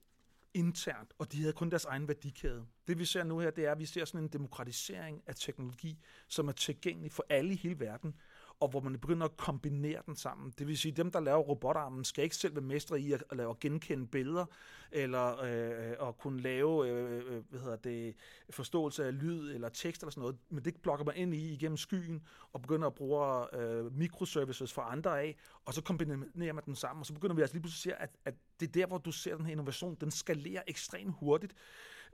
internt, 0.54 1.12
og 1.18 1.32
de 1.32 1.40
havde 1.40 1.52
kun 1.52 1.70
deres 1.70 1.84
egen 1.84 2.08
værdikæde. 2.08 2.66
Det 2.88 2.98
vi 2.98 3.04
ser 3.04 3.24
nu 3.24 3.38
her, 3.38 3.50
det 3.50 3.64
er, 3.64 3.72
at 3.72 3.78
vi 3.78 3.86
ser 3.86 4.04
sådan 4.04 4.20
en 4.24 4.28
demokratisering 4.28 5.22
af 5.26 5.34
teknologi, 5.34 5.98
som 6.28 6.48
er 6.48 6.52
tilgængelig 6.52 7.12
for 7.12 7.26
alle 7.28 7.52
i 7.52 7.56
hele 7.56 7.80
verden, 7.80 8.14
og 8.60 8.68
hvor 8.68 8.80
man 8.80 8.98
begynder 8.98 9.24
at 9.24 9.36
kombinere 9.36 10.02
den 10.06 10.16
sammen. 10.16 10.52
Det 10.58 10.66
vil 10.66 10.78
sige, 10.78 10.92
dem, 10.92 11.10
der 11.10 11.20
laver 11.20 11.38
robotarmen, 11.38 12.04
skal 12.04 12.24
ikke 12.24 12.36
selv 12.36 12.54
være 12.54 12.64
mestre 12.64 13.00
i 13.00 13.12
at, 13.12 13.24
at 13.30 13.36
lave 13.36 13.54
genkende 13.60 14.06
billeder, 14.06 14.44
eller 14.92 15.42
øh, 15.42 16.08
at 16.08 16.18
kunne 16.18 16.40
lave 16.40 16.88
øh, 16.88 17.22
øh, 17.26 17.42
hvad 17.50 17.60
hedder 17.60 17.76
det, 17.76 18.14
forståelse 18.50 19.04
af 19.04 19.20
lyd 19.22 19.54
eller 19.54 19.68
tekst 19.68 20.02
eller 20.02 20.10
sådan 20.10 20.20
noget, 20.20 20.36
men 20.48 20.64
det 20.64 20.76
blokker 20.76 21.04
man 21.04 21.16
ind 21.16 21.34
i 21.34 21.52
igennem 21.52 21.76
skyen, 21.76 22.22
og 22.52 22.62
begynder 22.62 22.86
at 22.86 22.94
bruge 22.94 23.56
øh, 23.56 23.92
microservices 23.96 24.72
fra 24.72 24.92
andre 24.92 25.20
af, 25.20 25.36
og 25.64 25.74
så 25.74 25.82
kombinerer 25.82 26.52
man 26.52 26.64
den 26.64 26.74
sammen, 26.74 27.00
og 27.00 27.06
så 27.06 27.14
begynder 27.14 27.34
vi 27.34 27.42
altså 27.42 27.54
lige 27.54 27.62
pludselig 27.62 27.92
at 27.92 27.98
se, 27.98 28.02
at, 28.02 28.34
at 28.34 28.34
det 28.60 28.68
er 28.68 28.72
der, 28.72 28.86
hvor 28.86 28.98
du 28.98 29.12
ser 29.12 29.36
den 29.36 29.46
her 29.46 29.52
innovation, 29.52 29.94
den 30.00 30.10
skalerer 30.10 30.62
ekstremt 30.66 31.14
hurtigt, 31.18 31.54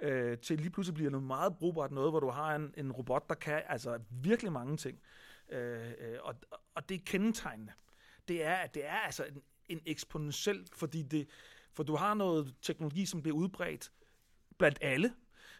øh, 0.02 0.38
til 0.38 0.58
lige 0.58 0.70
pludselig 0.70 0.94
bliver 0.94 1.10
noget 1.10 1.26
meget 1.26 1.56
brugbart 1.56 1.92
noget, 1.92 2.12
hvor 2.12 2.20
du 2.20 2.30
har 2.30 2.54
en, 2.54 2.74
en 2.76 2.92
robot, 2.92 3.28
der 3.28 3.34
kan 3.34 3.62
altså 3.68 3.98
virkelig 4.10 4.52
mange 4.52 4.76
ting. 4.76 4.98
Øh, 5.52 5.92
øh, 5.98 6.18
og, 6.22 6.34
og 6.74 6.88
det 6.88 6.94
er 6.94 7.00
kendetegnende. 7.06 7.72
Det 8.28 8.44
er, 8.44 8.54
at 8.54 8.74
det 8.74 8.86
er 8.86 8.96
altså 8.96 9.24
en, 9.24 9.42
en 9.68 9.80
eksponentiel, 9.86 10.68
fordi 10.72 11.02
det, 11.02 11.28
for 11.72 11.82
du 11.82 11.96
har 11.96 12.14
noget 12.14 12.54
teknologi, 12.62 13.06
som 13.06 13.22
bliver 13.22 13.36
udbredt 13.36 13.92
blandt 14.58 14.78
alle. 14.80 15.14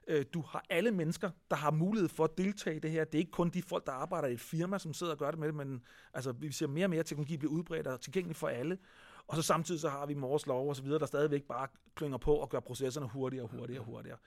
Øh, 0.07 0.25
du 0.35 0.41
har 0.41 0.65
alle 0.71 0.91
mennesker, 0.91 1.31
der 1.51 1.57
har 1.57 1.71
mulighed 1.71 2.09
for 2.09 2.25
at 2.25 2.39
deltage 2.39 2.77
i 2.77 2.79
det 2.79 2.91
her. 2.91 3.05
Det 3.05 3.15
er 3.15 3.19
ikke 3.19 3.31
kun 3.31 3.51
de 3.51 3.63
folk, 3.63 3.87
der 3.87 3.93
arbejder 3.93 4.29
i 4.29 4.33
et 4.33 4.41
firma, 4.41 4.79
som 4.79 4.95
sidder 4.95 5.13
og 5.13 5.19
gør 5.19 5.31
det 5.31 5.41
med 5.41 5.49
det, 5.49 5.55
men 5.55 5.85
altså, 6.15 6.33
vi 6.33 6.53
ser 6.53 6.67
mere 6.67 6.87
og 6.87 6.91
mere 6.91 7.03
teknologi 7.03 7.37
bliver 7.37 7.53
udbredt 7.53 7.87
og 7.87 8.01
tilgængelig 8.01 8.37
for 8.37 8.49
alle. 8.49 8.79
Og 9.27 9.37
så 9.37 9.43
samtidig 9.43 9.81
så 9.81 9.89
har 9.89 10.07
vi 10.07 10.15
Mors 10.15 10.47
lov 10.47 10.69
og 10.69 10.77
så 10.77 10.83
videre, 10.83 10.99
der 10.99 11.07
stadigvæk 11.07 11.43
bare 11.43 11.69
klynger 11.95 12.19
på 12.19 12.35
og 12.35 12.49
gør 12.49 12.61
processerne 12.61 13.09
hurtigere 13.09 13.45
og 13.45 13.51
hurtigere 13.51 13.81
og 13.81 13.87
hurtigere. 13.87 14.19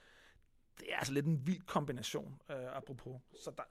Det 0.80 0.94
er 0.94 0.98
altså 0.98 1.14
lidt 1.14 1.26
en 1.26 1.48
vild 1.48 1.62
kombination, 1.62 2.42
øh, 2.50 2.78
apropos. 2.78 3.22
Så 3.44 3.52
der, 3.58 3.64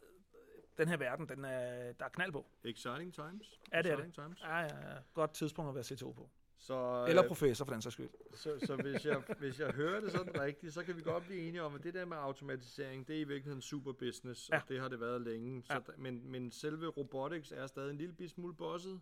den 0.78 0.88
her 0.88 0.96
verden, 0.96 1.28
den 1.28 1.44
er, 1.44 1.92
der 1.92 2.04
er 2.04 2.08
knald 2.08 2.32
på. 2.32 2.46
Exciting 2.64 3.14
times. 3.14 3.60
Ja, 3.72 3.82
det 3.82 3.92
er 3.92 3.96
det. 3.96 4.14
Times. 4.14 4.40
Ja, 4.42 4.58
ja, 4.58 4.64
ja. 4.64 4.96
Godt 5.14 5.32
tidspunkt 5.34 5.68
at 5.68 5.74
være 5.74 5.84
CTO 5.84 6.12
på. 6.12 6.30
Så, 6.58 7.04
Eller 7.08 7.22
øh, 7.22 7.28
professor, 7.28 7.64
for 7.64 7.72
den 7.72 7.82
sags 7.82 7.92
skyld. 7.92 8.08
Så, 8.34 8.58
så 8.66 8.76
hvis, 8.76 9.06
jeg, 9.06 9.22
hvis 9.38 9.60
jeg 9.60 9.70
hører 9.72 10.00
det 10.00 10.12
sådan 10.12 10.40
rigtigt, 10.40 10.74
så 10.74 10.84
kan 10.84 10.96
vi 10.96 11.02
godt 11.02 11.24
blive 11.26 11.40
enige 11.48 11.62
om, 11.62 11.74
at 11.74 11.82
det 11.82 11.94
der 11.94 12.04
med 12.04 12.16
automatisering, 12.16 13.08
det 13.08 13.16
er 13.16 13.20
i 13.20 13.24
virkeligheden 13.24 13.62
super 13.62 13.92
business, 13.92 14.50
ja. 14.50 14.56
Og 14.56 14.68
det 14.68 14.80
har 14.80 14.88
det 14.88 15.00
været 15.00 15.20
længe. 15.20 15.62
Så, 15.62 15.72
Ja. 15.72 15.78
ja. 15.88 15.92
men, 15.98 16.30
men 16.30 16.50
selve 16.50 16.86
robotics 16.88 17.52
er 17.52 17.66
stadig 17.66 17.90
en 17.90 17.96
lille 17.98 18.28
smule 18.28 18.54
bosset. 18.54 19.00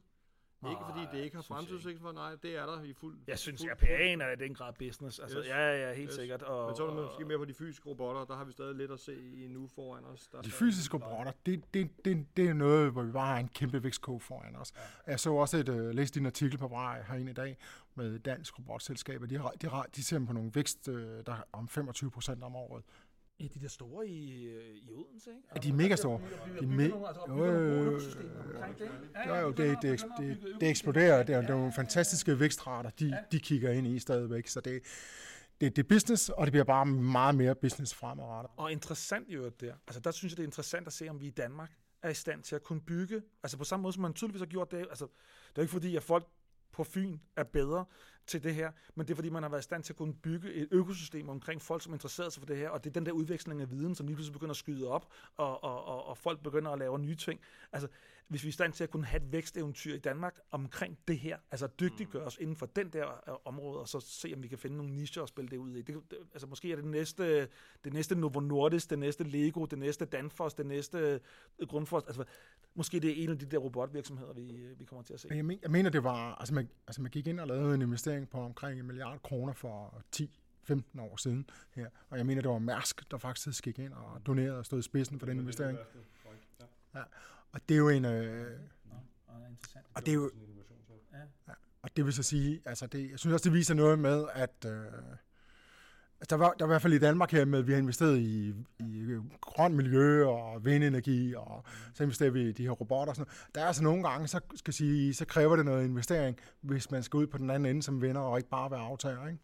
Ikke 0.70 0.82
fordi 0.88 1.16
det 1.16 1.24
ikke 1.24 1.36
har 1.36 1.42
fremtidsudsigt 1.42 2.00
for, 2.00 2.12
nej, 2.12 2.34
det 2.42 2.56
er 2.58 2.66
der 2.66 2.82
i 2.82 2.92
fuld 2.92 3.16
Jeg 3.26 3.38
synes, 3.38 3.60
fuld, 3.60 3.70
RPA'en 3.70 4.22
er 4.22 4.32
i 4.32 4.36
den 4.36 4.54
grad 4.54 4.72
business. 4.78 5.18
Altså, 5.18 5.38
Yes. 5.38 5.46
ja, 5.48 5.88
ja, 5.88 5.94
helt 5.94 6.08
Yes. 6.08 6.14
sikkert. 6.14 6.42
Og, 6.42 6.66
Men 6.66 6.76
så 6.76 6.82
er 6.82 6.86
der 6.94 7.02
måske 7.02 7.24
mere 7.24 7.38
på 7.38 7.44
de 7.44 7.54
fysiske 7.54 7.88
robotter, 7.88 8.24
der 8.24 8.36
har 8.36 8.44
vi 8.44 8.52
stadig 8.52 8.74
lidt 8.76 8.90
at 8.90 9.00
se 9.00 9.14
i 9.34 9.46
nu 9.48 9.68
foran 9.74 10.04
os. 10.04 10.28
Der 10.28 10.38
er 10.38 10.42
De 10.42 10.50
fysiske 10.50 10.96
robotter, 10.96 11.32
det, 11.46 11.74
det, 11.74 12.04
det, 12.04 12.26
det 12.36 12.48
er 12.48 12.52
noget, 12.54 12.92
hvor 12.92 13.02
vi 13.02 13.12
bare 13.12 13.26
har 13.26 13.38
en 13.38 13.48
kæmpe 13.48 13.82
vækstkog 13.82 14.22
foran 14.22 14.56
os. 14.56 14.72
Ja. 15.06 15.10
Jeg 15.10 15.20
så 15.20 15.32
også 15.32 15.56
et, 15.56 15.68
uh, 15.68 15.90
læste 15.90 16.20
en 16.20 16.26
artikel 16.26 16.58
på 16.58 16.68
vej 16.68 17.02
herinde 17.08 17.30
i 17.30 17.34
dag 17.34 17.58
med 17.94 18.18
dansk 18.18 18.58
robotselskab, 18.58 19.22
og 19.22 19.30
de, 19.30 19.38
har, 19.38 19.50
de, 19.50 19.68
har, 19.68 19.86
de 19.96 20.04
ser 20.04 20.26
på 20.26 20.32
nogle 20.32 20.50
vækst 20.54 20.88
uh, 20.88 20.94
der 20.94 21.32
er 21.32 21.42
om 21.52 21.68
25 21.68 22.10
procent 22.10 22.44
om 22.44 22.56
året. 22.56 22.82
Ja, 23.42 23.48
de 23.54 23.60
der 23.60 23.68
store 23.68 24.08
i, 24.08 24.44
øh, 24.44 24.74
i 24.74 24.90
Odense, 24.92 25.30
ikke? 25.30 25.42
Ja, 25.54 25.60
de 25.60 25.68
er 25.68 25.72
mega 25.72 25.96
store. 25.96 26.20
De 26.60 26.64
er 26.64 26.68
me- 26.68 27.28
jo, 27.28 27.44
jo, 27.44 28.00
jo, 29.28 29.36
jo. 29.40 29.50
Det, 29.50 29.78
det, 29.82 30.04
det, 30.18 30.38
det 30.60 30.68
eksploderer. 30.68 31.22
Det 31.22 31.34
er, 31.34 31.40
det 31.40 31.50
er 31.50 31.54
nogle 31.56 31.72
fantastiske 31.72 32.40
vækstrater, 32.40 32.90
de, 32.90 33.18
de 33.32 33.40
kigger 33.40 33.70
ind 33.70 33.86
i 33.86 33.98
stadigvæk. 33.98 34.48
Så 34.48 34.60
det, 34.60 34.82
det, 35.60 35.76
det 35.76 35.82
er 35.84 35.88
business, 35.88 36.28
og 36.28 36.46
det 36.46 36.52
bliver 36.52 36.64
bare 36.64 36.86
meget 36.86 37.34
mere 37.34 37.54
business 37.54 37.94
fremadrettet. 37.94 38.52
Og 38.56 38.72
interessant 38.72 39.28
i 39.28 39.34
øvrigt 39.34 39.60
der. 39.60 39.74
Altså 39.86 40.00
der 40.00 40.10
synes 40.10 40.32
jeg, 40.32 40.36
det 40.36 40.42
er 40.42 40.46
interessant 40.46 40.86
at 40.86 40.92
se, 40.92 41.08
om 41.08 41.20
vi 41.20 41.26
i 41.26 41.30
Danmark 41.30 41.70
er 42.02 42.08
i 42.10 42.14
stand 42.14 42.42
til 42.42 42.54
at 42.54 42.62
kunne 42.62 42.80
bygge, 42.80 43.22
altså 43.42 43.58
på 43.58 43.64
samme 43.64 43.82
måde, 43.82 43.92
som 43.92 44.02
man 44.02 44.12
tydeligvis 44.14 44.40
har 44.40 44.46
gjort 44.46 44.70
det. 44.70 44.78
Altså, 44.78 45.06
det 45.50 45.56
er 45.58 45.62
ikke 45.62 45.72
fordi, 45.72 45.96
at 45.96 46.02
folk 46.02 46.26
på 46.72 46.84
Fyn 46.84 47.18
er 47.36 47.44
bedre 47.44 47.84
til 48.26 48.42
det 48.42 48.54
her, 48.54 48.72
men 48.94 49.06
det 49.06 49.12
er 49.12 49.14
fordi, 49.14 49.28
man 49.28 49.42
har 49.42 49.50
været 49.50 49.62
i 49.62 49.64
stand 49.64 49.82
til 49.82 49.92
at 49.92 49.96
kunne 49.96 50.14
bygge 50.14 50.52
et 50.52 50.68
økosystem 50.70 51.28
omkring 51.28 51.62
folk, 51.62 51.82
som 51.82 51.92
interesserer 51.92 52.28
sig 52.28 52.40
for 52.40 52.46
det 52.46 52.56
her, 52.56 52.68
og 52.68 52.84
det 52.84 52.90
er 52.90 52.94
den 52.94 53.06
der 53.06 53.12
udveksling 53.12 53.60
af 53.60 53.70
viden, 53.70 53.94
som 53.94 54.06
lige 54.06 54.16
pludselig 54.16 54.32
begynder 54.32 54.52
at 54.52 54.56
skyde 54.56 54.88
op, 54.88 55.12
og, 55.36 55.64
og, 55.64 55.84
og, 55.84 56.06
og 56.06 56.18
folk 56.18 56.42
begynder 56.42 56.70
at 56.70 56.78
lave 56.78 56.98
nye 56.98 57.16
ting. 57.16 57.40
Altså, 57.72 57.88
hvis 58.28 58.42
vi 58.42 58.46
er 58.46 58.48
i 58.48 58.52
stand 58.52 58.72
til 58.72 58.84
at 58.84 58.90
kunne 58.90 59.06
have 59.06 59.22
et 59.22 59.32
væksteventyr 59.32 59.94
i 59.94 59.98
Danmark 59.98 60.40
omkring 60.50 60.98
det 61.08 61.18
her, 61.18 61.38
altså 61.50 61.66
dygtiggøre 61.66 62.22
os 62.22 62.38
inden 62.40 62.56
for 62.56 62.66
den 62.66 62.88
der 62.88 63.06
øh, 63.28 63.34
område, 63.44 63.80
og 63.80 63.88
så 63.88 64.00
se, 64.00 64.32
om 64.36 64.42
vi 64.42 64.48
kan 64.48 64.58
finde 64.58 64.76
nogle 64.76 64.94
nicher 64.94 65.22
og 65.22 65.28
spille 65.28 65.50
det 65.50 65.56
ud 65.56 65.76
i. 65.76 65.82
Det, 65.82 65.96
det, 66.10 66.18
altså, 66.32 66.46
måske 66.46 66.72
er 66.72 66.76
det 66.76 66.84
næste, 66.84 67.48
det 67.84 67.92
næste 67.92 68.14
Novo 68.14 68.40
Nordisk, 68.40 68.90
det 68.90 68.98
næste 68.98 69.24
Lego, 69.24 69.64
det 69.64 69.78
næste 69.78 70.04
Danfoss, 70.04 70.54
det 70.54 70.66
næste 70.66 71.20
øh, 71.58 71.68
Grundfos, 71.68 72.02
altså, 72.06 72.24
måske 72.74 73.00
det 73.00 73.10
er 73.10 73.24
en 73.24 73.30
af 73.30 73.38
de 73.38 73.46
der 73.46 73.58
robotvirksomheder, 73.58 74.32
vi, 74.32 74.56
øh, 74.56 74.80
vi 74.80 74.84
kommer 74.84 75.02
til 75.02 75.14
at 75.14 75.20
se. 75.20 75.28
Men 75.28 75.36
jeg, 75.36 75.44
men, 75.44 75.58
jeg 75.62 75.70
mener, 75.70 75.90
det 75.90 76.04
var, 76.04 76.34
altså 76.34 76.54
man, 76.54 76.68
altså 76.86 77.02
man 77.02 77.10
gik 77.10 77.26
ind 77.26 77.40
og 77.40 77.46
lavede 77.46 77.74
en 77.74 77.82
investering 77.82 78.28
på 78.28 78.40
omkring 78.40 78.80
en 78.80 78.86
milliard 78.86 79.22
kroner 79.22 79.52
for 79.52 80.02
10-15 80.16 81.00
år 81.00 81.16
siden 81.16 81.50
her. 81.70 81.88
Og 82.10 82.18
jeg 82.18 82.26
mener, 82.26 82.42
det 82.42 82.50
var 82.50 82.58
Mærsk, 82.58 83.10
der 83.10 83.18
faktisk 83.18 83.64
gik 83.64 83.78
ind 83.78 83.92
og 83.92 84.26
donerede 84.26 84.58
og 84.58 84.66
stod 84.66 84.78
i 84.78 84.82
spidsen 84.82 85.18
for 85.18 85.26
den 85.26 85.38
investering. 85.38 85.78
Ja. 86.94 87.02
Og 87.52 87.60
det 87.68 87.74
er 87.74 87.78
jo 87.78 87.88
en... 87.88 88.04
Øh, 88.04 88.58
og 89.94 90.06
det 90.06 90.08
er 90.08 90.14
jo... 90.14 90.30
Ja. 91.48 91.52
Og 91.82 91.96
det 91.96 92.04
vil 92.04 92.12
så 92.12 92.22
sige, 92.22 92.62
altså 92.64 92.86
det, 92.86 93.10
jeg 93.10 93.18
synes 93.18 93.32
også, 93.32 93.44
det 93.44 93.52
viser 93.52 93.74
noget 93.74 93.98
med, 93.98 94.24
at 94.32 94.64
øh, 94.66 94.84
altså 96.20 96.26
der, 96.30 96.36
var, 96.36 96.54
der 96.58 96.64
var 96.64 96.72
i 96.72 96.72
hvert 96.72 96.82
fald 96.82 96.92
i 96.92 96.98
Danmark 96.98 97.32
her 97.32 97.44
med, 97.44 97.58
at 97.58 97.66
vi 97.66 97.72
har 97.72 97.78
investeret 97.78 98.18
i, 98.18 98.54
i 98.78 99.18
grøn 99.40 99.76
miljø 99.76 100.26
og 100.26 100.64
vindenergi, 100.64 101.34
og 101.34 101.64
så 101.94 102.02
investerer 102.02 102.30
vi 102.30 102.48
i 102.48 102.52
de 102.52 102.62
her 102.62 102.70
robotter 102.70 103.10
og 103.10 103.16
sådan 103.16 103.28
noget. 103.28 103.54
Der 103.54 103.60
er 103.62 103.66
altså 103.66 103.82
nogle 103.82 104.08
gange, 104.08 104.28
så, 104.28 104.40
skal 104.54 104.74
sige, 104.74 105.14
så 105.14 105.24
kræver 105.24 105.56
det 105.56 105.64
noget 105.64 105.84
investering, 105.84 106.38
hvis 106.60 106.90
man 106.90 107.02
skal 107.02 107.16
ud 107.16 107.26
på 107.26 107.38
den 107.38 107.50
anden 107.50 107.66
ende 107.66 107.82
som 107.82 108.02
vinder, 108.02 108.20
og 108.20 108.38
ikke 108.38 108.50
bare 108.50 108.70
være 108.70 108.80
aftager, 108.80 109.26
ikke? 109.26 109.40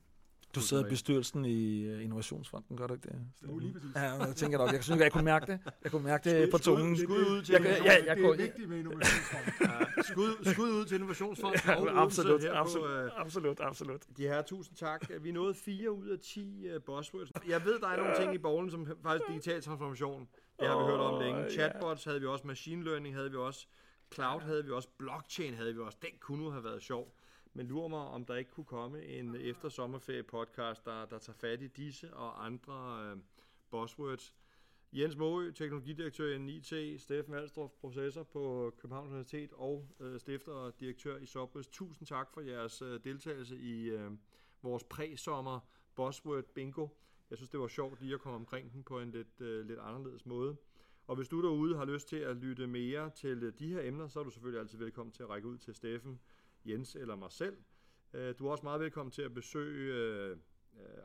Du 0.54 0.60
sidder 0.60 0.86
i 0.86 0.88
bestyrelsen 0.88 1.44
i 1.44 1.82
øh, 1.84 2.04
Innovationsfonden, 2.04 2.76
gør 2.76 2.86
du 2.86 2.94
ikke 2.94 3.08
det? 3.08 3.16
Jo, 3.48 3.58
lige 3.58 3.72
præcis. 3.72 3.90
Ja, 3.94 4.00
jeg 4.02 4.36
tænker 4.36 4.58
nok. 4.58 4.72
Jeg 4.72 4.84
synes, 4.84 5.00
jeg 5.00 5.12
kunne 5.12 5.24
mærke 5.24 5.46
det. 5.46 5.60
Jeg 5.84 5.90
kunne 5.90 6.04
mærke 6.04 6.30
det 6.30 6.50
på 6.50 6.58
tungen. 6.58 6.96
Skud 6.96 7.16
ud 7.18 7.42
til 7.42 7.52
Jeg, 7.52 7.62
kan- 7.62 7.84
ja, 7.84 8.04
jeg, 8.06 8.16
det 8.16 8.24
er 8.24 8.36
vigtigt 8.36 8.68
med 8.68 8.78
innovationsfond. 8.78 9.44
Ja, 9.60 10.02
skud, 10.02 10.52
skud 10.52 10.68
ud 10.70 10.84
til 10.84 10.94
Innovationsfonden 10.94 11.60
ja, 11.66 12.02
absolut, 12.02 12.44
absolut, 12.44 12.90
På, 12.90 12.96
øh, 12.96 13.10
absolut, 13.16 13.60
absolut. 13.60 14.02
de 14.16 14.22
her, 14.22 14.42
tusind 14.42 14.76
tak. 14.76 15.10
Vi 15.20 15.32
nåede 15.32 15.54
4 15.54 15.90
ud 15.92 16.06
af 16.08 16.18
10 16.18 16.66
uh, 16.76 16.82
buzzwords. 16.82 17.30
Jeg 17.48 17.64
ved, 17.64 17.78
der 17.80 17.88
er 17.88 17.96
nogle 17.96 18.16
ting 18.20 18.34
i 18.34 18.38
bowlen, 18.38 18.70
som 18.70 18.86
faktisk 19.02 19.28
digital 19.28 19.62
transformation. 19.62 20.28
Det 20.60 20.68
har 20.68 20.78
vi 20.78 20.84
hørt 20.84 21.00
om 21.00 21.22
længe. 21.22 21.50
Chatbots 21.50 22.04
havde 22.04 22.20
vi 22.20 22.26
også, 22.26 22.46
machine 22.46 22.84
learning 22.84 23.14
havde 23.14 23.30
vi 23.30 23.36
også, 23.36 23.66
cloud 24.14 24.40
havde 24.40 24.64
vi 24.64 24.70
også, 24.70 24.88
blockchain 24.98 25.54
havde 25.54 25.74
vi 25.74 25.80
også. 25.80 25.98
Den 26.02 26.10
kunne 26.20 26.42
nu 26.44 26.50
have 26.50 26.64
været 26.64 26.82
sjov. 26.82 27.14
Men 27.58 27.66
lurer 27.66 27.88
mig, 27.88 28.00
om 28.00 28.24
der 28.24 28.34
ikke 28.34 28.50
kunne 28.50 28.64
komme 28.64 29.04
en 29.04 29.34
efter 29.34 29.68
sommerferie 29.68 30.22
podcast, 30.22 30.84
der, 30.84 31.06
der 31.06 31.18
tager 31.18 31.36
fat 31.36 31.62
i 31.62 31.66
disse 31.66 32.14
og 32.14 32.46
andre 32.46 33.04
øh, 33.04 33.16
buzzwords. 33.70 34.34
Jens 34.92 35.16
Måø, 35.16 35.50
teknologidirektør 35.50 36.34
i 36.34 36.38
NIT, 36.38 37.00
Steffen 37.00 37.34
Alstrup, 37.34 37.70
professor 37.80 38.22
på 38.22 38.74
Københavns 38.78 39.10
Universitet 39.10 39.52
og 39.52 39.88
øh, 40.00 40.20
stifter 40.20 40.52
og 40.52 40.80
direktør 40.80 41.16
i 41.16 41.26
Sobris. 41.26 41.66
Tusind 41.66 42.06
tak 42.06 42.32
for 42.34 42.40
jeres 42.40 42.82
øh, 42.82 43.00
deltagelse 43.04 43.58
i 43.58 43.82
øh, 43.84 44.10
vores 44.62 44.84
præsommer 44.84 45.60
Buzzword 45.94 46.44
Bingo. 46.44 46.88
Jeg 47.30 47.38
synes, 47.38 47.50
det 47.50 47.60
var 47.60 47.68
sjovt 47.68 48.00
lige 48.00 48.14
at 48.14 48.20
komme 48.20 48.36
omkring 48.36 48.72
den 48.72 48.82
på 48.82 49.00
en 49.00 49.10
lidt, 49.10 49.40
øh, 49.40 49.66
lidt 49.66 49.78
anderledes 49.78 50.26
måde. 50.26 50.56
Og 51.06 51.16
hvis 51.16 51.28
du 51.28 51.42
derude 51.42 51.76
har 51.76 51.84
lyst 51.84 52.08
til 52.08 52.16
at 52.16 52.36
lytte 52.36 52.66
mere 52.66 53.10
til 53.10 53.42
øh, 53.42 53.52
de 53.58 53.68
her 53.68 53.80
emner, 53.82 54.08
så 54.08 54.20
er 54.20 54.24
du 54.24 54.30
selvfølgelig 54.30 54.60
altid 54.60 54.78
velkommen 54.78 55.12
til 55.12 55.22
at 55.22 55.28
række 55.28 55.48
ud 55.48 55.58
til 55.58 55.74
Steffen, 55.74 56.20
Jens 56.68 56.94
eller 56.94 57.16
mig 57.16 57.32
selv. 57.32 57.56
Øh, 58.12 58.34
Du 58.38 58.46
er 58.46 58.50
også 58.50 58.64
meget 58.64 58.80
velkommen 58.80 59.10
til 59.10 59.22
at 59.22 59.34
besøge 59.34 59.94
øh, 59.94 60.36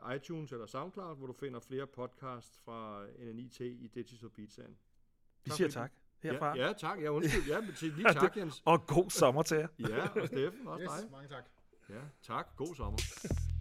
øh, 0.06 0.16
iTunes 0.16 0.52
eller 0.52 0.66
SoundCloud, 0.66 1.16
hvor 1.16 1.26
du 1.26 1.32
finder 1.32 1.60
flere 1.60 1.86
podcasts 1.86 2.58
fra 2.64 3.06
NNIT 3.18 3.60
i 3.60 3.90
Digital 3.94 4.30
Pizzaen. 4.30 4.76
Vi 5.44 5.50
Tak 5.50 5.56
siger 5.56 5.68
tak 5.68 5.92
herfra. 6.22 6.56
Ja, 6.56 6.66
ja, 6.66 6.72
tak. 6.72 7.02
Ja, 7.02 7.08
undskyld. 7.08 7.46
Ja, 7.48 7.60
men 7.60 7.74
til 7.74 7.92
lige 7.92 8.12
tak, 8.22 8.36
Jens. 8.36 8.62
Og 8.64 8.86
god 8.86 9.10
sommer 9.10 9.42
til 9.42 9.56
jer. 9.56 9.68
Ja, 9.78 10.08
og 10.20 10.26
Steffen, 10.26 10.66
også 10.66 10.82
Yes, 10.84 11.02
dig. 11.02 11.10
mange 11.10 11.28
tak. 11.28 11.44
Ja, 11.88 12.00
tak. 12.22 12.56
God 12.56 12.74
sommer. 12.74 12.98